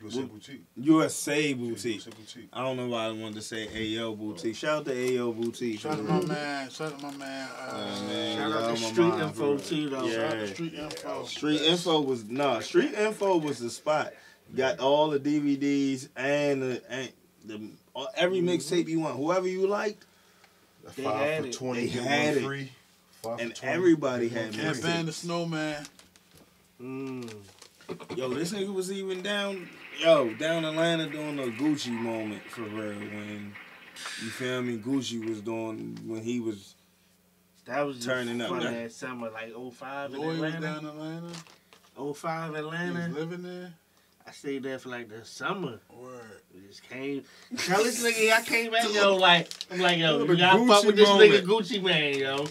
[0.03, 0.61] USA What- Boutique.
[0.77, 1.93] USA Boutique.
[2.05, 2.49] USA Boutique.
[2.53, 4.55] I don't know why I wanted to say AO Boutique.
[4.55, 5.79] Shout out to AO Boutique.
[5.79, 6.69] Shout out to my man.
[6.69, 7.49] Shout out to my man.
[7.57, 9.57] Uh, Uh, man, Shout out to Street mind, Info bro.
[9.57, 10.05] too, though.
[10.05, 10.13] Yeah.
[10.13, 11.25] Shout out to Street Info.
[11.25, 12.59] Street Info was nah.
[12.59, 14.13] Street Info was the spot.
[14.55, 17.11] got all the DVDs and the, and
[17.45, 17.61] the
[17.95, 20.03] all- every mixtape you want, whoever you liked,
[20.95, 21.53] They Five had for it.
[21.53, 22.45] twenty, They had one it.
[22.47, 22.71] free.
[23.23, 24.63] Five And for everybody had free.
[24.63, 25.85] Can't ban the snowman.
[26.81, 27.33] Mm.
[28.15, 29.69] yo, this nigga was even down,
[29.99, 33.53] yo, down Atlanta doing a Gucci moment for real when
[34.21, 34.77] you feel me.
[34.77, 36.75] Gucci was doing when he was
[37.65, 40.61] That was just Turning up, fun that- that summer, like 05 in Lloyd was Atlanta.
[40.61, 41.31] down in Atlanta.
[42.13, 43.07] 05 He was Atlanta.
[43.13, 43.73] living there.
[44.25, 45.79] I stayed there for like the summer.
[45.93, 46.41] Word.
[46.55, 47.23] We just came.
[47.57, 50.95] Tell this nigga I came back, yo, like, I'm like, yo, you gotta fuck with
[50.95, 51.31] this moment.
[51.33, 52.45] nigga Gucci Mane, yo.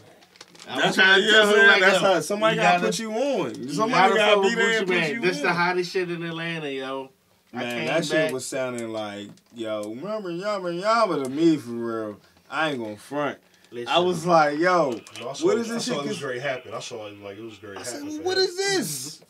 [0.68, 2.62] I was That's how, to yeah, tell him, man, like, that's yo, how somebody you
[2.62, 3.68] gotta, put you on.
[3.70, 5.10] Somebody gotta, fuck be there Gucci and put man.
[5.14, 5.42] you This on.
[5.42, 7.10] the hottest shit in Atlanta, yo.
[7.54, 11.70] I Man, came that shit was sounding like, yo, remember Yama Yama to me for
[11.70, 12.20] real.
[12.50, 13.38] I ain't gonna front.
[13.70, 16.06] Listen, I was like, yo, No, I saw, What is I this saw it was
[16.06, 16.72] cons- great happen.
[16.74, 18.18] I saw it like it was great I said, happen.
[18.18, 18.44] for what him.
[18.44, 19.22] is this?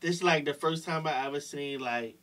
[0.00, 2.16] this like the first time I ever seen like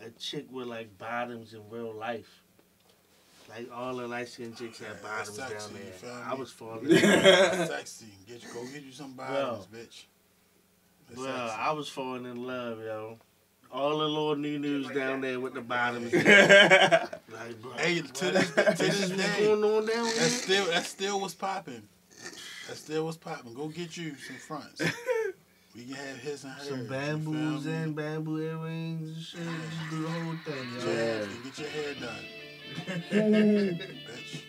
[0.00, 2.42] a chick with like bottoms in real life.
[3.48, 6.24] Like all the light skinned chicks had bottoms that's down sexy, you feel there.
[6.24, 6.88] I was falling.
[7.68, 8.06] Sexy.
[8.26, 10.04] Get you, go get you some bottoms, bitch.
[11.10, 11.60] It's Well, sexy.
[11.60, 13.18] I was falling in love, yo.
[13.74, 16.12] All the little new news down there with the bottoms.
[16.14, 16.24] like,
[17.60, 18.12] bro, Hey, to what?
[18.34, 20.28] this to this This what's day, going on down that there.
[20.28, 21.82] still that still was popping.
[22.68, 23.52] That still was popping.
[23.52, 24.80] Go get you some fronts.
[25.74, 26.68] We can have his and hers.
[26.68, 29.40] Some bamboos and bamboo earrings and shit.
[29.40, 30.86] Just do the whole thing, yo.
[30.86, 31.18] Yeah.
[31.18, 31.26] Yeah.
[31.42, 32.24] Get your hair done,
[34.08, 34.42] bitch.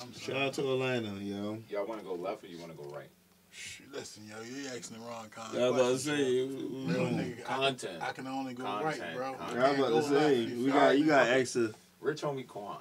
[0.00, 1.58] I'm Shout out to Atlanta, yo.
[1.68, 3.08] Y'all want to go left or you want to go right?
[3.54, 6.92] Shh, Listen, yo, you asking the wrong kind I of was about to questions, say,
[6.94, 7.02] bro.
[7.02, 7.18] Little mm.
[7.18, 8.02] nigga, I can- Content.
[8.02, 9.32] I can only go Content, right, bro.
[9.34, 9.58] content.
[9.58, 11.70] I was can't about to say, we got you got extra.
[12.00, 12.78] Rich homie Quan.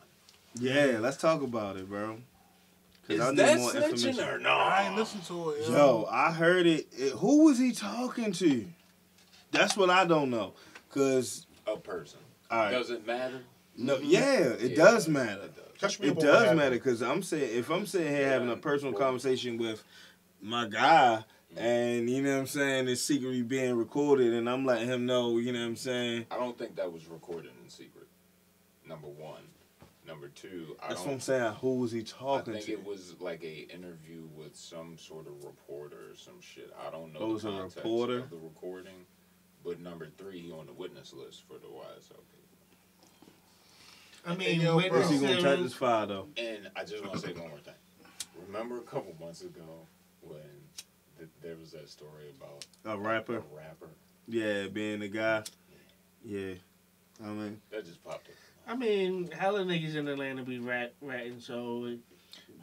[0.56, 2.18] Yeah, let's talk about it, bro.
[3.08, 4.24] 'Cause Is I need that more snitching information.
[4.24, 4.50] or no?
[4.50, 5.76] I ain't listen to it, yo.
[5.76, 6.88] Yo, I heard it.
[6.98, 7.12] it.
[7.14, 8.66] Who was he talking to?
[9.52, 10.54] That's what I don't know.
[10.92, 12.20] Cause A person.
[12.50, 13.42] all right, Does it matter?
[13.76, 15.42] no, yeah, it Yeah, does matter.
[15.44, 15.96] It does.
[16.00, 18.56] It up on what does matter because I'm saying if I'm sitting here having a
[18.56, 19.84] personal Well- conversation with
[20.42, 21.24] my guy,
[21.54, 21.64] mm-hmm.
[21.64, 25.38] and you know what I'm saying, it's secretly being recorded, and I'm letting him know,
[25.38, 26.26] you know what I'm saying.
[26.32, 28.08] I don't think that was recorded in secret.
[28.86, 29.44] Number one.
[30.06, 31.54] Number two, I That's don't what I'm saying.
[31.62, 32.60] Who was he talking to?
[32.60, 32.72] I think to?
[32.82, 36.74] it was like a interview with some sort of reporter or some shit.
[36.86, 38.18] I don't know Oh, was the a context reporter?
[38.20, 39.06] of the recording.
[39.64, 42.42] But number three, he on the witness list for the YSL people.
[44.26, 45.00] I mean, Yo, bro.
[45.00, 46.28] Is he gonna witness touch this fire though?
[46.36, 47.76] And I just want to say one more thing.
[48.48, 49.88] Remember a couple months ago
[50.22, 50.40] when
[51.18, 53.38] th- there was that story about A rapper?
[53.38, 53.88] a rapper
[54.28, 55.44] Yeah, being a guy.
[56.24, 56.54] Yeah,
[57.24, 58.34] I mean, that just popped up.
[58.68, 62.00] I mean, hella niggas in Atlanta be rat ratting, so it,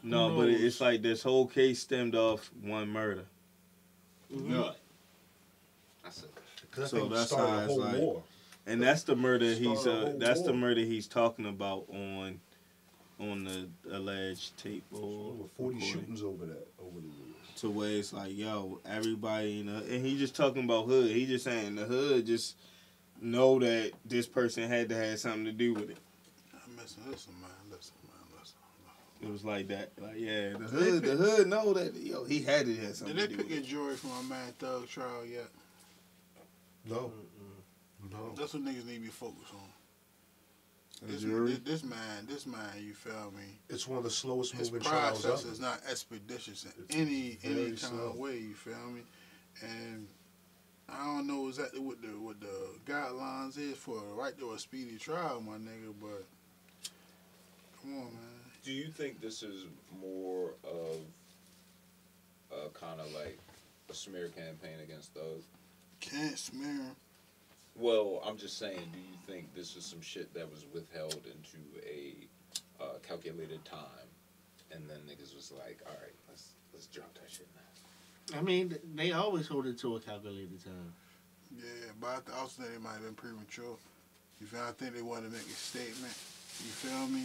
[0.02, 3.24] no, Who but it's like this whole case stemmed off one murder.
[4.32, 4.42] mhm.
[4.48, 4.78] Nut.
[6.04, 6.28] I said,
[6.70, 8.22] Cause So that's how a it's like- war.
[8.66, 12.38] And that's the murder he's uh, whole that's the murder he's talking about on
[13.18, 15.80] on the alleged tape or Over forty recording.
[15.80, 17.17] shootings over that over the years.
[17.58, 21.10] To where it's like, yo, everybody, you know, and he just talking about hood.
[21.10, 22.56] He just saying the hood just
[23.20, 25.98] know that this person had to have something to do with it.
[26.64, 27.02] I'm missing.
[27.08, 27.50] Listen, man.
[27.70, 28.38] Listen, man.
[28.38, 28.56] Listen.
[29.22, 32.66] It was like that, like yeah, the hood, the hood know that yo, he had
[32.66, 33.64] to have Did something they to do pick a it.
[33.64, 35.48] jury for my man Thug trial yet?
[36.88, 37.10] No,
[38.10, 38.34] no.
[38.36, 39.60] That's what niggas need to be focused on.
[41.02, 41.50] A This, jury?
[41.52, 43.58] this, this man, this man, you feel me?
[43.68, 47.38] It's one of the slowest His moving trials process is not expeditious in It's any
[47.44, 47.98] any kind slow.
[48.10, 48.38] of way.
[48.38, 49.02] You feel me?
[49.62, 50.06] And
[50.88, 54.58] I don't know exactly what the what the guidelines is for a right to a
[54.58, 55.92] speedy trial, my nigga.
[56.00, 56.24] But
[57.82, 58.38] come on, man.
[58.64, 59.64] Do you think this is
[60.00, 60.96] more of
[62.50, 63.38] a kind of like
[63.90, 65.42] a smear campaign against those?
[66.00, 66.80] Can't smear.
[67.78, 67.84] Him.
[67.84, 71.58] Well, I'm just saying, do you think this is some shit that was withheld into
[71.86, 72.14] a
[72.82, 74.08] uh, calculated time,
[74.72, 78.38] and then niggas was like, all right, let's let's drop that shit now.
[78.38, 80.92] I mean, they always hold it to a calculated time.
[81.56, 81.64] Yeah,
[82.00, 83.76] but I th- also think it might have been premature.
[84.40, 84.60] You feel?
[84.60, 86.14] I think they wanted to make a statement.
[86.60, 87.24] You feel me?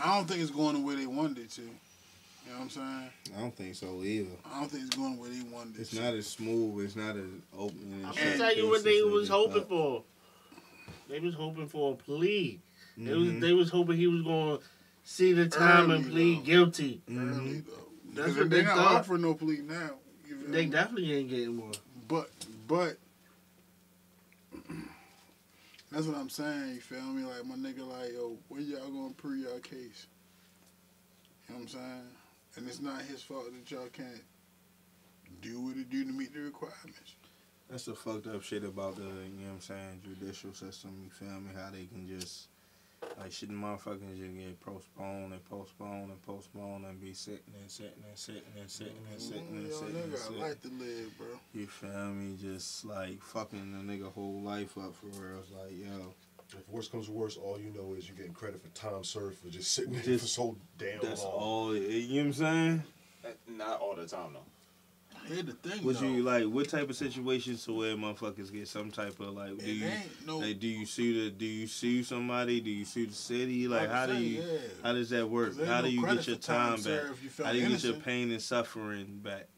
[0.00, 1.62] I don't think it's going the way they wanted it to.
[2.48, 3.10] You know what I'm saying?
[3.36, 4.30] I don't think so either.
[4.50, 6.82] I don't think it's going the way they wanted it It's not as smooth.
[6.82, 7.24] It's not as
[7.56, 8.04] open.
[8.06, 9.68] I'm shut gonna tell you what they was hoping thought.
[9.68, 10.02] for.
[11.10, 12.60] They was hoping for a plea.
[12.96, 13.40] They was Mhm.
[13.40, 14.58] they was hoping he was gonna
[15.04, 16.42] see the time and plead though.
[16.42, 17.02] guilty.
[17.08, 17.66] Early Mhm.
[17.66, 17.88] though.
[18.14, 18.94] That's what they they not thought.
[19.00, 19.98] offering no plea now.
[20.26, 20.70] You feel They me?
[20.72, 21.74] definitely ain't getting one.
[22.08, 22.30] But
[22.66, 22.96] but
[25.92, 26.74] that's what I'm saying.
[26.76, 27.24] You feel me?
[27.24, 30.06] Like my nigga, like yo, when y'all gonna prove y'all case?
[31.48, 32.08] You know what I'm saying?
[32.56, 34.22] And it's not his fault that y'all can't
[35.42, 37.14] do what it do to meet the requirements.
[37.70, 41.10] That's the fucked up shit about the, you know what I'm saying, judicial system, you
[41.10, 41.50] feel me?
[41.54, 42.48] How they can just,
[43.20, 48.02] like, shit, motherfuckers just get postponed and postponed and postponed and be sitting and sitting
[48.08, 51.18] and sitting and sitting and sitting and Yo, sitting and nigga, I like to live,
[51.18, 51.26] bro.
[51.52, 52.36] You feel me?
[52.40, 55.40] Just, like, fucking the nigga whole life up for real.
[55.40, 56.14] It's like, yo,
[56.50, 59.38] If worse comes to worse, all you know is you're getting credit for time served
[59.38, 61.32] for just sitting there Just- for so damn that's long.
[61.32, 62.82] all, you know what I'm saying?
[63.24, 64.40] Uh, Not all the time though.
[65.26, 66.06] Here's the thing, Would though.
[66.06, 69.70] you, like, what type of situations to where motherfuckers get some type of, like, do
[69.70, 70.38] you, ain't no.
[70.38, 72.60] like, do you sue the, do you sue somebody?
[72.62, 73.68] Do you sue the city?
[73.68, 74.58] Like, I'm how do you, yeah.
[74.82, 75.52] how does that work?
[75.66, 76.82] How do you credit get your time time back?
[76.84, 79.48] served if you How do you get your pain and suffering back?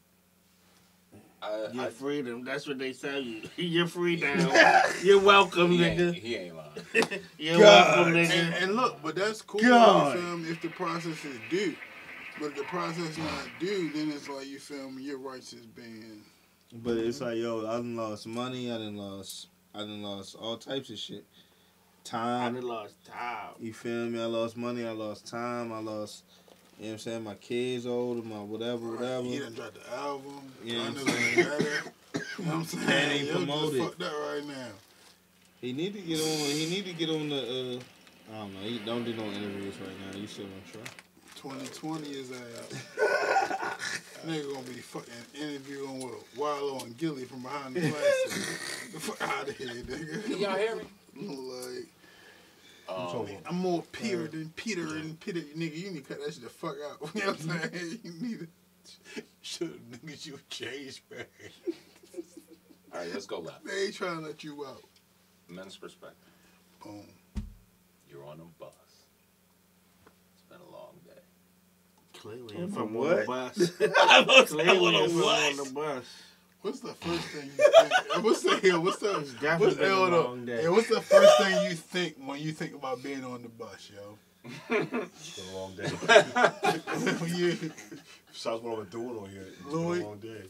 [1.41, 2.43] I, Your I, freedom.
[2.43, 3.41] That's what they tell you.
[3.57, 4.83] You're free now.
[5.03, 6.13] You're welcome, he, ain't, nigga.
[6.13, 6.69] he ain't lying.
[7.37, 7.97] You're God.
[7.97, 8.63] welcome, nigga.
[8.63, 9.61] and look, but that's cool.
[9.61, 10.15] God.
[10.15, 10.49] You feel me?
[10.51, 11.75] If the process is due,
[12.39, 15.03] but if the process is not due, then it's like you feel me.
[15.03, 16.21] Your rights is being.
[16.73, 17.25] But it's mm-hmm.
[17.25, 18.71] like, yo, I done lost money.
[18.71, 21.25] I done lost, I done lost all types of shit.
[22.03, 22.41] Time.
[22.41, 22.53] I Time.
[22.55, 23.53] done lost time.
[23.59, 24.21] You feel me?
[24.21, 24.85] I lost money.
[24.85, 25.73] I lost time.
[25.73, 26.23] I lost,
[26.81, 27.23] you know what I'm saying?
[27.23, 29.21] My kids older, my whatever, whatever.
[29.21, 30.51] He done dropped the album.
[30.63, 31.35] You know I what I'm saying?
[31.35, 31.91] that.
[32.15, 32.87] You know what I'm saying?
[32.87, 34.67] Can't even Yo, promote just fucked up right now.
[35.61, 36.37] He need to get on.
[36.49, 37.37] He need to get on the.
[37.37, 38.59] Uh, I don't know.
[38.61, 40.19] He don't do no interviews right now.
[40.19, 41.03] You still on track?
[41.35, 42.69] 2020 is out.
[44.25, 48.89] Nigga gonna be fucking interviewing with Wallo and Gillie from behind the glasses.
[48.93, 50.23] the fuck out of here, nigga.
[50.25, 50.83] Can y'all hear me?
[51.13, 51.85] Like,
[52.97, 55.77] Um, I'm more Peter than Peter and Peter, nigga.
[55.77, 57.09] You need to cut that shit the fuck out.
[57.15, 57.99] You know what I'm saying?
[58.03, 58.47] You need to.
[59.41, 61.25] Should niggas you change, man.
[62.93, 63.65] all right, let's go left.
[63.65, 64.83] They ain't trying to let you out.
[65.47, 66.17] Men's perspective.
[66.83, 67.07] Boom.
[68.09, 68.71] You're on a bus.
[70.33, 71.21] It's been a long day.
[72.19, 73.11] Clearly, if I'm what?
[73.11, 73.71] on the bus.
[73.99, 76.05] I was Clearly, if I'm on the bus.
[76.61, 77.93] What's the first thing you think?
[78.23, 80.25] what's the yo, What's the It's what's, been a hold up.
[80.25, 80.63] long day.
[80.63, 83.89] Yeah, what's the first thing you think when you think about being on the bus,
[83.93, 84.17] yo?
[84.69, 85.89] It's been a long day.
[87.19, 87.71] When you,
[88.31, 89.97] Besides what I'm doing on here, it's Louis?
[89.99, 90.43] been a long day.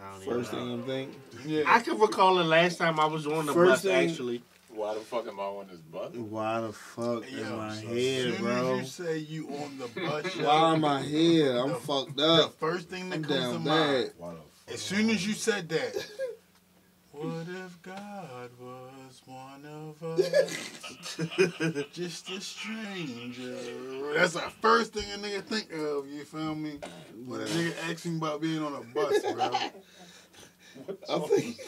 [0.00, 0.58] I don't even First know.
[0.58, 1.14] thing I'm think.
[1.46, 1.62] yeah.
[1.66, 3.82] I can recall the last time I was on the First bus.
[3.82, 6.12] thing- Actually, Why the fuck am I on this bus?
[6.14, 8.74] Why the fuck Hey, am yo, I so here, soon bro?
[8.74, 11.56] as you say you on the bus, yo, Why am I here?
[11.58, 12.52] I'm The- fucked up.
[12.52, 14.12] the first thing that I'm comes to down mind, bad.
[14.18, 14.40] Why the
[14.72, 15.96] as soon as you said that,
[17.12, 21.16] what if God was one of us,
[21.92, 23.56] just a stranger?
[24.14, 26.06] That's the first thing a nigga think of.
[26.08, 26.78] You feel me?
[27.26, 29.50] When a nigga asking about being on a bus, bro.
[31.10, 31.60] I think.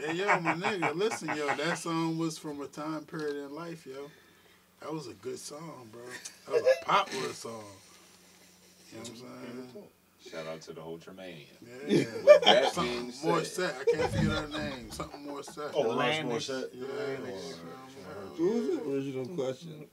[0.00, 3.86] Hey, yo, my nigga, listen, yo, that song was from a time period in life,
[3.86, 4.10] yo.
[4.80, 6.02] That was a good song, bro.
[6.46, 7.64] That was a popular song.
[8.90, 9.84] You know what I'm saying?
[10.30, 11.46] Shout out to the whole Tremania.
[11.86, 12.04] Yeah.
[12.24, 13.76] With that being Something more said, set.
[13.80, 14.90] I can't figure her name.
[14.90, 15.70] Something more set.
[15.74, 16.48] Oh, Alanis Atlantis.
[16.48, 16.68] Morissette.
[16.72, 16.86] Yeah.
[18.36, 19.86] What was the original question?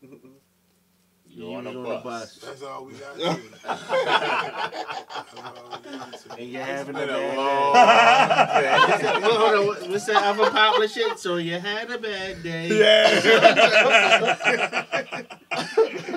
[1.27, 2.03] you're You on a on bus.
[2.03, 2.35] bus.
[2.37, 3.25] That's all we got to do.
[3.63, 7.73] That's all we got to and you're having a Been a bad long
[9.01, 9.01] day.
[9.13, 9.19] day.
[9.21, 9.67] Well, hold on.
[9.67, 11.19] what- What's that other popular shit?
[11.19, 12.69] So you had a bad day.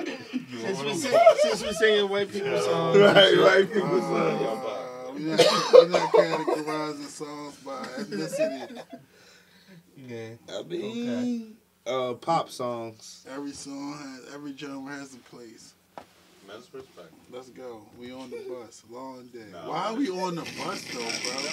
[0.51, 2.97] Since we, sing, since we singing white people songs.
[2.97, 3.71] right, right.
[3.71, 5.11] People Uh, say.
[5.15, 8.81] we not, not categorizing songs by ethnicity.
[9.97, 10.29] Yeah.
[10.53, 11.55] I mean,
[11.87, 13.25] uh, pop songs.
[13.29, 15.74] Every song has, every genre has a place.
[16.47, 17.13] Men's perspective.
[17.31, 17.81] Let's go.
[17.99, 18.83] We on the bus.
[18.89, 19.45] Long day.
[19.51, 19.69] No.
[19.69, 21.51] Why are we on the bus though, bro?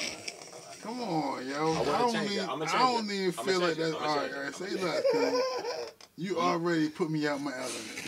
[0.82, 1.54] Come on, yo.
[1.54, 3.14] I, wanna don't change even, I'ma I don't it.
[3.14, 4.34] even I'ma feel like change that's all right.
[4.34, 7.72] All right, say that, cuz you already put me out my element.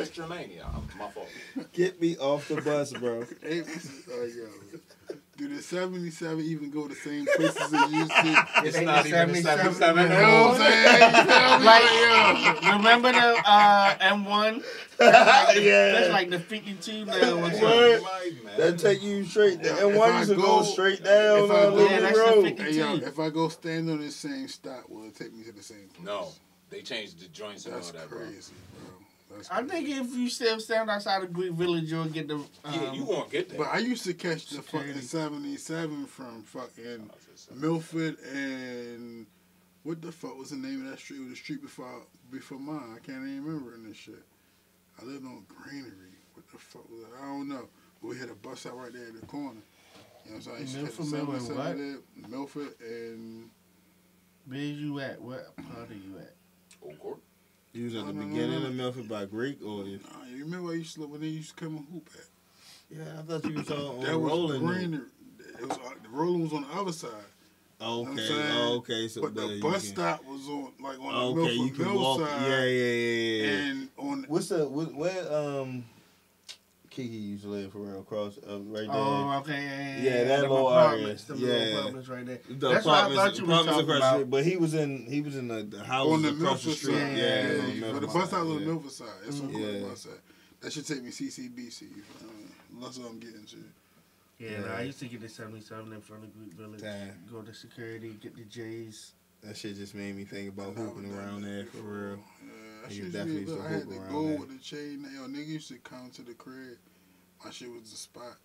[0.00, 0.64] It's Tremania.
[0.64, 1.28] I'm- My fault.
[1.72, 3.24] Get me off the bus, bro.
[3.42, 4.46] Hey, this is- all right, yo.
[5.40, 8.46] Do the 77 even go the same places it used to?
[8.62, 11.00] It's ain't not the even the 77 77 You know what I'm saying?
[11.00, 11.64] You feel me?
[11.64, 12.76] Like, yo.
[12.76, 14.64] remember the uh, M1?
[14.98, 15.92] That's like, the, Yeah.
[15.92, 18.58] that's like the 52 now or Like, man.
[18.58, 19.76] That take you straight down.
[19.76, 22.00] Yeah, And if one I used to go- go straight down if I go- Yeah,
[22.00, 22.44] that's the Road.
[22.44, 25.42] 50 Hey, yo, if I go stand on the same stop, will it take me
[25.44, 26.04] to the same place?
[26.04, 26.28] No,
[26.68, 28.18] they changed the joints and all That's that, bro.
[28.26, 28.69] crazy, bro.
[29.30, 32.34] That's I think if you still stand outside of Greek Village, you'll get the.
[32.34, 33.58] Um, Yeah, you won't get that.
[33.58, 33.68] But.
[33.68, 34.92] I used to catch the Security.
[34.92, 37.10] fucking 77 from fucking
[37.54, 39.26] Milford and
[39.82, 41.18] what the fuck was the name of that street?
[41.18, 42.96] It was the street before before mine.
[42.96, 44.22] I can't even remember in this shit.
[45.00, 45.92] I lived on Greenery.
[46.34, 47.22] What the fuck was that?
[47.22, 47.68] I don't know.
[48.02, 49.60] But we had a bus out right there in the corner.
[50.26, 50.56] You know what I'm saying?
[50.56, 53.50] I used to Milford, Mill, and 77 there, Milford and
[54.46, 55.20] Where you at?
[55.20, 56.34] What part are you at?
[56.82, 57.18] Old Court.
[57.72, 58.66] You was at the No, no, no, beginning no.
[58.68, 60.00] of Milford by Greek, or you?
[60.02, 62.26] nah, you remember I used to live when they used to come and hoop at?
[62.96, 64.60] Yeah, I thought you was on, That on was rolling.
[64.62, 64.66] though.
[64.72, 65.04] Greenery.
[65.60, 67.10] It was uh, the rolling was on the other side.
[67.82, 68.52] Okay, saying?
[68.58, 69.08] oh, okay.
[69.08, 71.98] So but the bus can- stop was on like on the Okay, you Milford Mill
[71.98, 72.20] walk.
[72.20, 72.42] side.
[72.50, 73.50] Yeah, yeah, yeah, yeah.
[73.70, 75.84] And on What's the what, where um
[76.90, 78.90] Kiki used to live for real across uh, right there.
[78.92, 79.62] Oh, okay.
[79.62, 81.40] Yeah, Yeah, that Them little apartments, area.
[81.40, 81.78] them little Yeah.
[81.78, 82.40] apartments right there.
[82.48, 84.12] the That's what I thought you was apartments talking about.
[84.14, 86.72] street, but he was in he was in the, the houses on the across the
[86.72, 86.94] street.
[86.94, 87.16] side.
[87.16, 89.08] Yeah, Yeah, on the but Milford the bus side, stop on the Milford side.
[89.24, 89.72] That's what I'm Yeah.
[89.72, 90.18] the bus at.
[90.60, 91.82] That should take me CCBC.
[91.82, 92.82] You feel me?
[92.82, 93.56] That's what I'm getting to.
[94.38, 94.60] Yeah, Yeah.
[94.60, 96.80] no, I used to get the 77 in front of Greek Village.
[96.80, 97.12] Damn.
[97.30, 99.12] Go to security, get the J's.
[99.42, 102.18] That shit just made me think about That hooping around there for real.
[102.44, 102.50] Yeah,
[102.88, 103.60] shit used to be used.
[103.60, 105.06] I had to go with the chain.
[105.14, 106.78] Yo, nigga used to come to the crib.
[107.44, 108.36] My shit was the spot.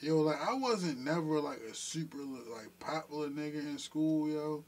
[0.00, 4.64] Yo, like I wasn't never like a super like popular nigga in school, yo.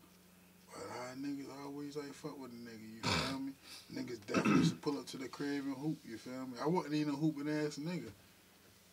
[0.72, 3.52] But I niggas always like fuck with a nigga, you feel me?
[3.94, 6.56] Niggas definitely used to pull up to the crib and hoop, you feel me?
[6.62, 8.10] I wasn't even a hooping ass nigga.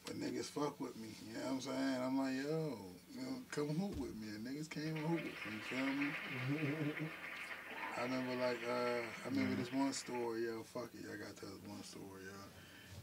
[0.05, 1.97] But niggas fuck with me, you know what I'm saying?
[2.01, 2.77] I'm like, yo,
[3.15, 4.27] you know, come hoop with me.
[4.35, 7.09] And niggas came and hoop with me, you feel me?
[7.99, 11.49] I remember like uh I remember this one story, yo, fuck it, I gotta tell
[11.49, 12.31] this one story, yo.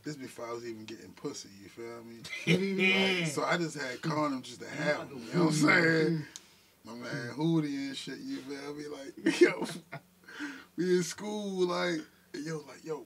[0.02, 2.23] This before I was even getting pussy, you feel me?
[3.18, 6.24] Like, so I just had condoms just to have them, you know what I'm saying?
[6.85, 8.85] My man Hootie and shit, you feel me?
[8.86, 9.66] Like, yo,
[10.77, 12.01] we in school, like,
[12.32, 13.05] yo, like, yo,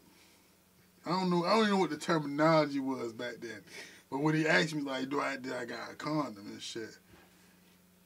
[1.07, 3.63] I don't know, I don't even know what the terminology was back then.
[4.11, 6.99] But when he asked me, like, do I, did I got a condom and shit?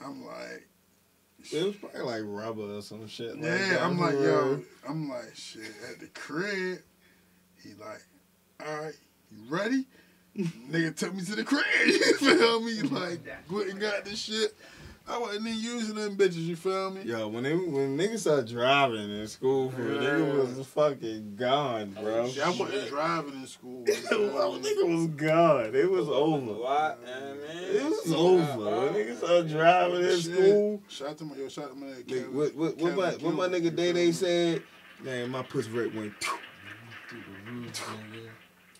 [0.00, 0.68] I'm like,
[1.52, 3.36] It was probably like rubber or some shit.
[3.36, 6.78] Like yeah, that, I'm like, yo, I'm like, shit, at the crib,
[7.62, 8.02] he like,
[8.66, 8.94] all right,
[9.30, 9.86] you ready?
[10.36, 12.82] Nigga took me to the crib, you feel me?
[12.82, 14.54] Like, went and got this shit.
[15.06, 17.02] I wasn't even using them bitches, you feel me?
[17.02, 21.90] Yo, when they, when niggas start driving in school, for real, nigga was fucking gone,
[21.90, 22.26] bro.
[22.28, 23.84] Shit, I wasn't driving in school.
[24.10, 25.74] Well, nigga was gone.
[25.74, 26.54] It was over.
[26.54, 27.04] What?
[27.04, 27.36] man?
[27.50, 28.56] It was over.
[28.56, 30.82] When uh, niggas start driving in school.
[30.88, 32.34] Shout out to my, yo, shout out to my nigga Nigga, Kevin.
[32.34, 34.62] what, what, what, my, Kevin what my Gill, nigga Day Day said,
[35.02, 36.14] man, my pussy rate went.
[37.08, 37.72] Through the roof,
[38.10, 38.28] nigga.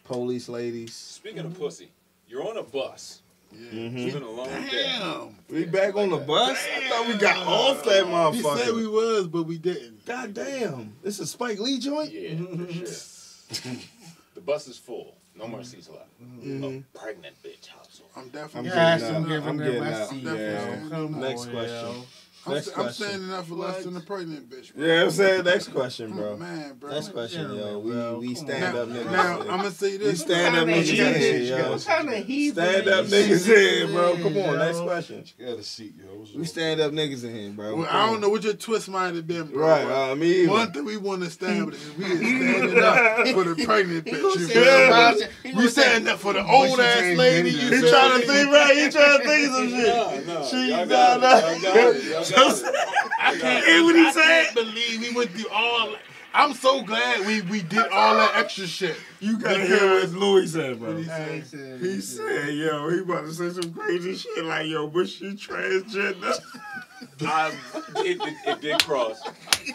[0.05, 0.95] Police ladies.
[0.95, 1.91] Speaking of pussy,
[2.27, 3.21] you're on a bus.
[3.55, 3.81] Yeah.
[3.81, 3.99] Mhm.
[4.05, 4.69] It's been a long day.
[4.99, 5.37] Damn.
[5.49, 6.59] We back on the bus?
[6.77, 8.59] I thought we got off that He motherfucker.
[8.65, 10.05] said we was, but we didn't.
[10.07, 10.95] God damn.
[11.03, 12.13] This is Spike Lee joint?
[12.13, 13.73] Yeah, for sure.
[14.35, 15.17] the bus is full.
[15.37, 16.09] No more seats left.
[16.23, 16.85] Mhm.
[16.85, 18.11] A pregnant bitch household.
[18.17, 18.71] I'm I'm definitely.
[18.71, 19.49] Yeah, getting I'm out.
[19.49, 20.09] I'm getting my out.
[20.09, 20.83] seat, Yeah.
[20.83, 20.89] yo.
[20.91, 21.75] Come Next on, question.
[21.75, 22.05] yo.
[22.47, 23.07] I'm, Next st- I'm question.
[23.07, 24.85] standing up for less than a pregnant bitch, bro.
[24.87, 26.37] Yeah, I'm saying next question, bro.
[26.37, 26.91] Man, bro.
[26.91, 27.79] Next question, yo.
[28.19, 29.11] We we stand now, up niggas.
[29.11, 29.51] now in.
[29.51, 30.21] I'm gonna say we this.
[30.21, 31.71] stand up What kind niggas of in heathen- here, yo.
[31.73, 34.17] What kind of heathen Stand up niggas in bro.
[34.17, 35.25] Come on, next question.
[35.39, 36.27] You got a seat, yo.
[36.39, 37.77] We stand up niggas in here, bro.
[37.77, 39.67] Well, I don't know what your twist might have been, bro.
[39.67, 40.51] Right, uh, me either.
[40.53, 44.21] One thing we want to establish is we is standing up for the pregnant bitch.
[44.21, 45.27] gonna You say feel about me?
[45.45, 47.51] We gonna standing up for the old ass changed lady.
[47.53, 48.77] You He trying to think right.
[48.77, 50.27] He trying to think some shit.
[50.27, 50.45] no.
[50.51, 52.65] She y'all got got it.
[52.65, 52.65] it.
[52.65, 52.65] Y'all got it.
[52.65, 53.11] Y'all got it.
[53.21, 54.23] I can't, Hear what he I said?
[54.23, 55.95] can't believe we went through all.
[56.37, 58.97] I'm so glad we we did all that extra shit.
[59.21, 60.91] You gotta hear what Louis said, bro.
[60.91, 61.31] What he said?
[61.31, 65.09] ain't saying He said, yo, he about to say some crazy shit like, yo, but
[65.09, 66.37] she transgender.
[67.21, 67.53] I,
[67.99, 69.21] it, it, it did cross,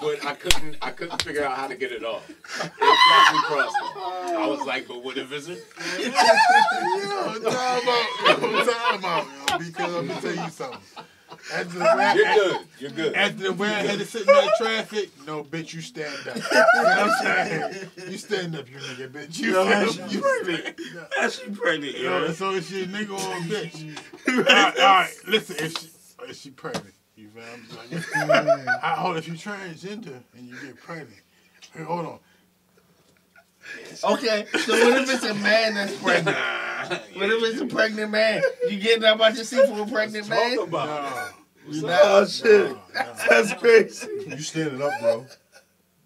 [0.02, 0.76] but I couldn't.
[0.82, 2.30] I couldn't figure out how to get it off.
[2.30, 2.36] It
[2.76, 3.76] definitely crossed.
[3.76, 4.36] me.
[4.36, 5.54] I was like, but what if it's a?
[5.54, 6.12] Yo,
[7.50, 8.42] time out.
[8.42, 9.58] Yo, time out, yo.
[9.60, 10.80] Because I'm gonna tell you something.
[11.54, 12.68] After the way, You're good.
[12.80, 13.14] You're good.
[13.16, 16.36] After the way I had to sit in that traffic, no, bitch, you stand up.
[16.36, 17.90] You know what I'm saying?
[18.10, 19.40] You stand up, you nigga, bitch.
[19.40, 20.16] You, Yo, how feel she?
[20.16, 20.80] You pregnant?
[21.18, 22.32] How she pregnant, Yo, yo?
[22.32, 23.98] so is she a nigga or a bitch?
[24.28, 25.90] all, right, all right, listen, if she,
[26.30, 26.94] is she pregnant?
[27.16, 28.34] You feel me?
[28.34, 31.22] Like, I, hold if you transgender and you get pregnant.
[31.74, 32.20] Hey, hold on.
[34.04, 36.38] Okay, so what if it's a man that's pregnant?
[37.16, 38.42] What if it's a pregnant man?
[38.70, 40.56] You getting up out your seat for a pregnant man?
[40.58, 41.32] Talk about.
[41.68, 42.72] No, Oh, shit.
[42.72, 43.14] no, no.
[43.30, 44.08] That's crazy.
[44.28, 45.26] You standing up, bro.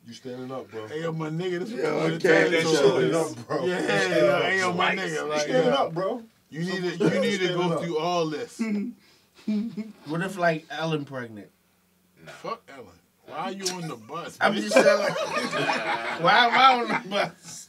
[0.06, 0.88] You standing up, bro.
[0.88, 2.70] Hey, yo, my nigga, this Yo, what I the can't- that is.
[2.70, 3.66] shit Standing up, bro.
[3.66, 4.78] Yeah, You yeah, up, hey, yo, bro.
[4.78, 6.24] my nigga, You like, standing yo, up, bro.
[6.50, 7.82] you need to, you need to go up.
[7.84, 8.60] through all this.
[10.06, 11.50] What if like Ellen pregnant?
[12.26, 12.88] Fuck Ellen.
[13.28, 14.38] Why are you on the bus?
[14.42, 15.00] I'm just saying.
[15.00, 15.18] Like,
[16.22, 17.68] why am I on the bus?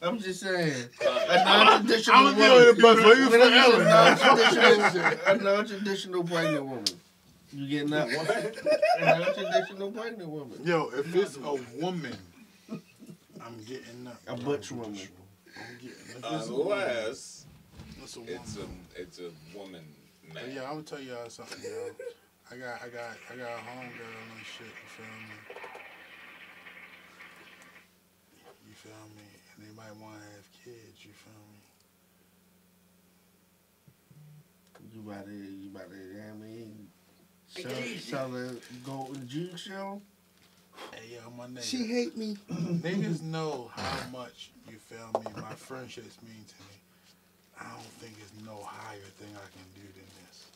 [0.00, 0.84] I'm just saying.
[1.00, 2.42] A non-traditional woman.
[2.42, 2.64] I'm woman.
[2.64, 3.04] gonna be on the bus.
[3.04, 3.80] Why you What for if it's Ellen?
[3.80, 6.84] a that non-traditional, a non-traditional pregnant woman?
[7.52, 8.08] You getting up?
[8.08, 10.58] A non-traditional pregnant woman.
[10.64, 12.16] Yo, if it's a woman,
[12.70, 14.16] I'm getting that.
[14.26, 14.98] A butch woman.
[15.56, 15.90] I'm getting.
[15.90, 17.46] If it's a woman, Unless
[18.02, 18.34] it's a woman.
[18.34, 19.84] it's a it's a woman
[20.34, 20.44] man.
[20.54, 21.90] Yeah, I'm gonna tell y'all something, yo.
[22.50, 24.66] I got, I got, I got a homegirl and shit.
[24.66, 25.36] You feel me?
[28.66, 29.28] You feel me?
[29.54, 31.04] And they might want to have kids.
[31.04, 31.60] You feel me?
[34.94, 36.88] You about to, you about to, you know what I mean,
[37.48, 38.54] sell, sell a
[38.84, 40.00] golden juke show?
[40.94, 41.62] Hey, yo, my nigga.
[41.62, 42.36] She hate me.
[42.50, 46.80] Niggas know how much, you feel me, my friendships mean to me.
[47.60, 50.46] I don't think there's no higher thing I can do than this.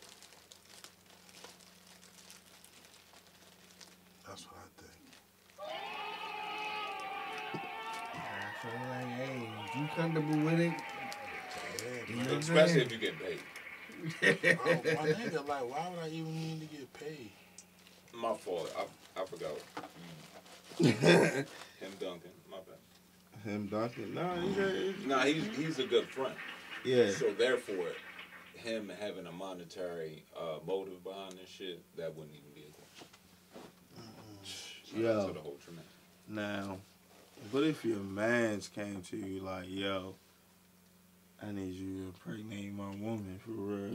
[4.26, 4.62] That's what
[8.64, 8.74] I think.
[8.74, 10.72] I feel like, hey, if you comfortable with it,
[11.78, 13.40] Yeah, you know I'm Especially if you get paid.
[14.04, 17.30] Oh, my nigga, like, why would I even need to get paid?
[18.14, 18.72] My fault.
[18.76, 19.52] I, I forgot.
[20.78, 21.46] Him
[22.00, 22.30] Duncan.
[22.50, 23.44] My bad.
[23.44, 24.14] Him Duncan.
[24.14, 26.34] No, he's a, Nah, he's he's a good friend.
[26.84, 27.10] yeah.
[27.10, 27.88] So therefore,
[28.54, 33.06] him having a monetary uh, motive behind this shit, that wouldn't even be a question.
[34.44, 35.26] Shout out Yo.
[35.28, 35.92] to the whole tremendous.
[36.28, 36.78] Now,
[37.50, 40.14] what if your man's came to you like, yo,
[41.44, 43.92] I need you to impregnate my woman for real.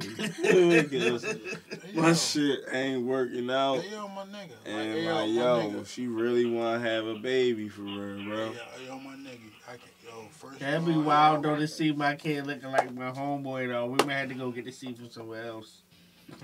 [1.95, 3.79] My shit ain't working out.
[3.81, 4.33] Hey, yo, my nigga.
[4.33, 5.87] Like, And hey, like, my yo, nigga.
[5.87, 8.37] she really want to have a baby for real, bro.
[8.37, 8.51] yo,
[8.85, 9.49] yo, my nigga.
[9.67, 12.93] I can, yo, first That'd be wild yo, though to see my kid looking like
[12.93, 13.85] my homeboy though.
[13.85, 15.83] We might have to go get the seed from somewhere else.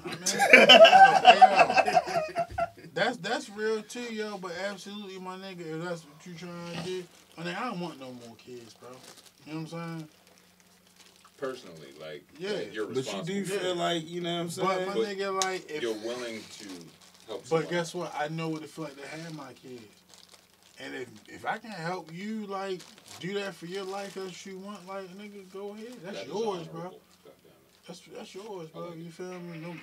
[0.06, 0.20] I mean,
[0.54, 4.38] yo, yo, that's that's real too, yo.
[4.38, 7.04] But absolutely, my nigga, if that's what you trying to do,
[7.38, 8.90] I mean, I don't want no more kids, bro.
[9.46, 10.08] You know what I'm saying?
[11.38, 12.52] Personally, like, Yeah.
[12.54, 14.68] like, you're But you do feel like, you know what I'm saying?
[14.68, 16.68] But my But nigga, like, if you're willing to
[17.28, 17.42] help.
[17.42, 17.68] But someone.
[17.70, 18.16] guess what?
[18.18, 19.82] I know what it feel like to have my kids.
[20.80, 22.82] And if if I can help you like
[23.20, 25.94] do that for your life as you want, like nigga, go ahead.
[26.04, 26.80] That's That is yours, bro.
[26.80, 27.02] honorable.
[27.24, 27.52] Goddamn
[27.88, 28.88] That's that's yours, bro.
[28.88, 29.60] like You feel me?
[29.60, 29.76] No.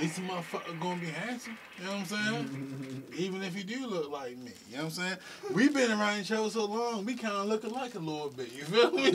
[0.00, 1.56] This motherfucker gonna be handsome.
[1.78, 2.44] You know what I'm saying?
[2.44, 3.14] Mm-hmm.
[3.22, 4.50] Even if he do look like me.
[4.70, 5.16] You know what I'm saying?
[5.54, 8.52] We've been around each other so long, we kinda look alike a little bit.
[8.52, 9.04] You feel me?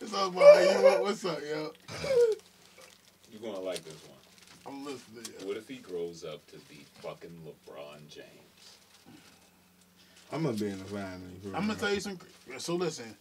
[0.00, 0.82] it's all about you.
[0.82, 1.72] What- What's up, yo?
[3.32, 4.10] You're gonna like this one.
[4.66, 5.24] I'm listening.
[5.40, 5.46] yo.
[5.48, 8.26] What if he grows up to be fucking LeBron James?
[10.32, 11.30] I'm going to be in the family.
[11.54, 12.18] I'm gonna tell you some.
[12.58, 13.14] So listen,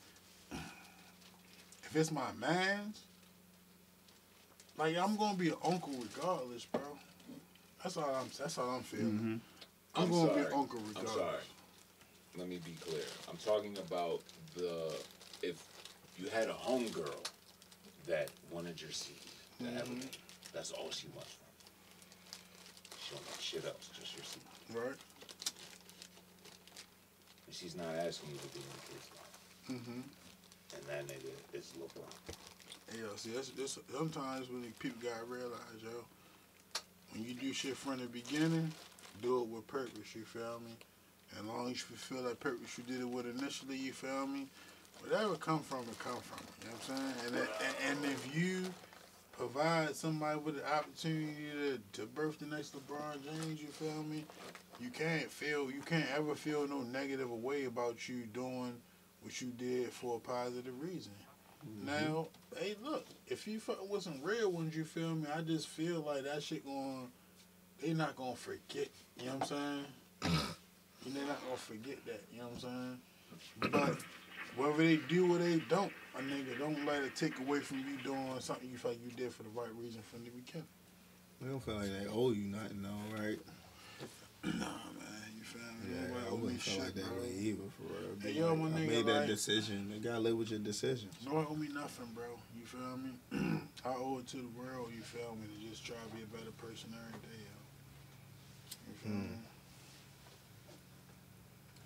[0.52, 3.02] if it's my man's,
[4.78, 6.82] like I'm gonna be an uncle regardless, bro.
[7.84, 8.28] That's all I'm.
[8.38, 9.42] That's all I'm feeling.
[9.96, 10.46] I'm, I'm gonna be sorry.
[10.48, 11.14] an uncle I'm regardless.
[11.16, 11.38] sorry.
[12.38, 13.04] Let me be clear.
[13.30, 14.22] I'm talking about
[14.56, 14.94] the
[15.42, 15.62] if
[16.18, 17.28] you had a homegirl
[18.08, 19.16] that wanted your seed
[19.60, 20.00] to have a Mhm.
[20.00, 20.10] baby.
[20.54, 22.98] That's all she wants from you.
[23.04, 24.44] She don't want shit else, just your seed.
[24.74, 24.98] Right.
[27.48, 29.38] And she's not asking you to be in the kid's life.
[29.72, 30.02] Mm-hmm.
[30.76, 32.36] And that nigga is LeBron.
[32.94, 33.06] Yeah.
[33.16, 35.90] See, that's, that's sometimes when people gotta realize, yo,
[37.12, 38.72] when you do shit from the beginning,
[39.22, 40.16] do it with purpose.
[40.16, 40.76] You feel me?
[41.38, 44.48] And long as you fulfill that purpose you did it with initially, you feel me?
[45.02, 46.46] Whatever come from it, come from.
[46.62, 47.14] You know what I'm saying?
[47.28, 48.66] And and, and if you
[49.32, 54.24] provide somebody with the opportunity to, to birth the next LeBron James, you feel me?
[54.80, 58.74] You can't feel you can't ever feel no negative way about you doing
[59.22, 61.14] what you did for a positive reason.
[61.68, 61.86] Mm-hmm.
[61.88, 62.28] Now,
[62.58, 65.28] hey, look, if you fucking with some real ones, you feel me?
[65.36, 67.10] I just feel like that shit going,
[67.82, 68.90] they not gonna forget.
[69.20, 69.86] You know what I'm saying?
[71.06, 72.22] and they're not gonna forget that.
[72.32, 73.72] You know what I'm saying?
[73.72, 73.98] But
[74.56, 77.98] whether they do or they don't, a nigga, don't let it take away from you
[78.04, 80.68] doing something you feel like you did for the right reason from the beginning.
[81.42, 83.40] They don't feel like they owe you nothing, though, right?
[84.44, 85.03] Nah, man,
[85.88, 86.16] you feel?
[86.16, 87.22] Yeah, I wouldn't feel shit, like that bro.
[87.22, 88.16] way either, for real.
[88.22, 89.92] Hey, Be yo, like, my I nigga, made that like- decision.
[89.94, 91.14] You gotta live with your decisions.
[91.26, 92.26] No one owe me nothing, bro.
[92.58, 93.12] You feel me?
[93.86, 96.26] I owe it to the world, you feel me, to just try to be a
[96.28, 97.52] better person every day, yo.
[98.88, 99.30] You feel Mm.
[99.30, 99.38] me?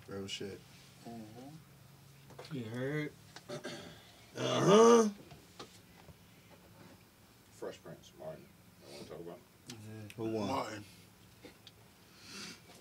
[0.08, 0.60] Real shit.
[1.08, 2.56] Mm-hmm.
[2.56, 3.10] You heard?
[3.50, 5.08] Uh huh.
[7.58, 8.40] Fresh Prince, Martin.
[8.86, 9.38] You want to talk about?
[10.16, 10.46] Who won?
[10.46, 10.84] Martin.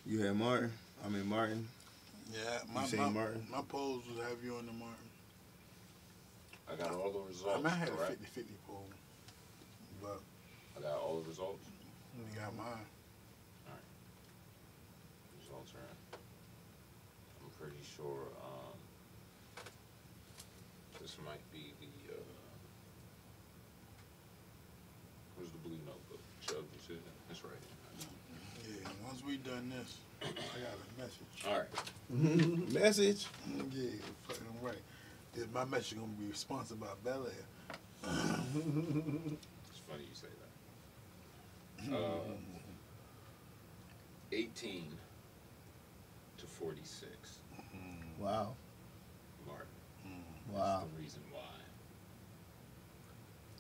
[0.06, 0.72] You had Martin.
[1.08, 1.66] I mean Martin.
[2.34, 3.48] Yeah, my, You seen my, Martin?
[3.50, 5.08] my polls was have you on the Martin.
[6.68, 7.64] I got all the I results.
[7.64, 8.12] mean, I had correct?
[8.20, 8.84] a 50 50 poll,
[10.04, 10.20] but
[10.78, 11.64] I got all the results.
[12.20, 12.84] you got mine.
[12.84, 13.88] All right.
[15.40, 16.20] Results are in.
[17.40, 18.76] I'm pretty sure um,
[21.00, 21.88] this might be the.
[22.12, 22.20] Uh,
[25.40, 26.20] where's the blue notebook?
[26.44, 27.00] Chubb decision.
[27.30, 27.64] That's right.
[28.68, 29.96] Yeah, once we done this,
[30.38, 31.46] I got a message.
[31.48, 31.68] All right.
[32.14, 32.74] Mm-hmm.
[32.74, 33.26] Message.
[33.72, 33.90] Yeah,
[34.28, 34.76] fucking right.
[35.36, 37.46] Yeah, My message gonna be sponsored by Belaire.
[39.70, 40.28] It's funny you say
[41.90, 41.96] that.
[41.96, 42.34] Uh,
[44.32, 44.86] 18
[46.38, 47.40] to 46.
[47.56, 48.24] Mm-hmm.
[48.24, 48.56] Wow.
[49.48, 49.68] Martin.
[50.06, 50.58] Mm-hmm.
[50.58, 50.84] Wow.
[50.96, 51.42] the reason why.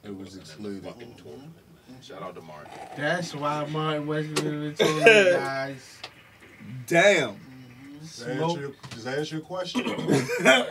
[0.03, 0.83] It was wasn't in the excluded.
[0.83, 1.53] fucking tournament,
[1.89, 2.01] man.
[2.01, 2.71] Shout out to Martin.
[2.97, 5.99] That's why Martin wasn't in the tournament, guys.
[6.85, 7.37] Damn.
[8.01, 8.59] Does that answer Smoke.
[8.59, 9.87] your, does answer your question?
[9.87, 10.67] Like, what the fuck?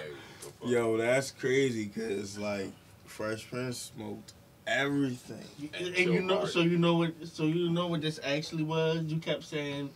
[0.64, 2.73] Yo, that's crazy because like
[3.05, 4.32] Fresh Prince smoked
[4.66, 5.70] everything.
[5.78, 6.51] And, And you know, Martin.
[6.51, 9.02] so you know what, so you know what this actually was.
[9.05, 9.90] You kept saying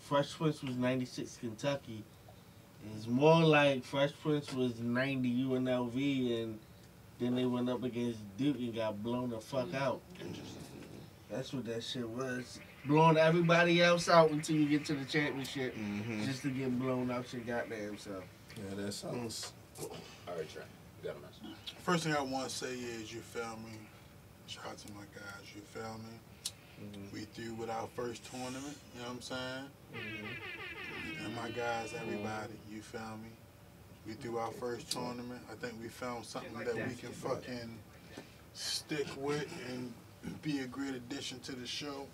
[0.00, 2.04] Fresh Prince was '96 Kentucky.
[2.96, 6.58] It's more like Fresh Prince was '90 UNLV, and
[7.18, 9.80] then they went up against Duke and got blown the fuck mm.
[9.80, 10.00] out.
[10.20, 10.46] Interesting.
[11.30, 12.60] That's what that shit was.
[12.84, 16.24] Blowing everybody else out until you get to the championship, Mm-hmm.
[16.24, 18.24] just to get blown out your goddamn self.
[18.56, 19.52] Yeah, that sounds.
[19.80, 19.88] All
[20.36, 20.62] right, Tra.
[21.02, 21.74] You got a message.
[21.82, 23.78] First thing I want to say is you feel me.
[24.48, 25.46] Shout out to my guys.
[25.54, 26.90] You feel me.
[27.12, 28.76] We through with our first tournament.
[28.94, 29.64] You know what I'm saying?
[31.24, 32.54] And my guys, everybody.
[32.70, 33.30] You feel me.
[34.06, 35.40] We through our first tournament.
[35.50, 37.78] I think we found something that we can fucking
[38.54, 39.92] stick with and
[40.42, 42.06] be a great addition to the show.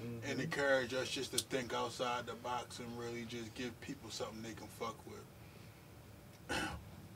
[0.00, 0.30] Mm-hmm.
[0.30, 4.42] And encourage us just to think outside the box and really just give people something
[4.42, 6.58] they can fuck with.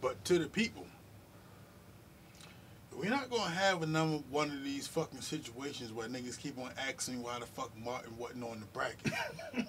[0.03, 0.87] But to the people,
[2.97, 7.23] we're not gonna have another one of these fucking situations where niggas keep on asking
[7.23, 9.13] why the fuck Martin wasn't on the bracket.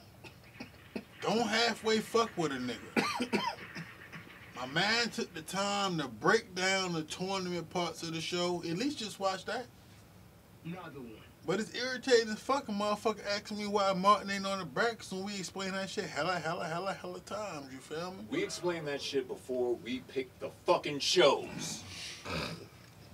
[1.21, 3.41] Don't halfway fuck with a nigga.
[4.55, 8.63] My man took the time to break down the tournament parts of the show.
[8.67, 9.65] At least just watch that.
[10.65, 11.11] Another one.
[11.45, 15.11] But it's irritating as fuck a motherfucker asking me why Martin ain't on the brackets
[15.11, 17.67] when we explain that shit hella, hella, hella, hella times.
[17.71, 18.25] You feel me?
[18.29, 21.83] We explained that shit before we picked the fucking shows.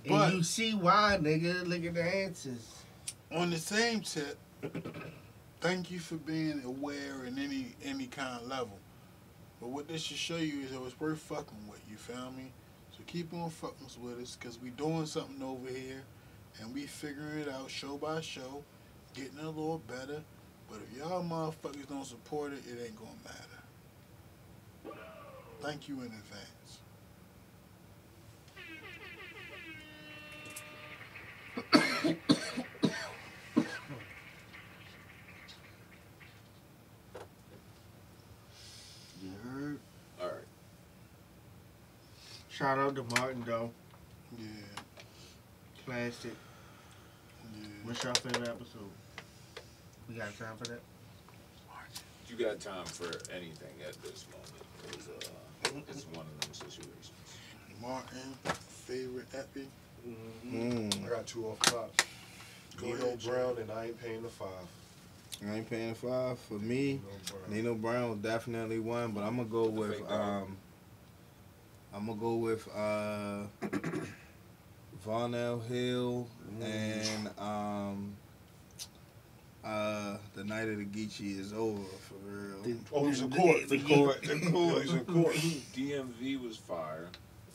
[0.04, 1.66] And But- you see why, nigga.
[1.66, 2.74] Look at the answers.
[3.30, 4.38] on the same tip,
[5.60, 8.78] thank you for being aware in any any kind of level.
[9.60, 11.80] But what this should show you is that it's worth fucking with.
[11.90, 12.52] You feel me?
[12.96, 16.04] So keep on fucking with us, cause we doing something over here,
[16.60, 18.62] and we figuring it out show by show,
[19.14, 20.22] getting a little better.
[20.70, 23.58] But if y'all motherfuckers don't support it, it ain't gonna matter.
[25.60, 26.78] Thank you in advance.
[39.20, 39.78] You heard?
[40.20, 40.36] All right.
[42.48, 43.70] Shout out to Martin though.
[44.38, 44.46] Yeah,
[45.84, 46.34] Classic.
[47.88, 47.94] Yeah.
[47.94, 48.90] What's your favorite episode?
[50.08, 50.80] We got time for that?
[52.28, 54.52] You got time for anything at this moment
[54.82, 57.12] because uh, it's one of them situations.
[57.80, 58.34] Martin,
[58.86, 59.68] favorite epic.
[60.46, 61.06] Mm.
[61.06, 62.02] I got two off top.
[62.76, 64.48] Go Nino ahead, Brown and I ain't paying the five.
[65.46, 67.00] I ain't paying five for me.
[67.00, 67.00] Nino
[67.30, 67.56] Brown.
[67.56, 70.56] Nino Brown was definitely one, but I'm gonna go with um.
[71.94, 73.44] I'm gonna go with uh,
[75.06, 76.26] Vonell Hill
[76.62, 78.14] and um,
[79.64, 82.76] uh, the night of the Geechee is over for real.
[82.92, 83.68] Oh, it was in court.
[83.68, 84.74] The court, the It court.
[84.74, 85.34] was in court.
[85.34, 87.08] DMV was fire.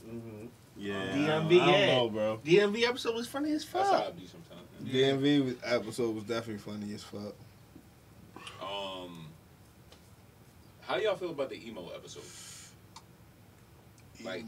[0.07, 0.45] Mm-hmm.
[0.75, 1.85] Yeah, DMV, I don't yeah.
[1.95, 2.39] know, bro.
[2.43, 4.17] DMV episode was funny as That's how fuck.
[4.17, 4.61] be sometimes.
[4.91, 7.35] DMV was- episode was definitely funny as fuck.
[8.61, 9.27] Um,
[10.81, 12.23] how y'all feel about the emo episode?
[14.23, 14.45] Like,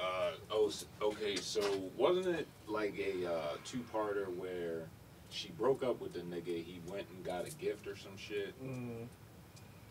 [0.00, 1.36] uh, oh, okay.
[1.36, 1.60] So
[1.96, 4.82] wasn't it like a uh, two-parter where
[5.30, 8.54] she broke up with the nigga, he went and got a gift or some shit?
[8.64, 9.06] Mm.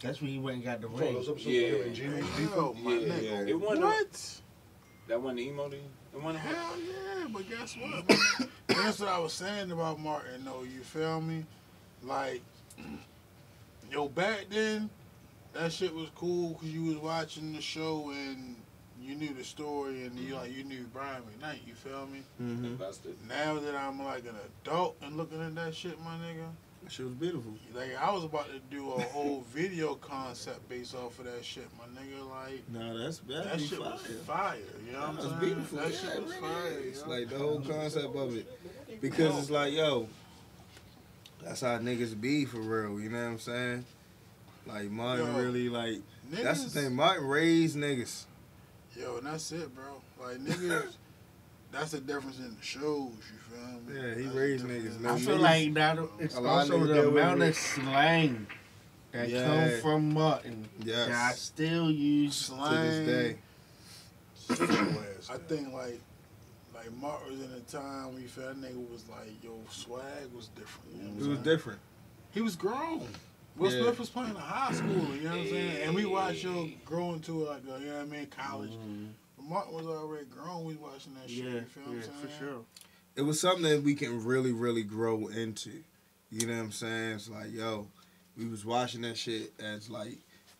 [0.02, 1.14] That's when he went and got the Oh, ring.
[1.14, 1.72] those episodes Yeah.
[1.74, 2.84] with Jimmy beefing?
[2.84, 3.08] My Yeah,
[3.42, 3.48] nigga.
[3.50, 3.86] it wasn't.
[3.86, 4.42] What?
[5.08, 5.84] That wasn't emo to you?
[6.14, 6.44] It wasn't.
[6.44, 8.50] Hell yeah, but guess what?
[8.68, 10.64] That's what I was saying about Martin, though.
[10.64, 11.46] You feel me?
[12.04, 12.42] Like,
[13.92, 14.90] yo, back then,
[15.54, 18.56] that shit was cool because you was watching the show and
[19.02, 21.66] you knew the story and you like you knew Brian McKnight.
[21.68, 22.22] You feel me?
[22.42, 22.66] Mm-hmm.
[22.66, 23.16] Invested.
[23.28, 26.46] Now that I'm like an adult and looking at that shit, my nigga,
[26.90, 27.54] She was beautiful.
[27.74, 31.68] like I was about to do a whole video concept based off of that shit,
[31.78, 32.30] my nigga.
[32.30, 32.64] Like.
[32.70, 34.58] No, that's That shit was fire.
[34.86, 35.40] You know what I'm That's saying?
[35.40, 35.78] beautiful.
[35.80, 36.68] That yeah, shit it was really fire.
[36.80, 37.04] is.
[37.06, 37.10] yo.
[37.10, 40.08] Like the whole concept of it, because it's like, yo,
[41.44, 43.00] that's how niggas be for real.
[43.00, 43.86] You know what I'm saying?
[44.68, 46.02] Like Martin Yo, really like.
[46.32, 46.96] That's the thing.
[46.96, 48.26] Martin raised niggas.
[49.02, 50.02] Yo, and that's it, bro.
[50.22, 50.94] Like niggas,
[51.72, 53.12] that's the difference in the shows.
[53.12, 54.00] You feel me?
[54.10, 55.00] Yeah, he That's raised niggas.
[55.00, 58.48] No I feel niggas- like that it's A also the amount of slang
[59.12, 59.46] that Yeah.
[59.46, 61.08] come from Martin Yes.
[61.08, 62.36] that I still use.
[62.36, 62.74] slang.
[62.74, 63.38] To this day.
[65.30, 66.00] I think like,
[66.76, 70.04] like Mark was in a time when you feel that nigga was like, yo, swag
[70.36, 70.96] was different.
[70.96, 71.44] You know It was saying?
[71.44, 71.80] different.
[72.32, 73.08] He was grown.
[73.58, 73.84] Will Yeah.
[73.84, 75.82] Smith was playing a high school, you know what I'm saying?
[75.84, 78.72] And we watched yo grow into like a, you know what I mean, college.
[78.72, 79.50] Mm-hmm.
[79.50, 80.66] Martin was already grown.
[80.66, 81.44] We watching that shit.
[81.44, 82.62] Yeah, you feel yeah, what I'm for sure.
[83.16, 85.84] it was something that we can really, really grow into.
[86.30, 87.14] You know what I'm saying?
[87.16, 87.88] It's like, yo,
[88.38, 90.20] we was watching that shit as like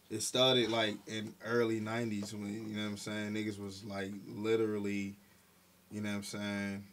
[0.10, 4.12] it started like in early nineties when you know what I'm saying, niggas was like
[4.28, 5.16] literally,
[5.90, 6.84] you know what I'm saying,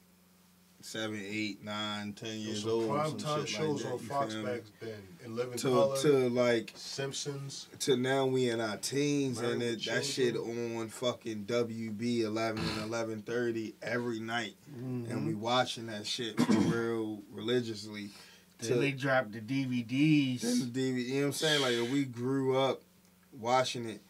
[0.81, 2.91] seven, eight, nine, ten years Some old.
[2.91, 4.51] prime time shit shows like that, on Fox feel me?
[4.51, 5.03] back then.
[5.25, 7.69] In Living To Color, to like Simpsons.
[7.81, 12.65] to now we in our teens Married and it, that shit on fucking WB eleven
[12.65, 14.55] and eleven thirty every night.
[14.77, 15.41] And we mm-hmm.
[15.41, 18.11] watching that shit real religiously.
[18.59, 20.41] Then they dropped the DVDs.
[20.41, 21.63] Then the DVD, you know what I'm saying?
[21.63, 22.83] Like we grew up
[23.33, 24.01] watching it.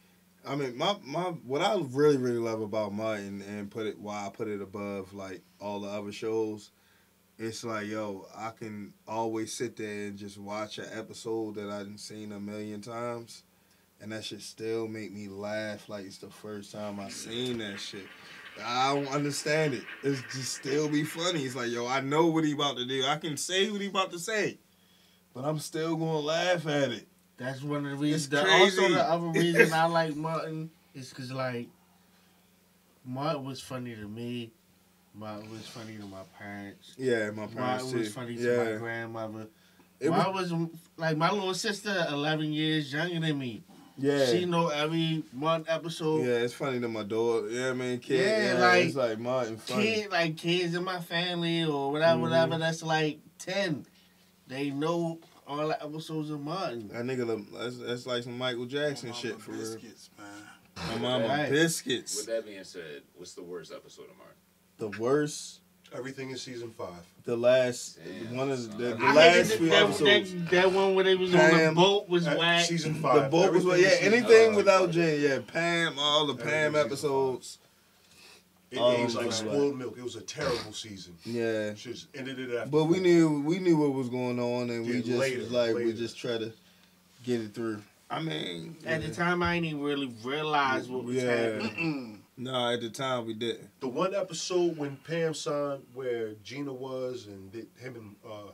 [0.47, 4.27] I mean, my my what I really really love about Martin and put it why
[4.27, 6.70] I put it above like all the other shows.
[7.39, 12.01] It's like yo, I can always sit there and just watch an episode that I've
[12.01, 13.44] seen a million times,
[14.01, 17.78] and that shit still make me laugh like it's the first time I seen that
[17.78, 18.06] shit.
[18.65, 19.85] I don't understand it.
[20.02, 21.43] It's just still be funny.
[21.43, 23.05] It's like yo, I know what he about to do.
[23.05, 24.59] I can say what he about to say,
[25.35, 27.09] but I'm still gonna laugh at it.
[27.39, 28.24] That's one of the reasons.
[28.24, 28.82] It's The, crazy.
[28.82, 31.69] also, the other reason I like Martin is because, like,
[33.05, 34.51] Martin was funny to me.
[35.15, 36.94] Martin was funny to my parents.
[36.98, 37.98] Yeah, my parents Martin too.
[37.98, 39.47] was funny to yeah, my grandmother.
[40.01, 43.62] It was- Martin was, like my little sister, eleven years younger than me.
[43.97, 44.27] yeah.
[44.27, 46.24] She know every Martin episode.
[46.24, 47.48] Yeah, it's funny to my daughter.
[47.51, 48.20] Yeah, I mean, kid.
[48.20, 49.82] Yeah, Yeah, like, it's like Martin funny.
[49.85, 52.55] Kid, like kids in my family or whatever, whatever.
[52.55, 52.60] Mhm.
[52.60, 53.86] That's like ten.
[54.47, 56.88] They know all the episodes of Martin.
[56.88, 59.60] That nigga, look- that's, that's like some Michael Jackson shit mama for real.
[59.60, 60.26] biscuits, man.
[60.90, 61.50] My mama Right.
[61.50, 62.16] biscuits.
[62.16, 64.36] With that being said, what's the worst episode of Martin?
[64.78, 65.60] The worst,
[65.92, 67.00] Everything in season five.
[67.24, 69.16] the last Damn, one of the, the last
[69.50, 70.32] hated few that, episodes.
[70.34, 72.64] that, that one where they was on the boat was whack.
[72.66, 73.14] season five.
[73.14, 73.30] The five.
[73.30, 73.88] boat was Everything yeah.
[73.88, 74.56] in season Anything five.
[74.56, 75.38] without Jen, yeah.
[75.46, 77.58] Pam, all the Pam Everything season episodes.
[78.70, 79.96] It aged like spoiled milk.
[79.96, 81.16] It was a terrible season.
[81.24, 81.72] Yeah.
[81.72, 82.70] Just ended it after.
[82.70, 85.74] But we knew we knew what was going on, and we just later, was like
[85.74, 86.52] we just try to
[87.24, 87.82] get it through.
[88.10, 91.60] I mean, At the time, I didn't even really realize what was Yeah.
[91.60, 92.22] happening.
[92.38, 93.68] no, at the time we didn't.
[93.80, 98.50] The one episode when Pam signed where Gina was and him and uh,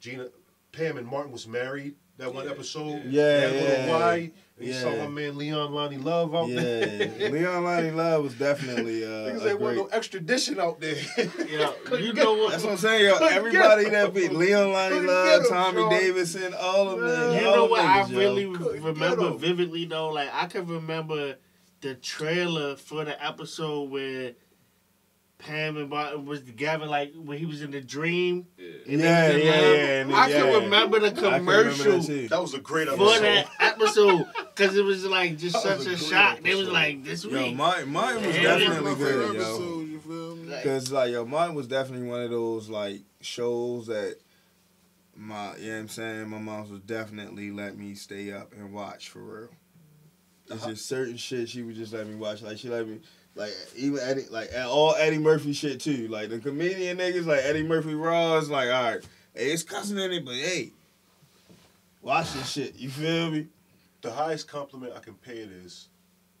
[0.00, 0.28] Gina,
[0.72, 1.94] Pam and Martin was married.
[2.18, 3.04] That one Yeah, episode.
[3.06, 3.90] Yeah, They had a little yeah.
[3.98, 4.32] wide.
[4.58, 7.30] And he saw my man Leon Lonnie Love out Yeah, there.
[7.30, 9.76] Leon Lonnie Love was definitely uh, Niggas a ain't want great.
[9.76, 10.96] no extradition out there.
[11.48, 12.50] Yeah, you know what?
[12.50, 13.24] That's what I'm saying, yo.
[13.24, 15.90] Everybody that beat Leon Lonnie Love, get 'em, Tommy Sean.
[15.90, 17.34] Davidson, all of them.
[17.36, 18.18] You know what I niggas, yo.
[18.18, 20.08] really Couldn't remember vividly though?
[20.08, 21.36] Like I can remember
[21.80, 24.32] the trailer for the episode where
[25.38, 28.46] Pam and Bob was together, like when he was in the dream.
[28.58, 28.66] Yeah.
[28.88, 30.40] and Yeah, was in yeah, yeah, and- I yeah.
[30.42, 33.18] can remember the I can remember that commercial that was a great episode.
[33.18, 33.50] for episode.
[33.58, 36.42] that episode because it was like just That such a a great shock.
[36.42, 37.54] They was like this Yo, week.
[37.56, 39.40] mine Martin was Yeah, definitely My favorite good, yo.
[39.40, 40.34] episode, you feel?
[40.52, 44.16] Like, Cause like yo, mine was definitely one of those like shows that
[45.14, 48.72] my you know what I'm saying, my mom would definitely let me stay up and
[48.72, 49.48] watch for real.
[50.50, 50.70] It's uh-huh.
[50.70, 52.42] just certain shit she would just let me watch.
[52.42, 53.00] Like she let me
[53.38, 56.08] like even Eddie like all Eddie Murphy shit too.
[56.08, 60.12] Like the comedian niggas like Eddie Murphy Raw is like, alright, hey, it's cussing in
[60.12, 60.72] it, but hey,
[62.02, 62.76] watch this shit.
[62.76, 63.46] You feel me?
[64.02, 65.88] The highest compliment I can pay it is,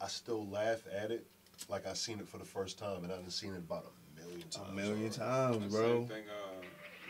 [0.00, 1.24] I still laugh at it
[1.68, 4.48] like I seen it for the first time, and I've seen it about a million
[4.48, 4.68] times.
[4.68, 5.14] A million already.
[5.16, 6.04] times, Same bro.
[6.06, 6.60] thing, uh,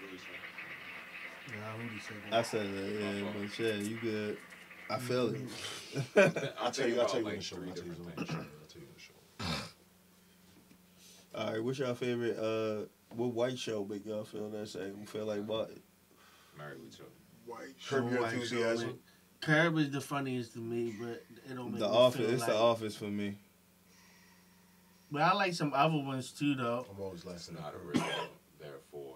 [0.02, 1.60] Louis said.
[1.60, 2.46] Nah, who said I that?
[2.46, 4.38] said that, yeah, but yeah, you good.
[4.90, 5.40] I feel it.
[6.60, 7.00] I'll tell you.
[7.00, 7.56] I'll tell you on like, the show.
[7.56, 8.38] I'll tell you different on the show.
[8.38, 9.14] I'll tell you on the show.
[11.38, 12.36] All right, what's your favorite?
[12.36, 15.04] Uh, what white show make y'all feel that same?
[15.06, 15.70] Feel like what?
[16.56, 17.14] Married with children.
[17.46, 18.88] White Curb Your White Enthusiasm.
[18.90, 18.94] show,
[19.40, 22.20] Curb is the funniest to me, but it don't make The me Office.
[22.20, 23.36] feel It's like, The Office for me.
[25.12, 26.84] But I like some other ones too, though.
[26.90, 28.28] I'm always It's laughing not at original,
[28.60, 29.14] therefore.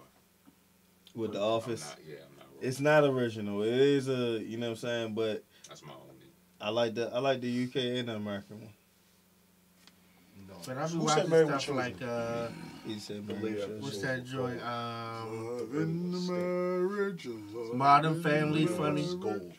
[1.13, 2.47] With The I'm Office, not, yeah, I'm not.
[2.61, 3.61] it's not original.
[3.63, 6.13] It is a, you know what I'm saying, but That's my only.
[6.61, 8.69] I like the I like the UK and the American one.
[10.67, 10.73] No.
[10.73, 12.47] But I be Who watching Married with stuff like uh,
[12.85, 14.61] He said, The man, what's that joint?
[14.63, 17.27] Um, in the marriage.
[17.73, 19.01] Modern Family funny.
[19.01, 19.53] It's gold.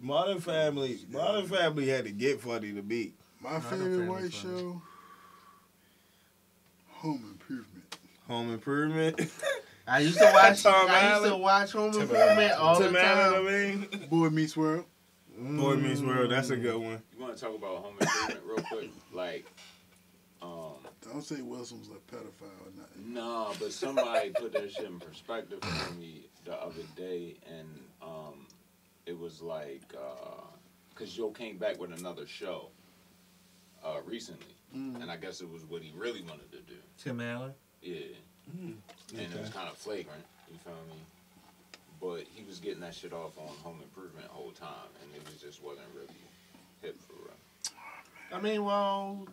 [0.00, 0.98] Modern Family.
[1.10, 3.14] Modern Family had to get funny to beat.
[3.40, 4.80] My favorite white show.
[6.88, 7.98] Home Improvement.
[8.28, 9.20] Home Improvement.
[9.88, 10.62] I used to watch.
[10.62, 13.46] Tom I used to watch Home Tim Improvement all the Tim Allen, time.
[13.46, 14.08] I mean.
[14.08, 14.84] Boy Meets World.
[15.38, 16.30] Boy Meets World.
[16.30, 17.02] That's a good one.
[17.14, 18.90] You want to talk about home improvement real quick?
[19.12, 19.46] Like,
[20.42, 23.14] um, Don't say Wilson was a pedophile or nothing.
[23.14, 27.68] nah, but somebody put that shit in perspective for me the other day, and
[28.02, 28.46] um,
[29.06, 30.42] it was like, uh,
[30.94, 32.68] cause Joe came back with another show,
[33.84, 34.46] uh, recently,
[34.76, 35.00] Mm.
[35.00, 36.74] and I guess it was what he really wanted to do.
[36.98, 37.54] Tim Allen.
[37.82, 37.94] Yeah,
[38.52, 38.80] and
[39.12, 40.24] it was kind of flagrant.
[40.50, 40.98] You feel me?
[42.00, 45.24] But he was getting that shit off on Home Improvement the whole time, and it
[45.24, 46.08] was just wasn't really
[46.82, 47.32] hip for real.
[48.32, 49.26] I mean, well,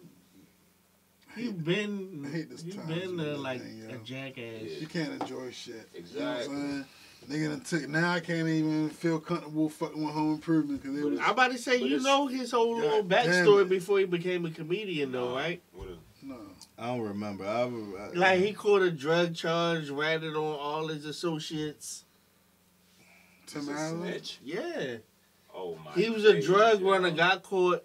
[1.36, 3.98] he been I hate he times been uh, live like in, a yo.
[4.04, 4.62] jackass.
[4.80, 5.90] You can't enjoy shit.
[5.94, 6.16] Exactly.
[6.16, 6.86] You know what I'm saying?
[7.30, 11.10] Nigga done took, now I can't even feel comfortable fucking with home improvement because it
[11.10, 14.06] was, I'm about to say, you know his whole little God damn backstory before he
[14.06, 15.62] became a comedian, though, right?
[15.80, 16.36] A, no.
[16.78, 17.46] I don't remember.
[17.46, 22.04] I, I, Like he caught a drug charge, ratted on all his associates.
[23.46, 24.22] Tim he's a Allen?
[24.44, 24.96] Yeah,
[25.56, 25.92] Oh my!
[25.94, 26.92] he was a drug yo.
[26.92, 27.84] runner, got caught,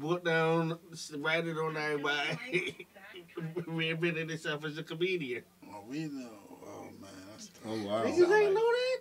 [0.00, 0.78] put down,
[1.16, 2.86] ratted on everybody,
[3.38, 5.42] reinvented himself as a comedian.
[5.70, 6.28] Oh, we know.
[6.66, 7.10] Oh, man.
[7.30, 8.04] That's oh wow.
[8.04, 8.98] Niggas ain't know that.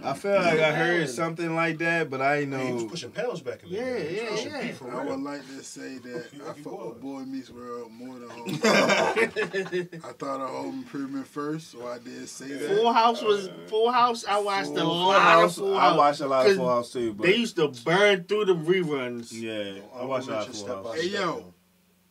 [0.00, 0.08] Damn.
[0.08, 1.06] I feel like I heard Yeah.
[1.06, 4.14] something like that, but I ain't He was pushing pounds back in the Yeah, day.
[4.14, 4.62] He was yeah, yeah.
[4.66, 7.90] beef for I would like to say that I he fuck with Boy Meets World
[7.92, 12.68] more than Home I thought of Home Improvement first, so I did say that.
[12.68, 14.24] Full House was Full House.
[14.26, 15.96] I watched a lot House, of Full I House.
[15.98, 18.54] watched a lot of 'Cause Full House too, but They used to burn through the
[18.54, 19.32] reruns.
[19.32, 20.96] yeah, I I'll watched a lot of mention Full House.
[21.00, 21.54] Hey, yo.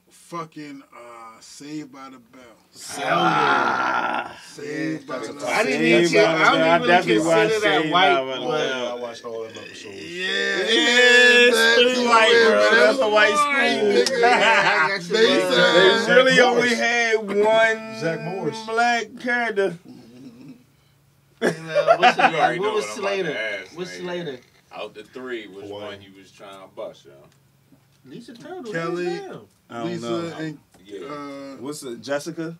[0.09, 0.97] Fucking uh,
[1.41, 2.41] Saved by the Bell.
[2.95, 4.31] Hell yeah.
[4.47, 5.45] Saved by the Bell.
[5.47, 6.41] I didn't even, by the I Bell.
[6.41, 8.13] I don't even definitely watched consider that white.
[8.15, 9.85] by the but- yeah, I watched all them episodes.
[9.85, 12.69] Yeah, Yeah, yeah, it's pretty white, bro.
[12.71, 14.19] That's a white school.
[14.21, 15.51] Yeah, I They bro.
[16.05, 16.63] Zach really Morris.
[16.63, 18.65] only had one Zach Morris.
[18.67, 19.77] black character.
[21.43, 23.37] And, uh, what's You what know was what I'm about to Slater?
[23.37, 24.01] ask, What's nigga.
[24.01, 24.39] Slater?
[24.73, 25.83] Out the three, which Hawaii.
[25.85, 27.11] one you was trying to bust, yo?
[28.05, 28.71] Lisa Turtle.
[28.71, 29.05] Kelly.
[29.05, 29.47] hands down.
[29.69, 30.37] I don't Lisa know.
[30.37, 31.07] and Yeah.
[31.07, 32.57] uh, What's the Jessica?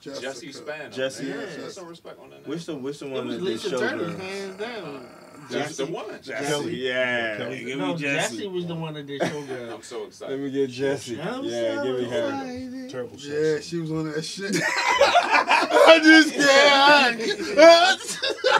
[0.00, 0.26] Jessica.
[0.26, 0.88] Jessie Spano.
[0.90, 1.38] Jesse- man.
[1.40, 1.64] Yeah.
[1.64, 2.36] Put some respect on that.
[2.42, 2.48] name.
[2.50, 4.16] Which the which the one that they Lisa showed Turtle, her?
[4.18, 5.06] hands down.
[5.50, 6.06] That's the one.
[6.22, 6.76] Jesse, Kelly.
[6.76, 7.36] yeah.
[7.38, 7.64] Kelly.
[7.64, 8.36] Give No, me Jesse.
[8.36, 9.74] Jesse was the one that did Showgirl.
[9.74, 10.32] I'm so excited.
[10.32, 11.20] Let me get Jesse.
[11.20, 12.28] I'm Yeah, give me her.
[12.28, 12.90] excited.
[12.90, 14.56] Terrible Yeah, she was on that shit.
[14.62, 17.20] I just can't.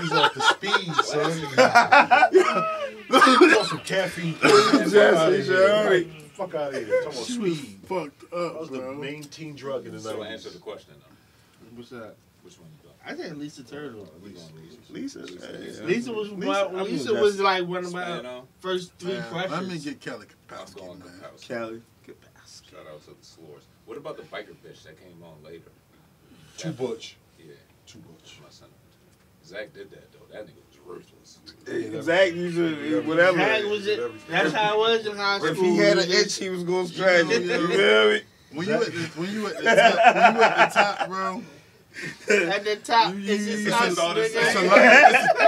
[0.02, 1.30] He's off the speed, son.
[3.10, 4.36] He's off some caffeine.
[4.90, 6.02] Jesse, sure.
[6.40, 7.02] Fuck out of here.
[7.02, 7.78] Talking about she was speed.
[7.84, 10.26] fucked That up, was the main teen drug in the So 90s.
[10.30, 11.76] answer the question though.
[11.76, 12.16] What's up?
[12.42, 12.96] Which one you got?
[13.04, 14.08] I think Lisa Turtle.
[14.10, 14.46] Oh, we going
[14.88, 15.18] Lisa.
[15.20, 15.80] Lisa.
[15.80, 15.84] yeah.
[15.86, 18.48] Lisa was Lisa- my, I'm Lisa was like one of my Spano.
[18.60, 19.50] first three Man, crushes.
[19.52, 21.08] let me get Kelly I'm Kapowski, going man.
[21.22, 21.48] Kapowski.
[21.48, 21.82] Kelly.
[22.70, 23.62] Shout out to the Slores.
[23.86, 25.70] What about the biker bitch that came on later?
[26.56, 27.16] Too butch.
[27.38, 27.52] Yeah,
[27.86, 28.38] Too butch.
[28.42, 28.68] my son.
[29.44, 30.26] Zach did that though.
[30.32, 30.62] That nigga
[31.66, 32.04] was ruthless.
[32.06, 33.38] Zach usually whatever.
[33.38, 34.28] Zach was it.
[34.28, 35.50] That's how it was in high school.
[35.50, 37.42] If he had an itch, he was gonna scratch it.
[37.42, 38.20] You feel me?
[38.52, 39.78] When you at the when you at the top,
[40.14, 41.42] when you at the top, bro,
[42.52, 44.16] At the top, You- it's you- it's us, a- nigga.
[44.26, 44.78] it's a lot.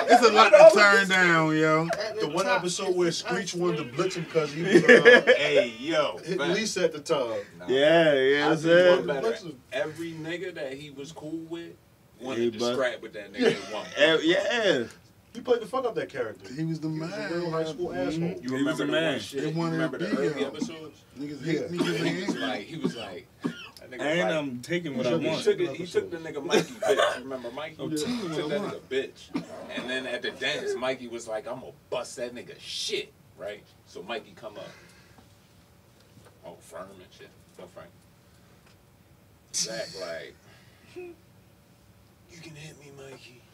[0.04, 1.88] It's, it's a lot to turn down, yo.
[1.98, 4.84] At The one top, episode where Screech us, wanted to blitz him because he was
[4.84, 6.18] uh, hey, yo.
[6.18, 6.54] hitting fact.
[6.54, 7.36] Lisa at the top.
[7.58, 7.66] Nah.
[7.68, 9.06] Yeah, yeah, I that's think it.
[9.06, 9.36] one better.
[9.72, 11.72] Every nigga that he was cool with
[12.18, 13.86] He wanted to scrap with that nigga at one.
[14.22, 14.84] Yeah.
[15.34, 16.52] He played the fuck out that character.
[16.52, 17.32] He was the He was a man.
[17.32, 18.06] real high school Mhm.
[18.06, 18.42] asshole.
[18.42, 19.20] You He was remember a the man.
[19.20, 19.42] shit?
[19.42, 20.46] They You wanted remember to the be early him.
[20.56, 20.98] episodes?
[21.18, 21.52] Niggas Yeah.
[21.52, 24.60] hate me 'cause they He was like, he was like, that nigga And like, I'm
[24.60, 25.42] taking what I He he want.
[25.44, 27.18] took it, he took the nigga Mikey bitch.
[27.18, 27.76] Remember Mikey?
[27.80, 29.42] I'm He took what that nigga bitch.
[29.70, 33.62] And then at the dance, Mikey was like, I'm gonna bust that nigga shit, right?
[33.86, 34.70] So Mikey come up.
[36.44, 37.30] Oh, firm and shit.
[37.58, 37.88] No Frank.
[39.54, 40.34] Zach like,
[40.96, 41.14] you
[42.42, 43.51] can hit me, Mikey, but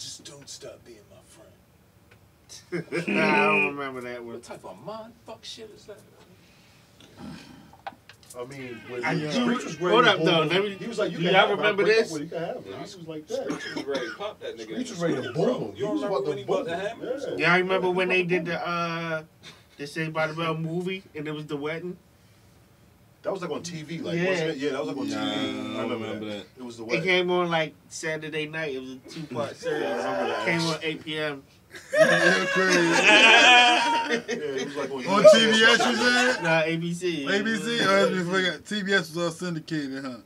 [0.00, 3.06] just don't stop being my friend.
[3.06, 4.34] Nah, I don't remember that one.
[4.34, 5.98] What type of mind fuck shit is that?
[8.38, 10.98] I mean, when I he, do- was ready hold up, though, let me- he was
[10.98, 11.56] like, you do can y'all have it.
[11.56, 12.12] remember I'll break up this?
[12.12, 12.64] with it, You can have it.
[12.66, 13.44] He was like that.
[13.60, 14.60] Screech was ready to pop that nigga.
[14.60, 15.72] in Screech was ready to street, boom bro.
[15.76, 16.80] You don't remember about when he bought the him.
[17.00, 17.26] hammers?
[17.36, 17.48] Yeah.
[17.54, 19.22] Y'all remember when they did the uh
[19.78, 21.96] the Saved by the Bell movie and it was the wedding?
[23.22, 24.28] That was like on TV, like Yeah.
[24.30, 24.56] wasn't it?
[24.56, 25.18] Yeah, that was like on Nah, TV.
[25.20, 26.32] I remember, remember that.
[26.38, 26.46] that.
[26.58, 28.74] It was the It came on like Saturday night.
[28.74, 29.82] It was a two part series.
[30.44, 31.42] Came on eight p.m.
[31.98, 32.78] Yeah, crazy.
[32.78, 36.42] Yeah, it was like on, On TBS, you said?
[36.42, 37.26] Nah, ABC.
[37.26, 37.80] ABC?
[37.86, 38.64] Oh, I forgot.
[38.64, 40.16] TBS was all syndicated, huh?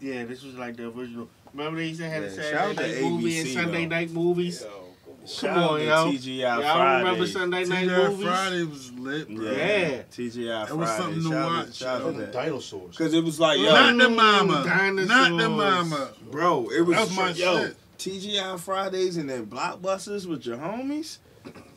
[0.00, 1.28] Yeah, this was like the original.
[1.52, 3.82] Remember they used to have a Yeah, shout out Saturday to night movie and Sunday
[3.84, 3.96] though.
[3.96, 4.62] night movies.
[4.62, 4.91] Yo,
[5.40, 5.56] come on.
[5.56, 6.36] Shout on, out to yo.
[6.36, 7.04] TGI Y'all Fridays.
[7.04, 8.26] remember Sunday night TGI movies?
[8.26, 9.50] Friday was lit, bro.
[9.52, 10.02] Yeah.
[10.10, 10.70] TGI Fridays.
[10.70, 12.06] It was something to Shout out watch, shout yo.
[12.08, 12.96] out to Them dinosaurs.
[12.98, 14.64] Cause it was like, yo, Not the mama.
[14.64, 15.08] Dinosaurs.
[15.08, 16.08] Not the mama.
[16.30, 17.76] bro, it was That was my yo, shit.
[17.98, 21.18] TGI Fridays and then blockbusters with your homies.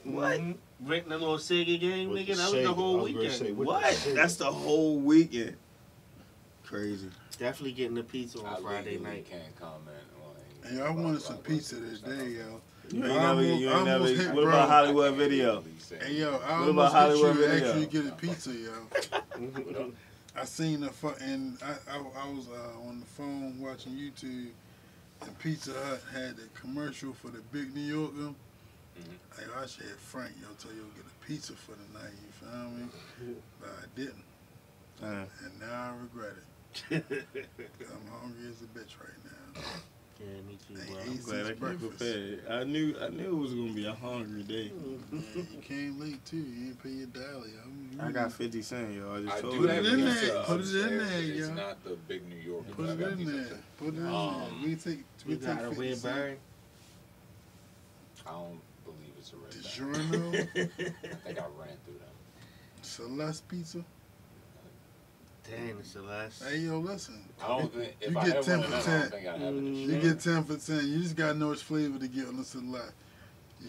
[0.03, 0.39] What?
[0.39, 0.55] Mhm.
[0.83, 2.35] Renting a little Sega game, With nigga.
[2.35, 3.39] That was the whole I was gonna weekend.
[3.39, 4.07] say, with the What?
[4.13, 5.55] That's the whole weekend.
[6.63, 7.09] Crazy.
[7.39, 9.25] Definitely getting a pizza on I Friday night.
[9.29, 9.87] can't comment
[10.23, 10.69] on.
[10.71, 12.61] Hey, I wanted some pizza this day, yo.
[12.91, 14.07] You ain't never, you ain't never.
[14.07, 14.47] hit What bro.
[14.49, 15.63] about Hollywood Video?
[16.01, 17.67] Hey, yo, I What about Hollywood you Video?
[17.69, 19.91] actually get a pizza, yo.
[20.35, 21.57] I seen the fucking.
[21.63, 24.49] I, I, I was uh, on the phone watching YouTube,
[25.21, 28.33] and Pizza Hut had the commercial for the big New Yorker.
[28.95, 29.17] Mhm.
[29.37, 32.13] Like, I should have Frank, yo, tell you get a pizza for the night.
[32.13, 33.35] You feel me?
[33.61, 34.23] But I didn't,
[35.03, 36.45] Uh, and now I regret it.
[37.81, 39.61] I'm hungry as a bitch right now.
[40.25, 41.01] Yeah, me too, bro.
[41.01, 42.43] I'm glad I came prepared.
[42.49, 44.71] I knew I knew it was gonna be a hungry day.
[45.11, 46.37] Yeah, you came late too.
[46.37, 47.51] You didn't pay your daily.
[47.99, 49.13] I'm, got fifty cent, yo.
[49.15, 49.67] I just I told do you.
[49.67, 50.13] have it in there.
[50.15, 51.09] Put it in upstairs.
[51.09, 52.71] there, It's not the big New Yorker.
[52.73, 53.45] Put it in there.
[53.45, 53.57] too.
[53.77, 54.69] Put it in Um, there.
[54.69, 56.37] We take we You take got a 50 weird bird?
[58.25, 59.61] I don't believe it's a red dot.
[59.61, 62.15] DiGiorno, I think I ran through them.
[62.81, 63.83] Celeste Pizza.
[65.49, 66.43] Dang, it's the last.
[66.43, 67.21] Hey yo, listen.
[67.43, 68.85] I don't think if You I get had one of them, I 10%.
[69.01, 69.63] don't think I'd have it.
[69.63, 69.85] Mm.
[69.87, 70.83] You get ten percent.
[70.83, 72.93] You just gotta know which flavor to get on the Celeste.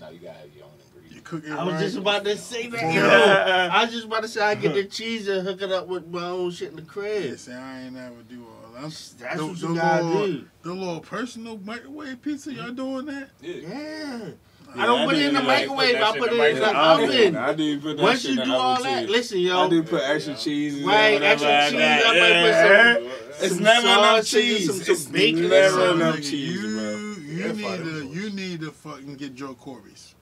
[0.01, 1.31] Now you gotta have your own You ingredients.
[1.31, 1.81] cook it I was right.
[1.83, 2.83] just about to say that.
[2.83, 3.67] Yeah.
[3.67, 5.87] Yo, I was just about to say I get the cheese and hook it up
[5.87, 8.79] with my own shit in the Yeah, see, I ain't never do all that.
[8.79, 10.49] I'm, That's the, what the you gotta little, do.
[10.63, 13.29] The little personal microwave pizza, y'all doing that?
[13.41, 13.55] Yeah.
[13.55, 14.29] Yeah.
[14.75, 15.97] Yeah, I don't I put it in the didn't like microwave.
[15.97, 17.37] I that put it in in the the oven.
[17.37, 19.13] I didn't put that Once shit you do the all oven, that, too.
[19.13, 19.71] listen, I yo.
[19.71, 20.39] do put extra Yeah.
[20.39, 20.79] cheese.
[20.81, 21.81] in Right, there, extra whatever cheese.
[21.81, 22.17] I I got.
[22.17, 24.67] might put some- It's some never enough sausage, cheese.
[24.67, 26.01] some- some It's bacon or never something.
[26.01, 26.91] enough cheese, you, bro.
[26.91, 30.15] You Yeah, need fire to you need to fucking get Joe Corbi's.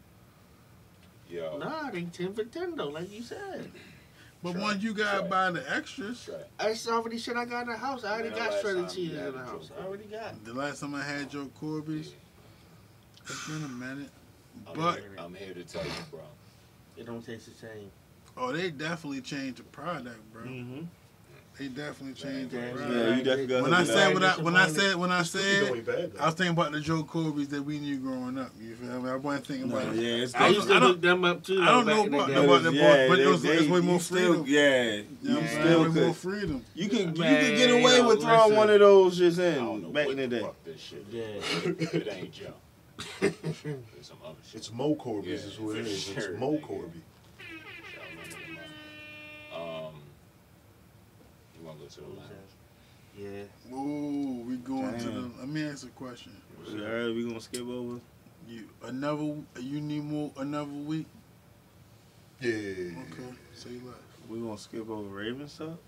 [1.29, 1.59] Yo.
[1.59, 3.71] Nah, they ten for ten though, like you said.
[4.43, 6.51] But Try once you gotta Try buy the extras, Try it.
[6.59, 8.05] That's already shit I got in the house.
[8.05, 9.71] I already got last shredded time cheese in the the house.
[9.81, 10.45] I already got.
[10.45, 12.13] the last time I had Joe Corbi's,
[13.27, 14.11] it's been a minute.
[14.69, 16.21] I'm, But here, I'm here to tell you, bro.
[16.97, 17.91] It don't taste the same.
[18.37, 20.43] oh, they definitely changed the product, bro.
[20.43, 20.83] Mm-hmm.
[21.57, 22.81] They definitely changed the product.
[22.93, 24.15] Yeah, you definitely got When I do said that.
[24.15, 26.13] when I when I said when I said bad.
[26.19, 28.51] I was thinking about the Joe Corbi's that we knew growing up.
[28.61, 29.09] You feel me?
[29.09, 30.21] I wasn't thinking No, about yeah, it.
[30.25, 31.63] it's I used to I look them up too.
[31.63, 32.45] I don't know in the about- day.
[32.45, 34.45] about the yeah, but it they- was- it's way more you still- freedom.
[34.49, 36.17] Yeah, You know I'm you still Way more could.
[36.17, 36.65] freedom.
[36.75, 39.55] You can you Man, can get away yo, with throwing one of those just I
[39.55, 40.43] don't in back what in the the day.
[40.43, 41.07] fuck this shit.
[41.09, 41.23] Yeah.
[42.01, 42.55] it ain't Joe.
[43.23, 44.55] It's some other shit.
[44.61, 46.63] It's Mo Corby Yeah, is what it for sure, It's Mo nigga.
[46.63, 47.03] Corby.
[49.53, 49.95] Um,
[51.59, 52.31] you want to go to the lounge?
[53.17, 53.75] Yeah.
[53.75, 55.31] Ooh, we going to the.
[55.39, 56.33] Let me ask a question.
[56.69, 58.01] You heard we gonna skip over?
[58.49, 59.35] You another?
[59.61, 61.07] You need more another week?
[62.41, 62.51] Yeah.
[62.51, 63.33] Okay.
[63.55, 63.95] Say less.
[64.29, 65.79] We gonna skip over Ravens stuff?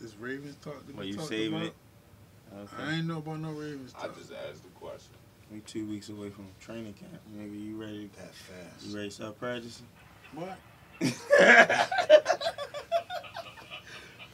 [0.00, 0.84] Is Ravens talk?
[0.86, 1.66] to Well, be you saving about?
[1.66, 1.74] it?
[2.78, 4.04] I ain't know about no Ravens talk.
[4.16, 5.14] I just asked the question.
[5.50, 7.20] We two weeks away from training camp.
[7.34, 8.10] Maybe you ready?
[8.18, 8.86] That fast.
[8.86, 9.86] You ready to start practicing?
[10.34, 10.58] What?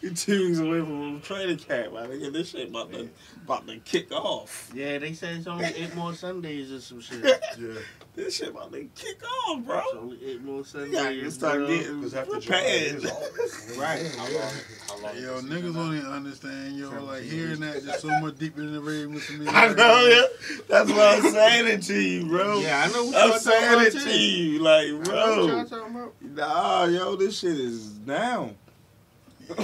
[0.05, 2.31] You two weeks away from training camp, my nigga.
[2.31, 3.09] This shit about to
[3.47, 4.71] about to kick off.
[4.75, 7.25] Yeah, they said it's only eight more Sundays or some shit.
[7.59, 7.75] Yeah.
[8.15, 9.79] This shit about to kick off, bro.
[9.79, 10.93] It's only eight more You Sundays.
[10.93, 11.67] gotta start bro.
[11.69, 13.05] getting Because after July prepared.
[13.05, 14.07] is Right.
[14.19, 14.53] How long?
[14.89, 15.17] How long?
[15.23, 16.77] Yo, niggas season don't even understand.
[16.79, 19.47] Yo, like hearing that just so much deeper than the Ravens to me.
[19.49, 20.59] I know, yeah.
[20.69, 22.59] That's why I'm saying it to you, bro.
[22.61, 25.47] Yeah, I know what I'm saying it about, to you, like, I know what bro.
[25.47, 26.13] y'all talking about.
[26.21, 28.55] Nah, yo, this shit is down.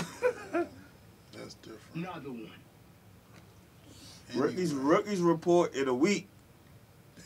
[1.33, 1.81] That's different.
[1.95, 2.51] Another one.
[4.35, 6.29] Rookies, Anyway, rookies report in a week.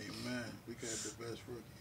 [0.01, 0.45] Amen.
[0.67, 1.74] We got the best rookies.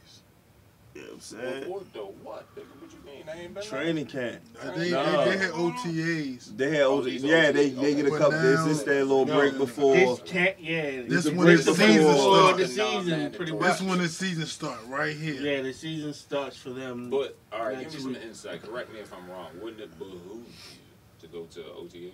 [1.04, 1.70] You know what I'm saying?
[1.72, 2.56] what the what?
[2.56, 3.24] Nigga, what you mean?
[3.30, 4.42] I ain't been Training camp.
[4.62, 5.26] Uh, They, Nah.
[5.26, 6.58] they, they had OTAs.
[6.58, 7.00] They had, OTAs.
[7.00, 8.18] OT, yeah, they, OTs, they get a okay.
[8.18, 8.32] couple.
[8.32, 9.96] But This now- this their little No, break before.
[9.96, 11.02] This can't, yeah.
[11.08, 12.58] This the when the season before starts.
[12.58, 13.30] the The season, non-mandatory.
[13.38, 13.90] pretty This much.
[13.90, 15.42] when the season start right here.
[15.42, 17.10] Yeah, the season starts for them.
[17.10, 18.62] But all right, give Next me some insight.
[18.64, 19.50] Correct me if I'm wrong.
[19.62, 22.14] Wouldn't it behoove you to go to OTAs?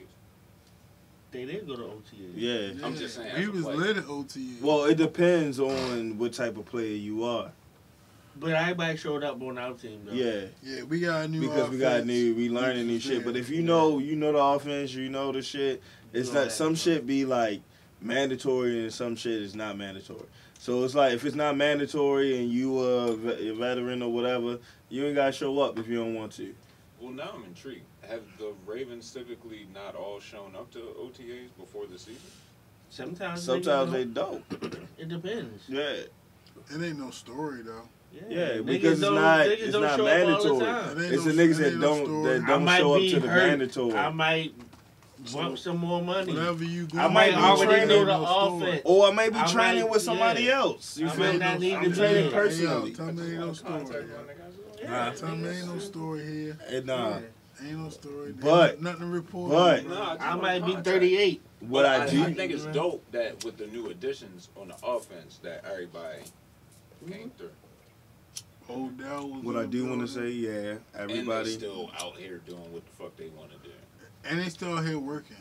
[1.31, 2.01] they did go to OTA.
[2.33, 2.71] Yeah.
[2.83, 3.77] I'm just saying, He was player.
[3.77, 4.61] lit at OTAs.
[4.61, 7.51] Well, it depends on what type of player you are.
[8.39, 10.13] But everybody showed up on our team though.
[10.13, 10.45] Yeah.
[10.63, 13.25] yeah, we got a new because we got new, we learning new shit.
[13.25, 15.81] But if you know, you know the offense, you know the shit.
[16.13, 17.61] It's know not some shit be like
[18.01, 20.25] mandatory and some shit is not mandatory.
[20.57, 24.59] So it's like if it's not mandatory and you a a veteran or whatever,
[24.89, 26.55] you ain't gotta show up if you don't want to.
[27.01, 27.83] Well, now I'm intrigued.
[28.07, 32.21] Have the Ravens typically not all shown up to OTAs before the season?
[32.89, 33.43] Sometimes.
[33.43, 34.49] Sometimes niggas they don't.
[34.61, 34.87] don't.
[34.97, 35.63] It depends.
[35.67, 36.09] Yeah, It
[36.81, 37.87] ain't no story though.
[38.13, 38.19] Yeah,
[38.57, 41.05] Niggas because it's don't- it's don't not show up all the mandatory.
[41.05, 42.39] It It's no- the niggas that don't story.
[42.39, 43.47] that don't show up to the hurt.
[43.47, 43.93] mandatory.
[43.95, 44.53] I might
[45.33, 46.33] bump some more money.
[46.33, 46.99] Whatever you go.
[46.99, 48.69] I might be already training know the no story.
[48.69, 48.81] offense.
[48.85, 50.53] or I may be I training might- with somebody yeah.
[50.59, 50.97] else.
[50.97, 51.37] You I feel might me?
[51.39, 52.31] not need I'm to be training there.
[52.31, 52.67] personally.
[52.81, 53.71] Hey, yo, tell me ain't no story.
[53.73, 53.99] Contact yo.
[53.99, 54.81] my niggas.
[54.81, 55.11] Yeah, Nah.
[55.11, 56.57] Tell me ain't no story here.
[56.69, 57.19] And, nah,
[57.61, 58.31] Ain't no story.
[58.31, 59.51] But- nothing to report.
[59.51, 60.25] but- on, Nah, bro.
[60.25, 61.41] I I might be 38.
[61.59, 62.23] what But I do.
[62.23, 66.19] I think it's dope that with the new additions on the offense that everybody
[67.11, 67.49] came through.
[68.69, 70.49] Odell was What I do want to say, yeah,
[70.93, 71.49] And everybody.
[71.49, 73.73] they still out here doing what the fuck they want to do.
[74.25, 75.37] And they still out here working.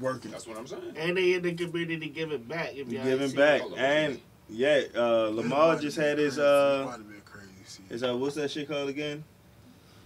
[0.00, 0.30] Working.
[0.30, 0.94] That's what I'm saying.
[0.96, 2.70] And they in the community giving back.
[2.74, 3.56] If y'all ain't Giving back.
[3.56, 3.62] it.
[3.62, 6.42] Hold on, And yeah, uh, Lamar about just had his crazy.
[6.48, 7.84] Uh about to be a crazy season.
[7.90, 9.22] his uh what's that shit called again?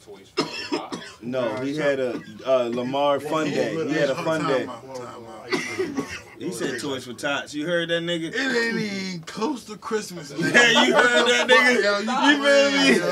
[0.05, 0.91] Toys for.
[1.23, 3.75] No, he had a uh, Lamar fun day.
[3.87, 4.67] He had a fun Time day.
[6.37, 6.43] Out.
[6.43, 7.53] He said toys for tots.
[7.55, 8.33] You heard that nigga?
[8.33, 10.33] It ain't even close to Christmas.
[10.33, 10.53] nigga.
[10.55, 11.83] Yeah, you heard that nigga?
[11.83, 12.07] Yo, You
[12.39, 12.77] playing, feel me?
[12.99, 13.07] yo.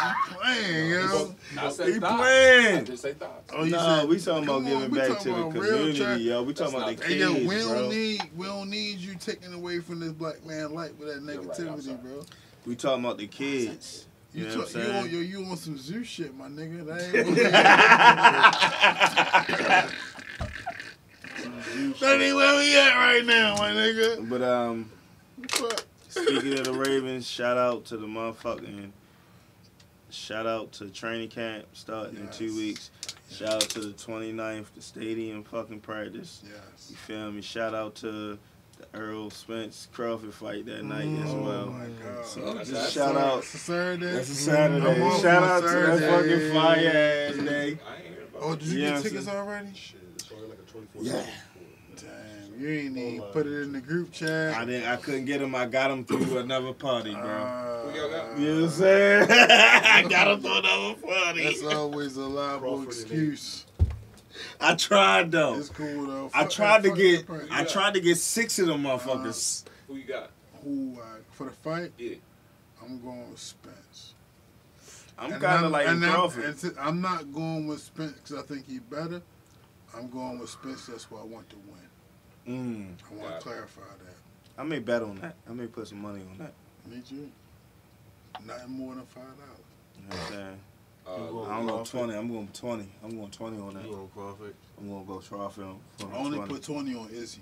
[0.00, 1.34] You playing, yo.
[1.58, 2.16] I said He thoughts.
[2.22, 2.78] playing.
[2.78, 3.50] I just say thoughts.
[3.54, 6.20] Oh, you no, said- we talking about come on, giving back to the community, track.
[6.20, 6.42] yo.
[6.44, 9.14] We talking about That's the Hey, kids, yo, we don't need we don't need you
[9.16, 12.24] taking away from this black man light with that You're right, negativity, bro.
[12.66, 14.04] We talking about the kids.
[14.34, 15.14] You, You know what talk, I'm you, on, saying?
[15.14, 16.84] yo, you on some zoo shit, my nigga.
[16.86, 17.00] That
[19.88, 19.94] ain't,
[22.00, 24.28] that ain't where we at right now, my nigga.
[24.28, 24.90] But um,
[26.08, 28.90] speaking of the Ravens, shout out to the motherfucking.
[30.10, 32.56] Shout out to training camp starting in two Yes.
[32.56, 32.90] weeks.
[33.30, 36.42] Shout out to the 29th, the stadium fucking practice.
[36.44, 36.86] Yes.
[36.90, 37.42] You feel me?
[37.42, 38.38] Shout out to the
[38.94, 41.66] Errol Spence Crawford fight that night as Oh well.
[41.66, 42.24] my god.
[42.24, 43.38] So That's just a shout out.
[43.40, 44.12] It's a Saturday.
[44.12, 44.86] That's a Saturday.
[45.04, 46.38] I'm Shout on out to that Saturday.
[46.50, 47.78] fucking fire ass day.
[47.86, 49.68] I ain't hear about Oh, did you Yeah, get tickets already?
[49.74, 51.26] Shit, it's only like a 24 Yeah.
[52.00, 54.54] Damn, you ain't even put it in the group chat.
[54.56, 54.88] I didn't.
[54.88, 55.54] I couldn't get him.
[55.54, 57.22] I got him through another party, bro.
[57.22, 58.38] Uh, y'all got?
[58.38, 59.26] you know what I'm saying?
[59.30, 61.44] I got him through another party.
[61.44, 63.66] That's always a liable excuse.
[64.60, 65.54] I tried though.
[65.56, 66.30] It's cool though.
[66.34, 67.26] I tried to get.
[67.26, 67.48] that part.
[67.50, 69.64] I tried to get six of them motherfuckers.
[69.86, 70.30] Who you got?
[70.64, 71.92] Who uh, for the fight?
[71.98, 72.16] Yeah.
[72.82, 74.14] I'm going with Spence.
[75.18, 78.66] I'm kind of like and I'm- and I'm not going with Spence because I think
[78.68, 79.20] he's better.
[79.96, 80.86] I'm going with Spence.
[80.86, 81.87] That's why I want to win.
[82.48, 84.60] Mm, I want to clarify that.
[84.60, 85.34] I may bet on that.
[85.48, 86.52] I may put some money on that.
[86.90, 87.28] Me too.
[88.46, 89.58] Nothing more than five dollars.
[89.96, 90.60] You know what I'm saying?
[91.06, 92.14] Uh, I don't know twenty.
[92.14, 92.88] I'm going twenty.
[93.04, 93.84] I'm going twenty on that.
[93.84, 94.54] You on Crawford?
[94.78, 96.52] I'm going to go Crawford on- for I only 20.
[96.54, 97.40] put twenty on Izzy.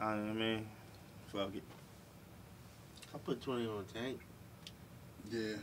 [0.00, 0.66] I mean,
[1.32, 1.62] fuck it.
[3.14, 4.18] I put twenty on Tank.
[5.30, 5.54] Yeah,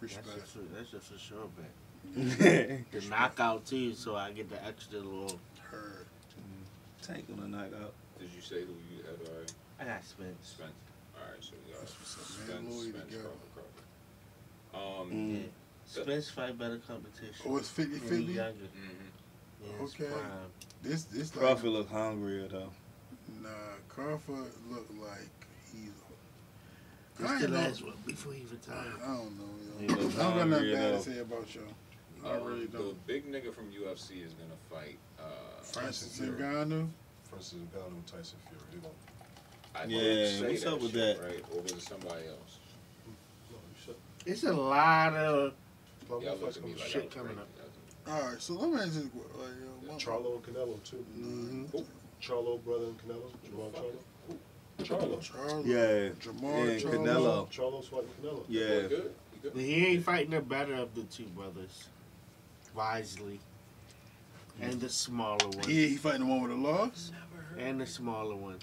[0.00, 1.70] That's just, a, that's just a sure bet.
[2.92, 5.38] The knockout too, so I get the extra little.
[7.08, 7.26] Heard.
[7.28, 7.92] gonna knock out.
[8.18, 9.52] Did you say who you had already?
[9.80, 10.34] I got Spence.
[10.42, 10.72] Spence.
[11.16, 12.34] All right, so we got That's what's.
[12.34, 13.14] Spence, Louis Spence.
[13.14, 13.50] Crawford,
[14.72, 15.02] Crawford.
[15.02, 15.42] Um, Mm.
[15.42, 16.02] Yeah.
[16.02, 17.34] Spence fight better competition.
[17.46, 18.16] Oh, it's 50 50?
[18.32, 18.52] younger.
[18.52, 19.10] mhm.
[19.64, 20.04] Yeah, it's Okay.
[20.10, 20.50] prime.
[20.82, 22.70] This, this like, Crawford look hungrier though.
[23.42, 23.48] Nah,
[23.88, 25.30] Crawford look like
[25.72, 25.90] he's.
[27.20, 28.92] I This the last one before he retired.
[29.02, 29.94] I don't know, yo.
[29.94, 30.98] I look don't got nothing bad though.
[30.98, 31.64] to say about y'all.
[32.24, 33.06] I Um, really The don't.
[33.06, 34.98] big nigga from UFC is gonna fight.
[35.18, 36.88] Uh, Francis Ngannou.
[37.24, 38.62] Francis Ngannou, Tyson Fury.
[38.72, 38.94] They gonna,
[39.74, 41.24] I Yeah, say what's up with shit, that?
[41.24, 42.58] Right, or was it somebody else?
[43.50, 43.96] no, you should.
[44.26, 45.52] It's a lot of
[46.08, 47.44] Pablo Y'all fights look at me coming like Shit I coming crazy.
[48.06, 51.04] All right, so let me just like, yo, Yeah, Charlo and Canelo too.
[51.18, 51.84] Mhm.
[52.22, 53.30] Charlo brother and Canelo.
[53.44, 54.38] Jamal Charlo.
[54.80, 55.18] Charlo.
[55.20, 55.66] Charlo.
[55.66, 56.14] Yeah.
[56.18, 56.90] Jamal Yeah, Charlo.
[56.94, 57.50] Canelo.
[57.50, 58.46] Charlo's fighting Canelo.
[58.46, 58.66] He Yeah.
[58.88, 59.14] good.
[59.34, 59.52] He good.
[59.56, 61.88] He ain't fighting the better of the two brothers.
[62.74, 63.40] Wisely.
[64.60, 65.68] And the smaller one.
[65.68, 67.12] Yeah, he fighting the one with the loss.
[67.58, 68.58] And the smaller one.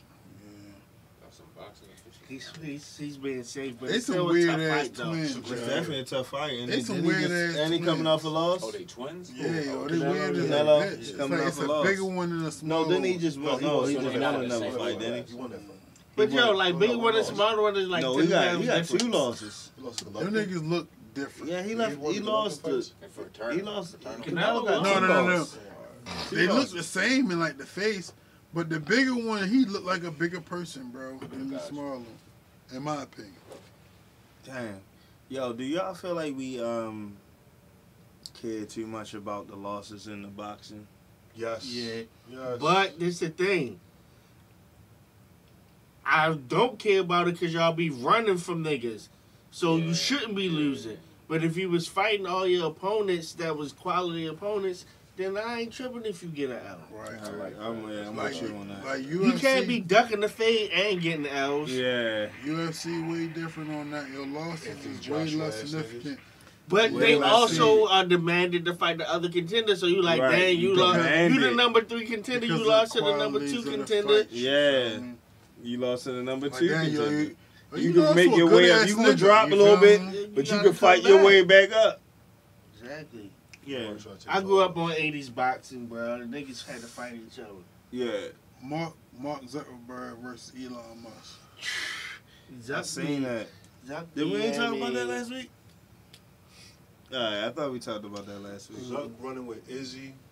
[1.21, 2.15] Got some boxing officials.
[2.27, 4.93] He's he's, he's being safe, but They it's some still a weird tough ass fight,
[4.95, 5.13] though.
[5.13, 6.59] It's definitely a tough fight.
[6.59, 8.61] And They then some didn't he weird just- ass And he coming off a loss.
[8.63, 9.31] Oh, they twins?
[9.33, 10.99] Yeah, oh, oh, yo, they Canelo- weird as a Canelo bitch.
[10.99, 11.85] It's, coming like, off it's a a loss.
[11.87, 12.89] bigger one than a smaller one.
[12.89, 13.19] No, then he one.
[13.19, 13.59] just No, won.
[13.59, 15.69] he No, he just of won another He fight, won didn't He won that fight.
[16.17, 17.29] But yo, like oh, big one and lost.
[17.35, 19.71] smaller one is like No, ten he got times he got two losses.
[19.77, 20.31] He lost to Them Golovkin.
[20.47, 21.51] niggas look different.
[21.51, 21.97] Yeah, he He left.
[21.97, 22.71] won He lost the.
[22.73, 22.93] fights.
[23.55, 23.99] He lost.
[24.01, 24.25] Tournament.
[24.27, 25.45] Canelo got No, no, no, no.
[26.31, 28.13] They look the same in like the face,
[28.53, 32.05] but the bigger one, he looked like a bigger person, bro, than the smaller one,
[32.73, 33.33] in my opinion.
[34.45, 34.79] Damn.
[35.29, 37.17] Yo, do y'all feel like we um
[38.39, 40.85] care too much about the losses in the boxing?
[41.35, 41.65] Yes.
[41.65, 42.03] Yeah.
[42.29, 42.57] Yes.
[42.59, 43.79] But this the thing.
[46.05, 49.07] I don't care about it because y'all be running from niggas.
[49.55, 49.85] So Yeah.
[49.85, 50.97] you shouldn't be losing.
[51.29, 54.83] But if you was fighting all your opponents that was quality opponents,
[55.15, 56.79] then I ain't tripping if you get an L.
[56.91, 57.11] Right.
[57.23, 57.55] I like.
[57.57, 58.83] I'm, yeah, I'm Like, with you on that.
[58.85, 61.71] like UFC, You can't be ducking the fade and getting L's.
[61.71, 62.27] Yeah.
[62.45, 64.09] UFC way different on that.
[64.11, 66.19] Your losses If is way Joshua less ass significant.
[66.67, 69.77] But Well, they also are demanded to fight the other contender.
[69.77, 70.99] So you like, Right, dang, you you lost.
[70.99, 72.41] You the number three contender.
[72.41, 74.23] Because You lost to the number two of the contender.
[74.25, 74.31] fight.
[74.33, 74.51] Yeah.
[74.97, 75.13] Mhm.
[75.63, 77.21] You lost to the number Like, two contender.
[77.21, 77.35] you,
[77.75, 78.87] oh, You, can make your way up.
[78.87, 80.27] You can nigga, drop a little bit, me?
[80.33, 82.01] but you can fight your way back up.
[82.79, 83.31] Exactly.
[83.65, 83.87] Yeah.
[83.87, 86.19] Wanna try to take I grew up on '80s boxing, bro.
[86.19, 87.49] The niggas had to fight each other.
[87.91, 88.27] Yeah.
[88.61, 91.39] Mark Mark Zuckerberg versus Elon Musk.
[92.75, 93.47] I seen that.
[93.87, 95.49] Zuck- Did we ain't yeah, talk about that last week?
[97.13, 98.79] All right, I thought we talked about that last week.
[98.79, 100.24] Zuck running with Izzy My fault.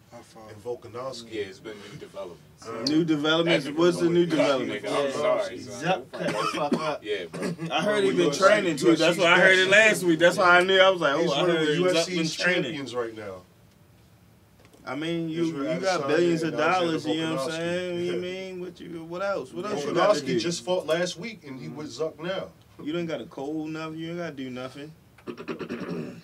[0.50, 1.34] And Volkanovski.
[1.34, 2.68] Yeah, it's been new developments.
[2.68, 3.68] Uh, New developments.
[3.70, 4.84] What's the new development?
[4.84, 5.84] Nigga, I'm sorry, son.
[5.84, 7.04] Zuck cut the fuck up.
[7.04, 7.54] Yeah, bro.
[7.72, 8.96] I heard he Well, been UFC training too.
[8.96, 10.20] That's why I heard it last week.
[10.20, 10.80] That's why I knew.
[10.80, 12.64] I was like, He's oh, I running heard with Zuck been UFC's training.
[12.64, 13.42] champions right now.
[14.86, 17.06] I mean, you Israel you got billions of dollars.
[17.08, 17.58] You know what I'm Volkanovski.
[17.58, 18.06] saying?
[18.06, 19.04] You mean what you?
[19.06, 19.54] What else?
[19.54, 22.50] What else you got to Volkanovski just fought last week and he with Zuck now.
[22.84, 23.98] You don't got a cold nothing.
[23.98, 24.92] You ain't got to do nothing.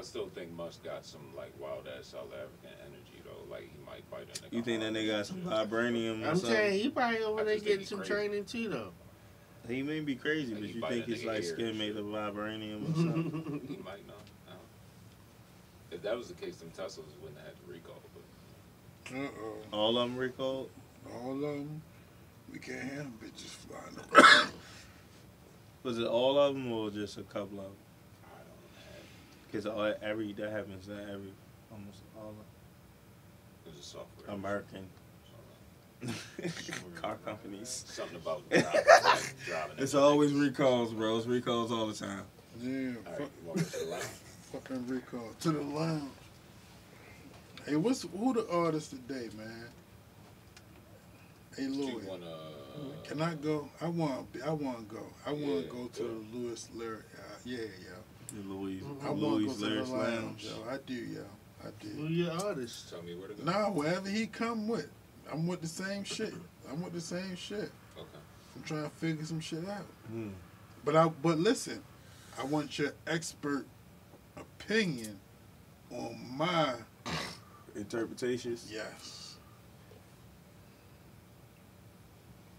[0.00, 3.50] I still think Musk got some like wild ass South African energy though.
[3.52, 4.50] Like he might bite a nigga.
[4.56, 5.50] You think that hard nigga got some shit.
[5.52, 6.50] vibranium or I'm something?
[6.56, 8.12] saying he probably over I there getting some crazy.
[8.14, 8.92] training too though.
[9.68, 12.90] He may be crazy, Like but you think a his like skin made of vibranium
[12.90, 13.60] or something?
[13.68, 14.16] He might not.
[14.48, 14.54] Know.
[15.90, 18.00] If that was the case, them Teslas wouldn't have had the recall.
[18.14, 19.76] But Uh-oh.
[19.76, 20.70] All of them recalled.
[21.14, 21.82] All of them.
[22.50, 24.50] We can't have them bitches flying around.
[25.82, 27.74] Was it all of them or just a couple of them?
[29.52, 29.66] I don't know.
[29.66, 31.32] Because all every that happens to every
[31.72, 32.34] almost all
[33.66, 34.34] It was a software.
[34.34, 34.86] American
[36.02, 37.84] So, car companies.
[37.88, 38.72] Something about driving.
[39.04, 40.40] like, driving It's always niggas.
[40.50, 41.18] recalls, bro.
[41.18, 42.22] It's recalls all the time.
[42.60, 44.06] Yeah, All right, fuck, you want me to
[44.52, 45.28] fucking recall.
[45.40, 46.10] To the lounge.
[47.66, 49.66] Hey, what's who the artist today, man?
[51.56, 52.04] Hey, Louis.
[52.06, 52.36] wanna?
[53.04, 53.68] Can I go?
[53.80, 54.26] I want.
[54.44, 55.02] I want to go.
[55.26, 56.26] I want to Yeah, go to good.
[56.32, 57.04] the Lewis lyric.
[57.16, 57.99] Uh, yeah, yeah.
[58.32, 60.44] The Louis, I want Louis to go to the lounge, Lounge.
[60.44, 60.70] yo.
[60.70, 61.24] I do, yo.
[61.62, 61.66] I
[61.96, 62.14] Who do.
[62.14, 62.88] your artist?
[62.90, 63.42] Tell me where to go.
[63.44, 64.88] Nah, wherever he come with,
[65.32, 66.32] I'm with the same shit.
[66.70, 67.70] I'm with the same shit.
[67.98, 68.18] Okay.
[68.56, 69.84] I'm trying to figure some shit out.
[70.08, 70.28] Hmm.
[70.84, 71.08] But I.
[71.08, 71.82] But listen,
[72.38, 73.66] I want your expert
[74.36, 75.18] opinion
[75.90, 76.74] on my
[77.74, 78.70] Interpretations.
[78.72, 79.26] yes.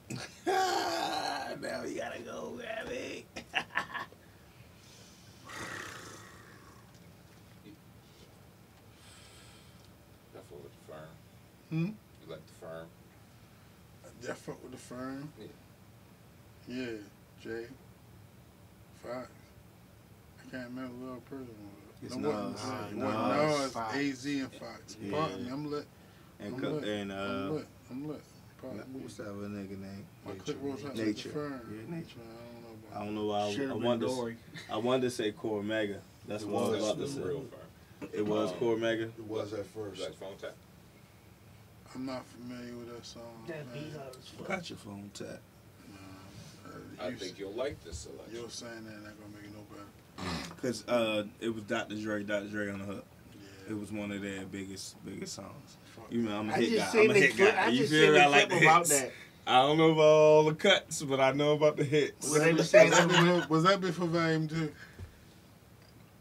[0.45, 3.25] now you gotta go, Gabby.
[10.33, 11.07] That's what with the firm.
[11.71, 11.85] Hmm?
[11.85, 11.93] You
[12.29, 12.87] like the firm?
[14.29, 15.31] I fuck with the firm.
[15.39, 15.47] Yeah.
[16.67, 16.97] Yeah,
[17.41, 17.65] Jay.
[19.01, 19.29] Fox.
[20.39, 22.03] I can't remember what other person was.
[22.03, 22.91] It's No, it wasn't- Nas.
[22.91, 23.95] it Nas, wasn't Nas, Fox.
[23.95, 24.97] AZ and Fox.
[25.01, 25.11] Yeah.
[25.11, 25.87] Pardon me, I'm lit.
[26.39, 26.83] And, I'm co- lit.
[26.83, 27.67] and uh, I'm lit.
[27.89, 28.21] I'm lit.
[28.61, 28.99] Pardon me.
[28.99, 30.05] what's that other nigga name?
[30.25, 30.43] My Nature.
[30.43, 31.29] click rolls out Nature.
[31.29, 31.61] the firm.
[31.89, 32.19] Yeah, Nature.
[32.93, 33.39] I I don't know why.
[33.39, 34.35] I, don't know why I, I wanted to,
[34.73, 35.97] I wanted to say Cormega.
[36.27, 36.89] That's what I was was.
[36.91, 37.21] about to say.
[37.21, 38.09] real firm.
[38.13, 39.03] It was Um, Cormega.
[39.17, 39.97] It was at first.
[39.99, 40.53] Black phone tap.
[41.95, 41.99] Know.
[41.99, 43.23] I'm not familiar with that song.
[43.47, 43.99] That beat man.
[44.01, 44.47] hard as fuck.
[44.47, 45.27] Got your phone tap.
[46.65, 48.35] Uh, I think you'll like this selection.
[48.35, 50.61] You're saying that not gonna make it no better.
[50.61, 51.95] Cause uh, it was Dr.
[51.95, 52.47] Dre, Dr.
[52.47, 53.05] Dre on the hook.
[53.33, 53.71] Yeah.
[53.73, 55.77] It was one of their biggest, biggest songs.
[55.95, 56.99] Fuck You know, I'm a I hit just guy.
[57.01, 57.55] I'm a the hit clip.
[57.55, 57.63] guy.
[57.65, 58.19] I You just feel me?
[58.19, 58.99] I like clip the about hits.
[59.01, 59.11] that.
[59.47, 62.29] I don't know about all the cuts, but I know about the hits.
[62.29, 64.71] Well, they were was, that that before, was that before Volume Two?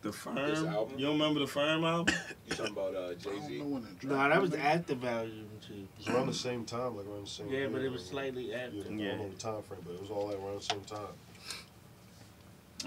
[0.02, 0.36] The This Firm.
[0.68, 0.98] album?
[0.98, 2.14] You don't remember the Firm album?
[2.48, 3.58] You talking about uh, I Jay don't Z?
[3.58, 5.74] know when it No, that was after Volume Two.
[5.74, 7.48] It was around the same time, like around the same.
[7.48, 8.76] Yeah, but it was like, slightly Yeah, after.
[8.78, 9.08] I Yeah.
[9.10, 11.14] don't know the time frame, but it was all like around the same time.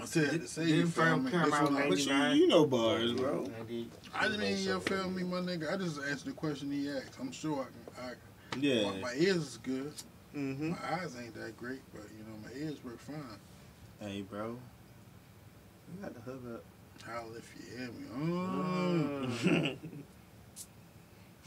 [0.02, 1.30] I said to say you Firm me.
[1.30, 2.36] come This out one I- But you, 99?
[2.36, 3.44] you know bars, bro.
[3.60, 3.90] I did.
[4.12, 5.72] I just mean you feel me, my nigga.
[5.72, 7.16] I just answered the question he asked.
[7.20, 8.10] I'm sure I can.
[8.10, 8.90] I, Yeah.
[8.90, 9.92] my, my ears is good.
[10.36, 10.70] Mm-hmm.
[10.70, 13.22] My eyes ain't that great, but you know my ears work fine.
[14.00, 14.56] Hey, bro.
[15.94, 16.64] You got the hook up.
[17.06, 18.04] Howl if you hear me.
[19.42, 19.76] Mm.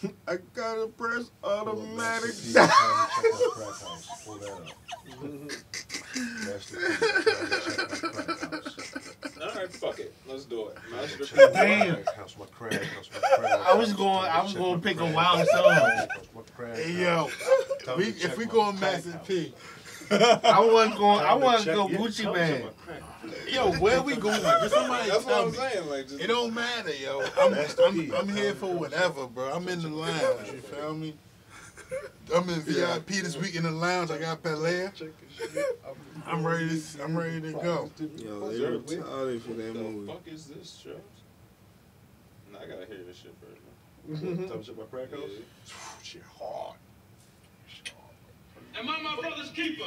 [0.28, 2.36] I gotta press automatic.
[2.54, 4.08] Master P, time to check my crack house.
[4.26, 4.62] Pull that up.
[6.46, 8.76] Master P, time to check my crack house.
[9.42, 10.14] All right, fuck it.
[10.28, 10.78] Let's do it.
[10.92, 12.04] Master Check Damn.
[12.16, 15.00] house, my crack house, my crack I was going- Time I to was gonna pick
[15.00, 15.64] a wild song.
[15.66, 17.30] my crack house, my crack Hey yo,
[17.98, 19.22] we, if we go going crack Master.
[19.28, 19.54] P,
[20.12, 21.20] I wasn't going.
[21.22, 22.70] I Time to wasn't go Gucci time man.
[23.30, 23.76] Check my crack house.
[23.76, 24.42] yo, where we going?
[24.42, 25.58] Just somebody That's tell what I'm me.
[25.74, 25.90] saying.
[25.90, 27.24] Like, just It don't matter, yo.
[27.40, 28.12] I'm, I'm, P.
[28.16, 29.52] I'm here for whatever, bro.
[29.54, 30.48] I'm in the lounge.
[30.48, 31.16] You feel me?
[32.36, 34.12] I'm in VIP this week in the lounge.
[34.12, 34.94] I got Belaire.
[34.94, 35.10] Check
[35.40, 35.80] your shit.
[36.26, 36.82] I'm ready.
[36.82, 37.90] To, I'm ready to go.
[38.18, 40.12] Yo, they Reserve, retarded for what that the movie.
[40.12, 41.00] fuck is this, Charles?
[42.52, 43.62] Nah, I gotta hear this shit first.
[44.50, 45.20] Time to check my crack house.
[45.30, 45.74] Yeah.
[46.04, 46.76] Shit hard.
[48.78, 49.86] Am I my brother's keeper?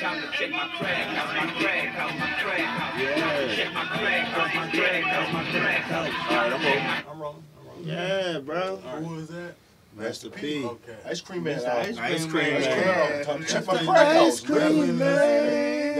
[0.00, 3.56] Time to check my crack house, my crack house, my crack house.
[3.56, 6.08] Check my crack house, my crack house, my crack house.
[6.30, 6.86] All right, I'm rolling.
[7.10, 7.44] I'm rolling.
[7.60, 7.86] I'm rolling.
[7.88, 8.76] Yeah, bro.
[8.76, 9.54] Who is that?
[9.96, 10.64] Master P.
[10.64, 10.96] Okay.
[11.06, 11.58] Ice cream man.
[11.58, 12.72] Ice cream cream Ice man.
[12.72, 12.98] cream man.
[13.10, 13.24] album.
[13.24, 14.40] Time to check my Definitely- crack house.
[14.40, 14.98] Definitely, cream listen-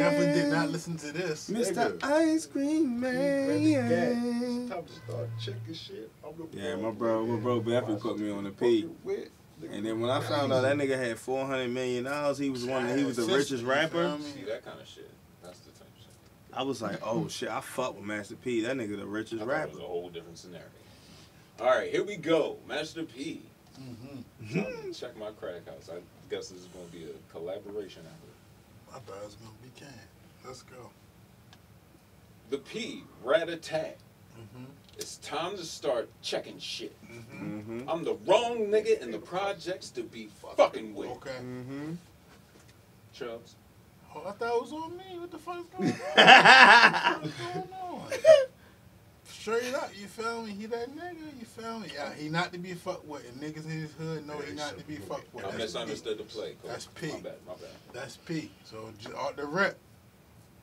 [0.00, 1.50] definitely did not listen to this.
[1.50, 2.04] Mr.
[2.04, 4.68] Ice Cream Man.
[4.70, 6.10] Time to start checking shit.
[6.52, 8.88] Yeah, my bro, my bro Beffy put me on the P.
[9.72, 12.64] And then when I found out that nigga had four hundred million dollars, he was
[12.64, 12.96] one.
[12.96, 14.16] He was the richest rapper.
[14.20, 15.10] See that kind of shit.
[15.42, 16.58] That's the type of shit.
[16.58, 18.62] I was like, oh shit, I fuck with Master P.
[18.62, 20.66] That nigga the I richest thought it was a whole different scenario.
[21.60, 22.56] All right, here we go.
[22.66, 23.42] Master P.
[23.78, 24.60] Mm-hmm.
[24.60, 25.90] Trying check my crack house.
[25.90, 26.00] I
[26.30, 28.96] guess this is going to be a collaboration effort.
[28.96, 29.88] I thought it was gonna be Can.
[30.44, 30.90] Let's go.
[32.50, 33.98] The P, rat a tat.
[34.34, 34.64] Mm-hmm.
[35.00, 36.94] It's time to start checking shit.
[37.10, 37.88] Mm-hmm.
[37.88, 40.28] I'm the wrong nigga in the projects to be
[40.58, 41.08] fucking with.
[41.12, 41.30] Okay.
[41.30, 41.92] Mm-hmm.
[43.14, 43.54] Chubbs.
[44.14, 45.18] Oh, I thought it was on me.
[45.18, 47.22] What the fuck is going on?
[47.22, 48.12] What's going on?
[49.24, 50.50] Straight up, you feel me?
[50.50, 51.88] He that nigga, you feel me?
[51.94, 53.26] Yeah, he not to be fucked with.
[53.26, 55.46] And niggas in his hood know he not to be fucked with.
[55.46, 56.56] I That's misunderstood the play.
[56.62, 56.72] Coach.
[56.72, 57.06] That's P.
[57.06, 57.70] My bad, my bad.
[57.94, 58.50] That's P.
[58.64, 59.78] So just off the rep.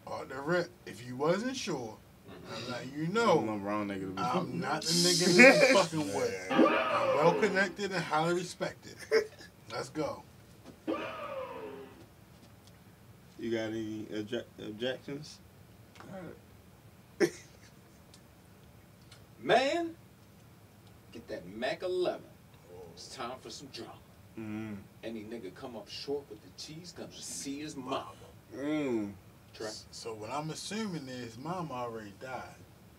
[0.06, 0.68] off the rep.
[0.86, 1.98] If you wasn't sure,
[2.54, 3.46] I'm letting you I'm know.
[3.46, 6.48] the wrong nigga I'm not the nigga that you fucking with.
[6.52, 6.62] I'm
[7.18, 8.96] well connected and highly respected.
[9.72, 10.24] Let's go.
[13.40, 15.38] You got any obje- objections?
[19.42, 19.96] Man,
[21.12, 22.22] get that Mac 11.
[22.94, 23.92] It's time for some drama.
[24.40, 24.78] Mm.
[25.04, 28.06] Any nigga come up short with the cheese gonna see his mama.
[28.56, 29.12] Mm.
[29.58, 29.72] Trap.
[29.92, 32.44] So what I'm assuming is mom already died.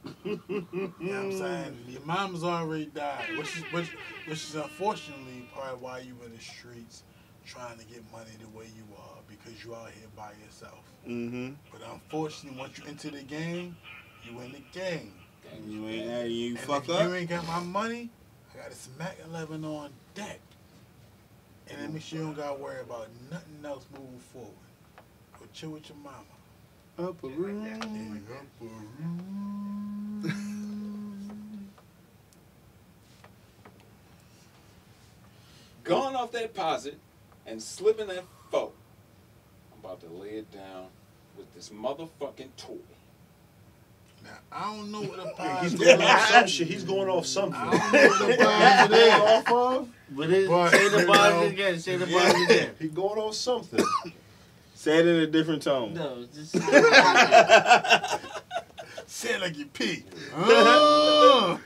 [0.25, 0.65] you know
[0.99, 1.79] what I'm saying?
[1.89, 3.91] Your mom's already died, which is which,
[4.27, 7.03] which is unfortunately part of why you were in the streets
[7.45, 10.85] trying to get money the way you are because you out here by yourself.
[11.07, 11.55] Mm-hmm.
[11.73, 13.77] But unfortunately, once you enter the game,
[14.25, 15.13] you in the game.
[15.43, 17.03] Gang, You ain't you and fuck if up.
[17.03, 18.11] you ain't got my money,
[18.55, 20.41] I got a Smack 11 on deck.
[21.71, 24.53] And that means you don't got to worry about nothing else moving forward.
[25.39, 26.25] Go chill with your mama.
[26.99, 27.65] Up a room.
[27.65, 30.29] And up a room.
[35.85, 36.99] Gone off that posit
[37.47, 38.73] and slipping that foe.
[39.73, 40.87] I'm about to lay it down
[41.37, 42.75] with this motherfucking toy.
[44.25, 46.67] Now, I don't know what the Yeah, he's going off some shit.
[46.67, 47.55] He's going off something.
[47.55, 49.15] I don't know what the positive is.
[49.15, 49.89] off of?
[50.11, 51.79] But it, But, say the you bars again.
[51.79, 52.71] Say the bars again.
[52.81, 53.85] He going off something.
[54.79, 55.93] Say it in a different tone.
[55.93, 58.21] No, just say the.
[59.07, 60.05] Say it like you pee.
[60.37, 61.59] Uh,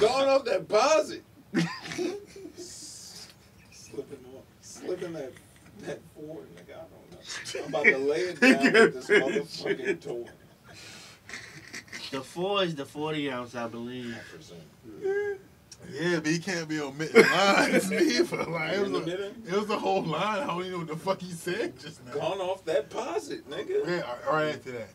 [0.00, 1.24] Gone off that posit.
[2.56, 5.32] slipping on, slipping that
[5.82, 6.76] that forward, nigga.
[6.76, 7.18] I don't know.
[7.64, 10.26] I'm about to lay it down with this motherfucking toy.
[12.12, 14.14] The four is the 40 ounce, I believe.
[14.14, 14.58] I presume.
[15.02, 15.34] yeah,
[15.82, 18.44] but he can't be omitting lines neither.
[18.44, 19.42] Like, it, was a, Omitting?
[19.48, 20.40] it was a whole line.
[20.42, 22.12] I don't even know what the fuck he said just now.
[22.12, 23.86] Gone off that posit, nigga.
[23.88, 24.88] Yeah, all right after that.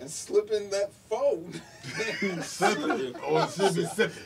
[0.00, 1.60] And slipping that phone.
[2.42, 3.14] Sipping.
[3.16, 4.22] Or oh, should be sipping.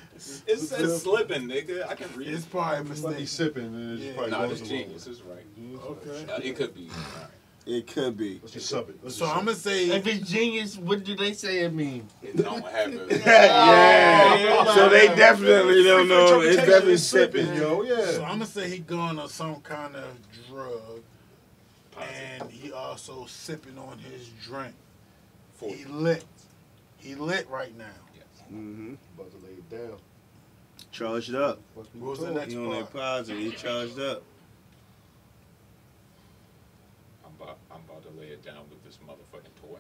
[0.47, 1.89] It says slipping, nigga.
[1.89, 2.51] I can read It's it.
[2.53, 3.28] probably a He be mistake.
[3.28, 4.12] sipping and it's Yeah.
[4.15, 5.45] probably Nah, going this to genius is right.
[5.85, 6.49] Okay.
[6.49, 6.89] It could be.
[6.91, 7.31] Alright.
[7.66, 8.41] It could be.
[8.43, 8.99] Let's just sub it.
[9.03, 11.73] Let's So just I'm gonna say If say it's genius, what do they say it
[11.73, 12.07] mean?
[12.23, 13.07] It don't have a.
[13.24, 14.74] Yeah.
[14.74, 15.85] So they definitely it.
[15.85, 16.41] don't know.
[16.43, 17.61] It's definitely is slipping, sipping.
[17.62, 17.82] yo.
[17.82, 18.05] Yeah.
[18.12, 20.05] So I'm gonna say he going on some kind of
[20.49, 21.01] drug
[21.91, 22.11] Posit.
[22.41, 24.74] and he also sipping on his drink.
[25.55, 25.77] Forty.
[25.77, 26.24] He lit.
[26.99, 27.85] He lit right now.
[28.15, 28.27] Yes.
[28.53, 28.95] Mm-hmm.
[29.19, 29.99] About to lay it down.
[30.93, 31.61] Charged up.
[31.77, 32.36] Must What was the told.
[32.36, 33.41] next He on that positive.
[33.43, 34.23] He charged up.
[37.24, 39.78] I'm about, I'm about to lay it down with this motherfucking toy.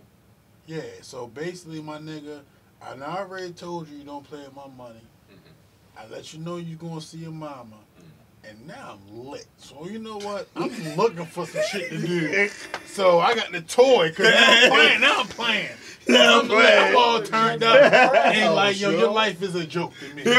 [0.66, 2.40] Yeah, so basically, my nigga,
[2.82, 5.00] I already told you you don't play with my money.
[5.30, 6.00] Mhm.
[6.02, 8.50] I let you know you gonna see your mama, Mhm.
[8.50, 9.46] and now I'm lit.
[9.58, 10.48] So you know what?
[10.56, 12.48] I'm looking for some shit to do.
[12.94, 15.00] So I got the toy, cause now I'm playing.
[15.00, 15.68] Now I'm playing.
[16.06, 17.76] Now I'm I'm, lit, I'm all turned up.
[17.82, 18.98] And like, yo, Yo.
[18.98, 20.22] your life is a joke to me.
[20.22, 20.30] you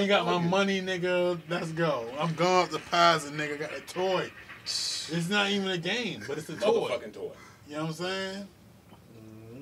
[0.00, 1.38] ain't got my money, nigga.
[1.50, 2.08] Let's go.
[2.18, 4.30] I'm going up the pies and nigga got a toy.
[4.66, 6.90] It's not even a game, but it's a toy.
[6.90, 7.30] Motherfucking toy.
[7.68, 8.48] You know what I'm saying?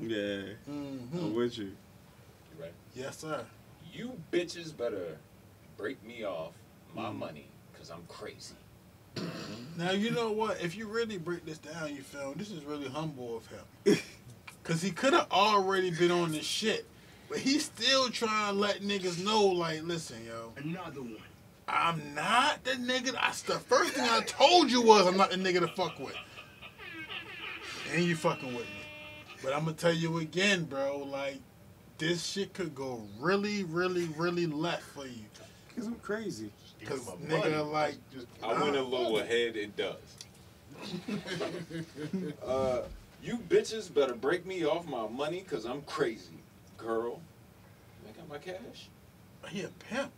[0.01, 0.43] Yeah.
[0.67, 0.73] I'm
[1.11, 1.65] hmm with you.
[1.65, 2.73] You ready?
[2.95, 3.45] Yes, sir.
[3.93, 5.19] You bitches better
[5.77, 6.53] break me off
[6.95, 7.19] my Mm.
[7.19, 7.47] money,
[7.79, 8.55] cause I'm crazy.
[9.77, 10.61] Now you know what?
[10.63, 13.99] If you really break this down, you feel this is really humble of him.
[14.63, 16.87] Cause he could have already been on this shit,
[17.29, 21.17] but he's still trying to let niggas know, like, listen, yo, Another one.
[21.67, 23.13] I'm not the nigga.
[23.13, 26.15] That's the first thing I told you was I'm not the nigga to fuck with,
[27.93, 28.83] and you fucking with me.
[29.43, 30.99] But I'm gonna tell you again, bro.
[30.99, 31.39] Like,
[31.99, 35.25] this shit could go really, really, really left for you.
[35.75, 36.51] Cause I'm crazy.
[36.85, 37.57] Cause Give my nigga, money.
[37.73, 39.97] like, Just- I went a little ahead, it does.
[42.47, 42.83] uh,
[43.23, 46.39] you bitches better break me off my money, cause I'm crazy.
[46.77, 47.21] Girl,
[48.09, 48.89] I got my cash.
[49.49, 50.13] he a pimp Hold up.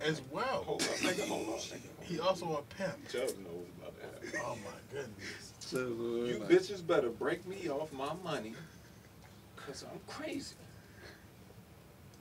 [0.00, 0.64] As well.
[0.66, 1.88] Hold up, nigga, hold up, nigga.
[2.02, 3.08] He also a pimp.
[3.08, 4.40] Chubbs knows about that.
[4.44, 5.52] Oh my goodness.
[5.74, 8.54] Uh, you bitches better break me off my money,
[9.56, 10.56] Cause I'm crazy.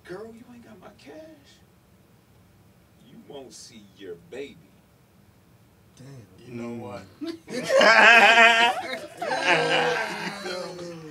[0.06, 1.60] Girl, you ain't got my cash.
[3.10, 4.58] You won't see your baby.
[5.98, 6.26] Damn.
[6.48, 6.80] You know mm.
[6.80, 7.04] what?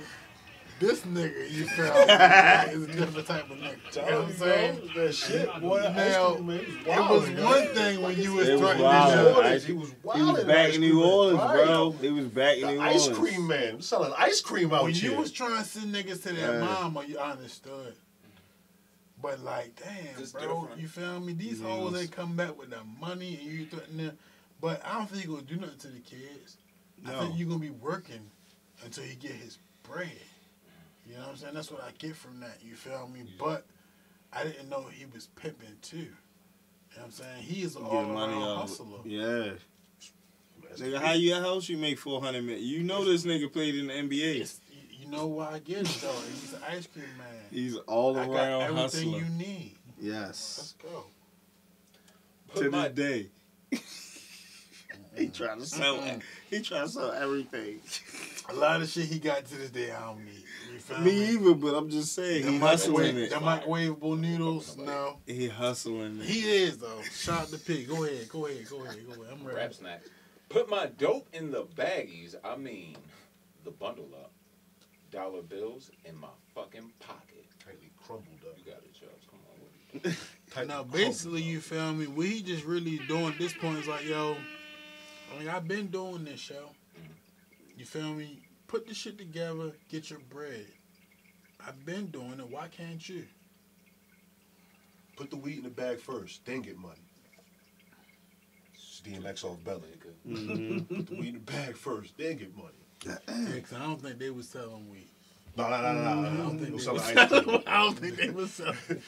[0.81, 3.95] This nigga, you feel me, is a different type of nigga.
[3.95, 4.89] You know what I'm saying?
[4.95, 5.79] That shit, boy.
[5.83, 8.61] That Now, ice cream man, It was was one thing when you was It was
[8.61, 9.13] threatening wild.
[9.13, 10.17] to Jordan, Ice- he was wild.
[10.19, 11.91] He was back in New Orleans, bro.
[12.01, 13.17] He was back in The New ice Orleans.
[13.19, 15.11] cream man, we selling ice cream out when here.
[15.11, 16.59] you was trying to send niggas to that Yeah.
[16.59, 17.93] mama, you understood.
[19.21, 20.81] But like, damn, It's bro, different.
[20.81, 21.33] you feel me?
[21.33, 21.69] These Yes.
[21.69, 24.17] hoes they come back with the money and you threaten them.
[24.59, 26.57] But I don't think you gonna do nothing to the kids.
[27.05, 27.19] I No.
[27.21, 28.31] think you gonna be working
[28.83, 30.09] until he get his bread.
[31.11, 31.53] You know what I'm saying?
[31.55, 32.59] That's what I get from that.
[32.63, 33.25] You feel me?
[33.37, 33.65] But
[34.31, 35.97] I didn't know he was pimping too.
[35.97, 36.07] You know
[36.95, 37.43] what I'm saying?
[37.43, 38.99] He is an all money around hustler.
[39.03, 39.51] Yeah.
[40.77, 42.65] Nigga, how you at house you make four hundred million?
[42.65, 44.35] You know this nigga played in the NBA.
[44.35, 44.77] It's- you-
[45.11, 46.15] know why I get it though?
[46.31, 47.27] He's an ice cream man.
[47.51, 49.19] He's all I got around everything hustler.
[49.19, 49.75] you need.
[49.99, 50.75] Yes.
[50.81, 51.03] Let's go.
[52.61, 53.29] To my- this day.
[55.17, 56.01] he trying to sell.
[56.49, 57.81] He trying to sell everything.
[58.49, 60.43] A lot of shit he got to this day I don't need.
[60.89, 61.25] You Me me?
[61.33, 63.29] either, but I'm just saying The he hustling microwave, it.
[63.29, 65.17] the microwavable noodles, no.
[65.25, 66.25] He hustling it.
[66.25, 67.01] He is though.
[67.13, 67.87] Shot the pig.
[67.87, 69.33] Go ahead, go ahead, go ahead, go ahead.
[69.39, 69.57] I'm ready.
[69.57, 70.09] Rap snacks.
[70.49, 72.35] Put my dope in the baggies.
[72.43, 72.97] I mean,
[73.63, 74.31] the bundle up.
[75.11, 77.45] Dollar bills in my fucking pocket.
[77.65, 78.57] Tightly crumbled up.
[78.57, 79.25] You got it, Chubbs.
[79.29, 82.07] Come on, what are you Now basically you feel me?
[82.07, 84.35] What he just really doing at this point is like, yo,
[85.35, 86.69] I mean I've been doing this show.
[86.97, 87.77] Mm.
[87.77, 88.39] You feel me?
[88.71, 90.65] Put the shit together, get your bread.
[91.67, 92.49] I've been doing it.
[92.49, 93.25] Why can't you?
[95.17, 96.95] Put the weed in the bag first, then get money.
[98.73, 99.81] It's DMX off belly.
[100.25, 100.37] nigga?
[100.47, 100.87] Mhm.
[100.87, 102.69] Put the weed in the bag first, then get money.
[103.05, 103.17] Yeah,
[103.59, 105.09] 'cause I don't think they was selling weed.
[105.57, 106.29] No, no, no, no, no.
[106.29, 107.63] I don't think they was was selling selling.
[107.67, 108.77] I don't think they was selling.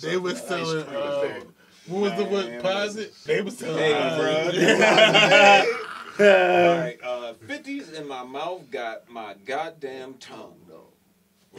[0.00, 0.86] They was Ice selling.
[0.86, 1.40] Uh,
[1.86, 2.46] what was the word?
[2.46, 3.14] Man, Posit?
[3.24, 3.78] They was selling.
[3.78, 5.80] Hey, Posit.
[6.18, 10.54] All right, uh, 50s in my mouth got my goddamn tongue.
[10.68, 10.84] No.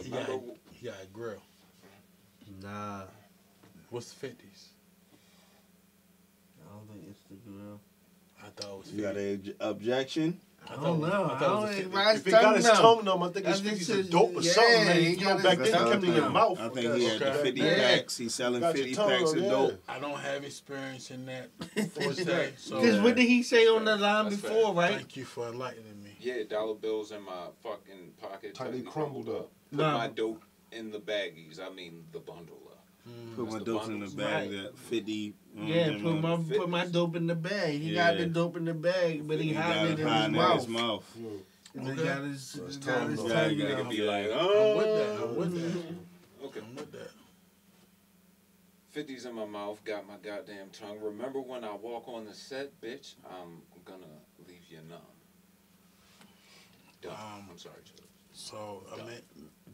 [0.02, 1.42] He got, Remember, he got a grill.
[2.62, 3.04] Nah.
[3.90, 4.70] What's the fifties?
[6.60, 7.80] I don't think it's the grill.
[8.42, 8.92] I thought it was.
[8.92, 10.40] You got an objection?
[10.68, 11.08] I I don't know.
[11.08, 12.00] I I thought don't a think 50.
[12.18, 14.42] If he got his tongue tongue numb, I think his That's 50s just dope or
[14.42, 14.96] yeah, something, man.
[15.02, 16.60] he You know, got back his then, tongue it come in your mouth.
[16.60, 17.76] I think he had the 50 Yeah.
[17.76, 18.18] packs.
[18.18, 19.50] He's selling Got 50 tongue, packs of yeah.
[19.50, 19.84] dope.
[19.88, 21.50] I don't have experience in that.
[21.92, 24.74] Forte, so Because what did he say on the line That's before, fair.
[24.74, 24.96] right?
[24.96, 26.16] thank you for enlightening me.
[26.20, 28.56] yeah, dollar bills in my fucking pocket.
[28.56, 29.52] Tightly crumbled up.
[29.70, 29.98] Put Nah.
[29.98, 31.60] my dope in the baggies.
[31.60, 32.84] I mean, the bundle up.
[33.08, 33.36] Mm.
[33.36, 34.50] Put my dope in the bag.
[34.52, 35.34] That 50.
[35.56, 37.80] Mm, Yeah, put uh, my put my dope in the bag.
[37.82, 40.08] He got the dope in the bag, but he, He got hiding it it in
[40.08, 40.60] hiding his in mouth.
[40.60, 41.16] his mouth.
[41.76, 42.04] And he Okay.
[42.06, 43.24] got his, So his he got tongue his.
[43.24, 44.78] Yeah, tongue you Nigga be like, I'm oh.
[44.78, 45.24] with that.
[45.24, 46.46] I'm with that.
[46.46, 46.60] Okay.
[46.62, 47.12] I'm with that.
[48.96, 51.00] 50s in my mouth, got my goddamn tongue.
[51.02, 53.16] Remember when I walk on the set, bitch?
[53.30, 54.04] I'm gonna
[54.48, 55.00] leave you numb.
[57.02, 57.12] Dumb.
[57.12, 58.02] Um, I'm sorry, Chubbs.
[58.32, 59.20] So I mean,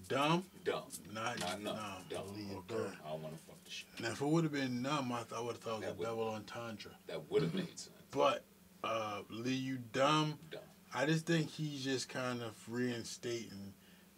[0.08, 0.84] dumb, Dumb.
[1.14, 1.76] not Not numb.
[1.76, 1.78] numb.
[2.10, 2.22] Dumb.
[2.70, 2.84] Okay.
[3.06, 3.61] I don't wanna fuck the shit.
[4.02, 6.00] Now, if it would have been numb, I, I would have thought it That was
[6.00, 6.92] would- a double entendre.
[7.08, 7.90] That would have made sense.
[8.12, 8.44] But
[8.84, 10.38] uh, Lee, you dumb.
[10.50, 10.62] Dumb.
[10.94, 13.74] I just think he's just kind of reinstating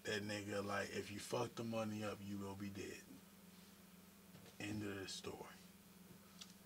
[0.06, 0.66] that nigga.
[0.66, 3.02] Like, if you fuck the money up, you will be dead.
[4.60, 5.36] End of the story.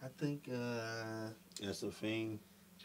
[0.04, 1.30] I think, uh,
[1.62, 2.40] That's a fiend.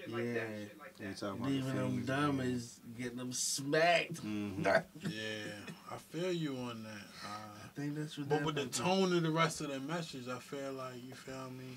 [0.08, 4.24] yeah, You talking about leaving them dumb is getting them smacked.
[4.24, 4.64] Mhm.
[5.02, 5.52] Yeah,
[5.90, 7.06] I feel you on that.
[7.24, 7.28] Uh,
[7.61, 8.78] I think that's what but that with the was.
[8.78, 11.76] tone of the rest of the message, I feel like you feel me.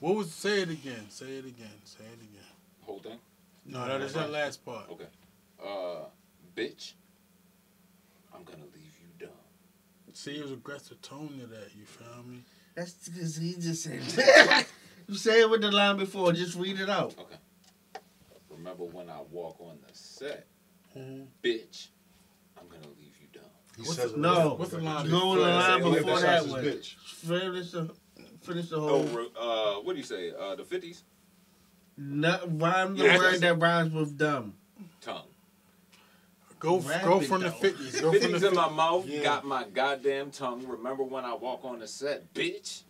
[0.00, 1.06] What was say it again?
[1.10, 1.68] Say it again.
[1.84, 2.50] Say it again.
[2.82, 3.18] Whole thing?
[3.66, 4.88] No, that is that last part.
[4.90, 5.06] Okay.
[5.62, 6.04] Uh,
[6.56, 6.92] bitch,
[8.34, 9.34] I'm gonna leave you dumb.
[10.14, 11.68] See, it was aggressive tone to that.
[11.76, 12.42] You feel me?
[12.74, 14.00] That's because he just said.
[15.08, 16.32] you say it with the line before.
[16.32, 17.14] Just read it out.
[17.18, 17.36] Okay.
[18.48, 20.46] Remember when I walk on the set,
[20.96, 21.22] Mm-hmm.
[21.44, 21.88] bitch,
[22.58, 23.44] I'm gonna leave you dumb.
[23.80, 24.54] He What's says the- no.
[24.58, 26.64] what's the line Go on the line Say before that Besides one.
[26.64, 26.94] bitch.
[26.96, 27.90] Finish the,
[28.42, 29.04] finish the Oh, whole.
[29.04, 30.32] re- uh, what do you say?
[30.38, 31.02] Uh, the 50s?
[31.96, 34.54] Not, rhyme the Yeah, word that rhymes with dumb.
[35.00, 35.26] Tongue.
[36.58, 37.98] Go Rap go it, from the fifties.
[38.02, 39.22] Go from 50s in my mouth, Yeah.
[39.22, 40.66] got my goddamn tongue.
[40.66, 42.82] Remember when I walk on the set, bitch,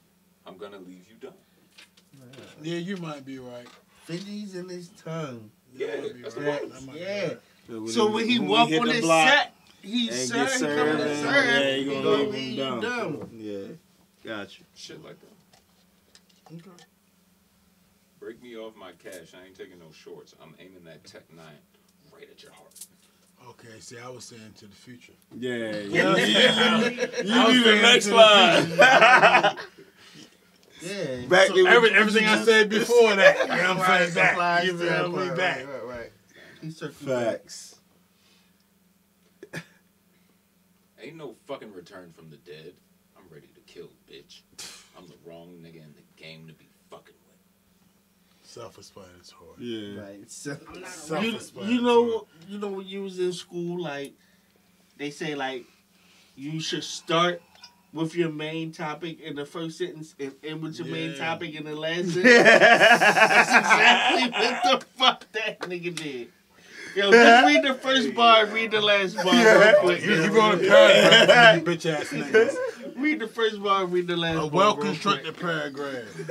[0.44, 1.34] I'm gonna leave you dumb.
[2.62, 3.68] Yeah, you might be right.
[4.06, 5.52] Fifties in his tongue.
[5.72, 6.60] You Yeah, that's right.
[6.62, 6.86] bundles.
[6.86, 6.96] That
[7.68, 7.86] Yeah.
[7.92, 10.78] So when he we walk on the his block set, he and served, get served,
[10.78, 11.44] coming to and- serve.
[11.44, 13.16] yeah, you he gonna gonna leave leave him dumb.
[13.18, 13.30] dumb.
[13.34, 13.66] Yeah,
[14.24, 14.64] got you.
[14.74, 16.54] Shit like that.
[16.54, 16.84] Okay.
[18.18, 19.32] Break me off my cash.
[19.34, 20.34] I ain't taking no shorts.
[20.42, 21.44] I'm aiming that Tech 9
[22.14, 22.68] right at your heart.
[23.48, 25.14] Okay, see, I was saying to the future.
[25.34, 26.16] Yeah, Yeah.
[26.16, 26.88] yeah.
[27.22, 29.56] you I was need the saying next to line.
[30.82, 31.26] Yeah.
[31.28, 34.14] Back So every, everything I said before that, you know what I'm Right, saying?
[34.14, 34.32] Back.
[34.32, 35.36] applies You to feel that me?
[35.36, 35.56] Back.
[35.58, 36.12] Right, right, right.
[36.62, 37.26] He circled back.
[37.42, 37.76] Facts.
[41.02, 42.74] Ain't no fucking return from the dead.
[43.16, 44.40] I'm ready to kill, bitch.
[44.98, 48.48] I'm the wrong nigga in the game to be fucking with.
[48.48, 49.56] Self-explanatory.
[49.58, 50.00] Yeah.
[50.00, 50.30] Right.
[50.30, 51.74] So, you, Self-explanatory.
[51.74, 54.12] you know, you know when you was in school, like
[54.98, 55.64] they say, like
[56.36, 57.40] you should start
[57.92, 61.64] with your main topic in the first sentence and end with your main topic in
[61.64, 62.24] the last sentence.
[62.24, 66.28] That's exactly what the fuck that nigga did.
[66.94, 70.02] Yo, just read the first bar, read the last bar real quick.
[70.02, 72.96] You, you go to paragraph, you bitch ass niggas.
[72.96, 74.46] Read the first bar, read the last A bar.
[74.46, 76.04] A well constructed paragraph.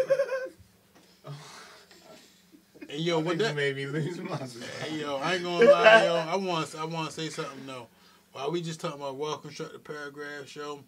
[2.92, 3.56] And yo, what that?
[3.56, 4.36] made me lose my
[4.82, 6.16] Hey yo, I ain't gonna lie, yo.
[6.16, 7.86] I want, I want to say something though.
[8.32, 10.84] While we just talking about well constructed paragraphs, yo.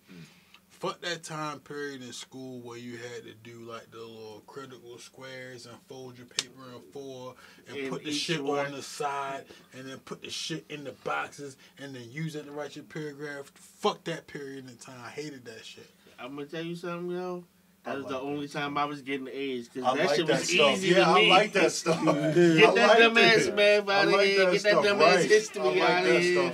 [0.81, 4.97] Fuck that time period in school where you had to do like the little critical
[4.97, 7.35] squares and fold your paper in four
[7.69, 10.83] and And put the shit one- on the side and then put the shit in
[10.83, 13.51] the boxes and then use it to write your paragraph.
[13.53, 14.95] Fuck that period in time.
[15.05, 15.87] I hated that shit.
[16.19, 17.43] I'm gonna tell you something, yo.
[17.83, 20.25] That I was like the only time I was getting A's because that like shit
[20.27, 20.71] that was stuff.
[20.77, 22.03] easy Yeah, to I like that stuff.
[22.05, 23.55] Get I that like dumb ass it.
[23.55, 24.45] math I out of like here.
[24.45, 25.25] that Get that stuff, dumb ass right.
[25.29, 26.53] history I like out of here.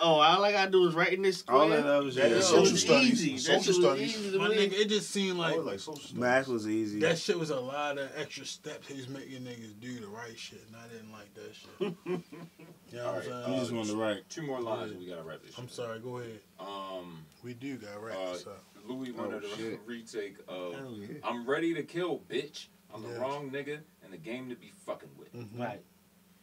[0.00, 0.16] Stuff, yo.
[0.16, 1.82] Oh, all I gotta do is write in this All square.
[1.82, 2.22] that other shit.
[2.22, 3.26] That That is shit social was studies.
[3.26, 3.32] easy.
[3.32, 4.26] That Social shit was studies.
[4.26, 6.18] easy My nigga, it just seemed like was like social studies.
[6.18, 7.00] Math was easy.
[7.00, 10.38] that shit was a lot of extra steps he was making niggas do the right
[10.38, 11.70] shit, and I didn't like that shit.
[12.06, 13.54] you know what I'm Alright, saying?
[13.54, 14.28] you just want to write.
[14.30, 16.40] Two more lines and we gotta wrap this shit I'm sorry, go ahead.
[16.58, 18.64] Um, We do got right Uh, this up.
[18.86, 21.06] Louis wanted Oh, a retake of yeah.
[21.22, 22.66] I'm ready to kill, bitch.
[22.92, 25.32] I'm the wrong nigga in the game to be fucking with.
[25.34, 25.58] Mhm.
[25.60, 25.82] Right.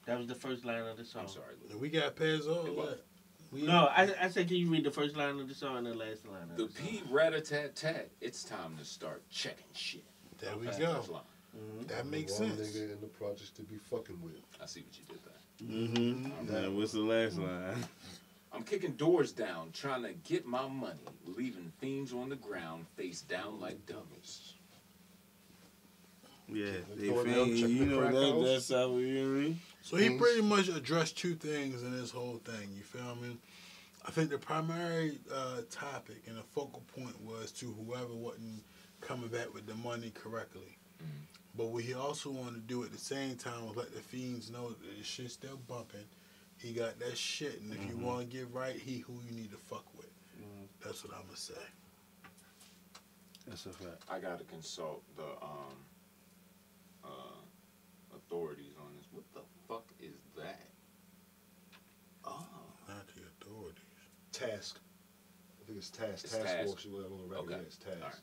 [0.06, 1.24] That was the first line of the song.
[1.24, 1.80] I'm sorry, Louis.
[1.82, 3.04] We got Pez all that.
[3.52, 5.88] We, No, I, I said, can you read the first line of the song and
[5.88, 6.70] the last line The the?
[6.70, 8.10] P rat a tat tat.
[8.22, 10.04] It's time to start checking shit.
[10.40, 10.94] there we Pass go.
[10.96, 11.22] this line.
[11.58, 11.88] Mhm.
[11.88, 12.60] That makes the sense.
[12.76, 14.34] nigga in the projects to be fucking with.
[14.62, 16.08] I see what you did there.
[16.08, 16.54] Mm-hmm.
[16.54, 17.84] Now, what's the last line?
[18.54, 23.22] I'm kicking doors down, trying to get my money, leaving fiends on the ground, face
[23.22, 24.54] down like dummies.
[26.50, 28.46] Yeah, they go in fiend, you know that, house.
[28.70, 29.60] that's how we, you know what I mean?
[29.88, 32.72] So he pretty much addressed two things in this whole thing.
[32.76, 33.38] You feel me?
[34.06, 38.64] I think the primary uh, topic and the focal point was to whoever wasn't
[39.00, 40.78] coming back with the money correctly.
[41.02, 41.06] Mhm.
[41.56, 44.50] But what he also wanted to do at the same time was let the fiends
[44.52, 46.04] know that the shit's still bumping.
[46.58, 48.02] He got that shit, and if you Mhm.
[48.02, 50.12] want to get right, he who you need to fuck with.
[50.38, 50.68] Mhm.
[50.84, 51.66] That's what I'm gonna say.
[53.48, 54.04] That's a fact.
[54.10, 55.86] I gotta consult the um
[57.06, 57.42] uh
[58.16, 59.06] authorities on this.
[59.12, 60.68] What the fuck is that?
[62.26, 62.46] Oh.
[62.88, 63.84] Not the authorities.
[64.40, 64.80] Task.
[65.62, 66.26] I think it's task.
[66.26, 66.66] It's task, task.
[66.68, 66.86] force.
[66.86, 67.46] Whatever on the record.
[67.46, 67.54] Okay.
[67.56, 67.98] Yeah, it's task.
[68.02, 68.16] All right.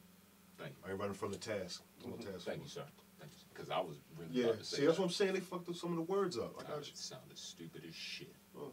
[0.59, 0.85] Thank you.
[0.85, 1.83] Everybody from the task.
[2.05, 2.73] I'm on task Thank you, force.
[2.75, 2.85] sir.
[3.21, 3.39] Thank you.
[3.53, 4.45] Because I was really Yeah.
[4.47, 5.03] about to say See, that's that.
[5.03, 5.33] what I'm saying.
[5.35, 6.55] They fucked up some of the words up.
[6.59, 6.93] I got you.
[6.93, 8.35] It sounded stupid as shit.
[8.57, 8.73] Oh.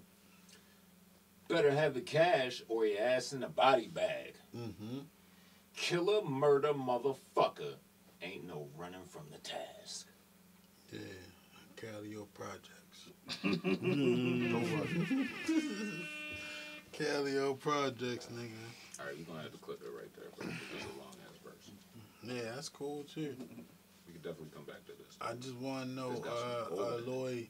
[1.47, 4.35] Better have the cash or your ass in a body bag.
[4.55, 4.99] Mm-hmm.
[5.76, 7.76] Killer, murder, motherfucker.
[8.22, 10.07] Ain't no running from the task.
[10.93, 10.99] Yeah.
[11.76, 13.09] Calliope Projects.
[13.43, 16.07] Don't rush.
[17.06, 18.52] Calliope Projects, nigga.
[18.99, 20.48] All right, we're gonna have to clip it right there, bro.
[20.76, 21.72] It's a long ass verse.
[22.23, 23.36] Yeah, that's cool too.
[24.07, 25.18] We can definitely come back to this.
[25.19, 26.38] I just want to know, It's got
[26.69, 26.99] some uh, uh.
[27.07, 27.48] Lloyd,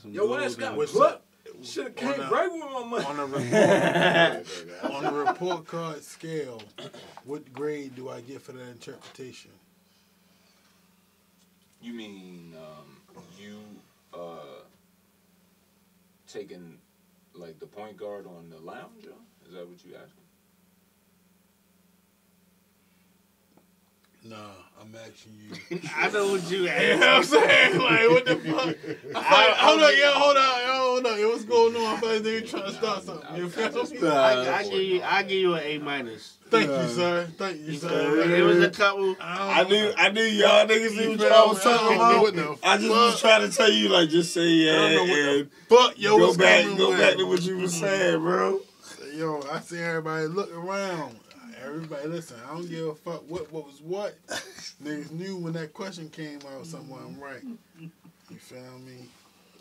[0.00, 0.76] some Yo, gold ass in got it.
[0.76, 1.14] what's clipped.
[1.14, 1.24] up?
[1.64, 3.04] Should have On came a- right with my money.
[3.04, 3.26] on a
[4.86, 6.62] report on a report card scale,
[7.24, 9.50] what grade do I get for that interpretation?
[11.80, 13.58] You mean um, you
[14.14, 14.62] uh,
[16.28, 16.78] taking
[17.34, 19.04] like the point guard on the lounge?
[19.04, 19.12] yo?
[19.46, 20.21] Is that what you asking?
[24.24, 24.36] Nah,
[24.80, 25.80] I'm asking you.
[25.96, 27.78] I know what you You know what I'm saying?
[27.78, 29.16] Like, what the fuck?
[29.16, 31.20] I, hold on, yo, hold on, yo, hold on.
[31.20, 31.82] Yo, what's going on?
[31.82, 33.36] I thought they were trying to start something.
[33.36, 34.08] You feel me?
[34.08, 36.38] I, I give you, I give you an A minus.
[36.50, 37.26] Thank you, sir.
[37.36, 38.44] Thank you, There sir.
[38.44, 39.16] was a couple.
[39.20, 42.58] I knew, I knew y'all niggas knew You what feel y'all was talking about.
[42.62, 45.00] I just was fuck- trying to tell you, like, just say yeah, I don't know
[45.00, 47.74] what the and fuck, yo, go what's back, going go back to what you was
[47.74, 47.84] mm-hmm.
[47.84, 48.60] saying, bro.
[49.16, 51.16] Yo, I see everybody look around.
[51.64, 52.36] Everybody, listen.
[52.44, 54.14] I don't give a fuck what what was what.
[54.82, 57.42] Niggas knew when that question came out, something wasn't right.
[57.78, 59.08] You feel me?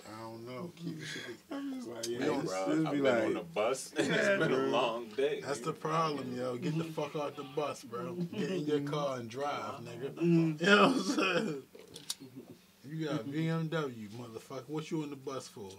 [0.08, 0.72] I don't know.
[0.76, 1.88] Keep it shit.
[1.88, 3.94] Like, yeah, don't- this, Bro, I've be been on the bus.
[3.98, 5.42] and it's been a long day.
[5.46, 6.58] That's the problem, yo.
[6.58, 8.14] Get the fuck off the bus, bro.
[8.14, 8.94] Get in your mm-hmm.
[8.94, 9.82] car and drive, uh-huh.
[9.84, 10.14] nigga.
[10.16, 10.62] Mm.
[10.62, 11.64] You know what I'm saying?
[12.90, 14.68] You got BMW, motherfucker.
[14.68, 15.70] What you on the bus for?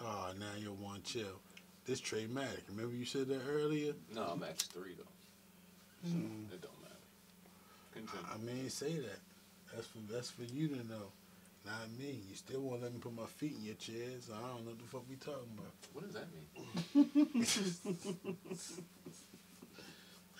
[0.00, 1.40] Oh, now you're one chill.
[1.84, 2.64] This Tramatic.
[2.68, 3.94] Remember you said that earlier?
[4.14, 5.11] No, I'm X three though.
[6.04, 6.16] So
[6.52, 7.06] it don't matter.
[7.94, 8.26] Continue.
[8.32, 9.20] I mean, say that.
[9.74, 11.12] That's for that's for you to know,
[11.64, 12.20] not me.
[12.28, 14.28] You still won't let me put my feet in your chairs.
[14.34, 15.72] I don't know what the fuck we talking about.
[15.92, 16.46] What does that mean?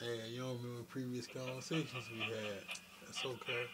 [0.01, 2.65] Hey, you don't remember previous conversations we had.
[3.07, 3.67] That's okay.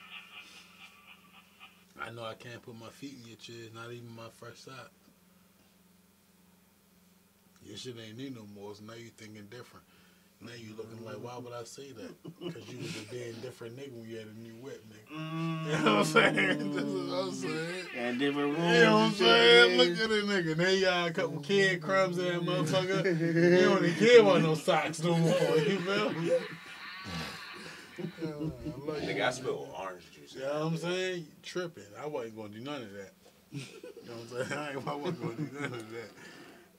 [2.02, 4.90] I know I can't put my feet in your chairs, not even my fresh sock.
[7.64, 9.86] Your shit ain't new no more, so now you thinking different.
[10.40, 12.14] Now you looking like, why would I say that?
[12.38, 15.18] Because you was a being different nigga when you had a new whip, nigga.
[15.18, 15.64] Mm.
[15.64, 16.72] You know what I'm saying?
[16.74, 17.84] That's what I'm saying.
[17.96, 18.74] And different rooms.
[18.76, 19.78] You know what I'm saying?
[19.78, 20.56] Look at that nigga.
[20.56, 23.04] Now you got a couple kid crumbs in that motherfucker.
[23.34, 25.32] You don't even care about no socks no more.
[25.32, 26.30] You feel me?
[27.98, 29.00] Yeah, I love.
[29.02, 30.34] Nigga, I spilled orange juice.
[30.34, 31.18] You know what I'm saying?
[31.20, 31.84] You tripping.
[32.00, 33.12] I wasn't gonna do none of that.
[33.50, 33.60] You
[34.06, 34.58] know what I'm saying?
[34.60, 36.10] I, ain't, I wasn't gonna do none of that.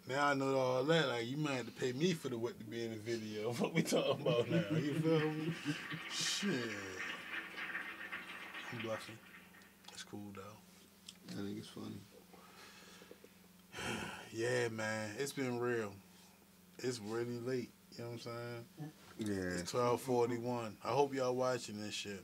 [0.10, 1.08] Now I know all that.
[1.08, 3.54] Like you might have to pay me for the what to be in the video.
[3.60, 4.64] What we talking about now?
[4.72, 5.54] You feel me?
[6.12, 6.50] Shit.
[8.74, 9.18] I'm bluffing.
[9.94, 11.38] It's cool though.
[11.40, 12.02] I think it's funny.
[14.32, 15.10] Yeah, man.
[15.18, 15.92] It's been real.
[16.78, 17.72] It's really late.
[17.98, 18.92] You know what I'm saying?
[19.18, 20.78] Yeah, It's 1241.
[20.86, 22.24] I hope y'all watching this shit.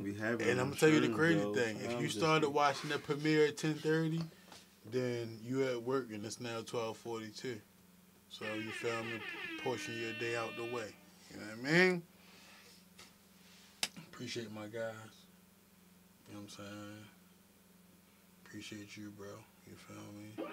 [0.00, 0.40] we have.
[0.40, 1.78] And I'm gonna tell you the crazy thing.
[1.82, 4.22] If you started watching the premiere at 10:30,
[4.90, 7.60] then you at work and it's now 12:42.
[8.28, 9.20] So you feel me?
[9.62, 10.88] Portion your day out the way.
[11.30, 12.02] You know what I mean?
[14.12, 14.94] Appreciate my guys.
[16.28, 17.04] You know what I'm saying?
[18.44, 19.28] Appreciate you, bro.
[19.66, 20.52] You feel me?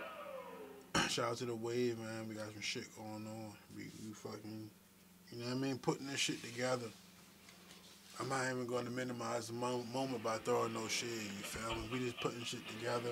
[1.10, 2.28] Shout out to the wave, man.
[2.28, 3.54] We got some shit going on.
[3.76, 4.70] We, we fucking,
[5.32, 5.78] you know what I mean?
[5.78, 6.88] Putting this shit together.
[8.20, 11.10] I'm not even going to minimize the moment by throwing no shit.
[11.10, 11.90] You feel me?
[11.92, 13.12] We just putting shit together,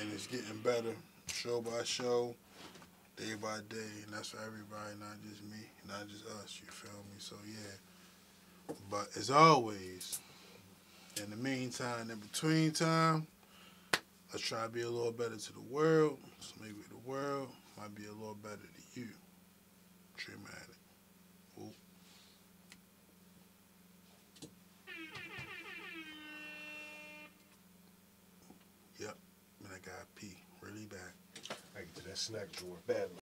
[0.00, 0.94] and it's getting better,
[1.28, 2.34] show by show,
[3.16, 6.60] day by day, and that's for everybody, not just me, not just us.
[6.64, 7.16] You feel me?
[7.18, 8.76] So yeah.
[8.90, 10.20] But as always,
[11.22, 13.26] in the meantime, in between time,
[14.32, 16.18] let's try to be a little better to the world.
[16.40, 19.08] So maybe the world might be a little better to you.
[21.56, 21.74] Whoop.
[28.98, 29.16] Yep,
[29.64, 30.98] and I got pee really bad.
[31.76, 33.20] I get to that snack drawer badly.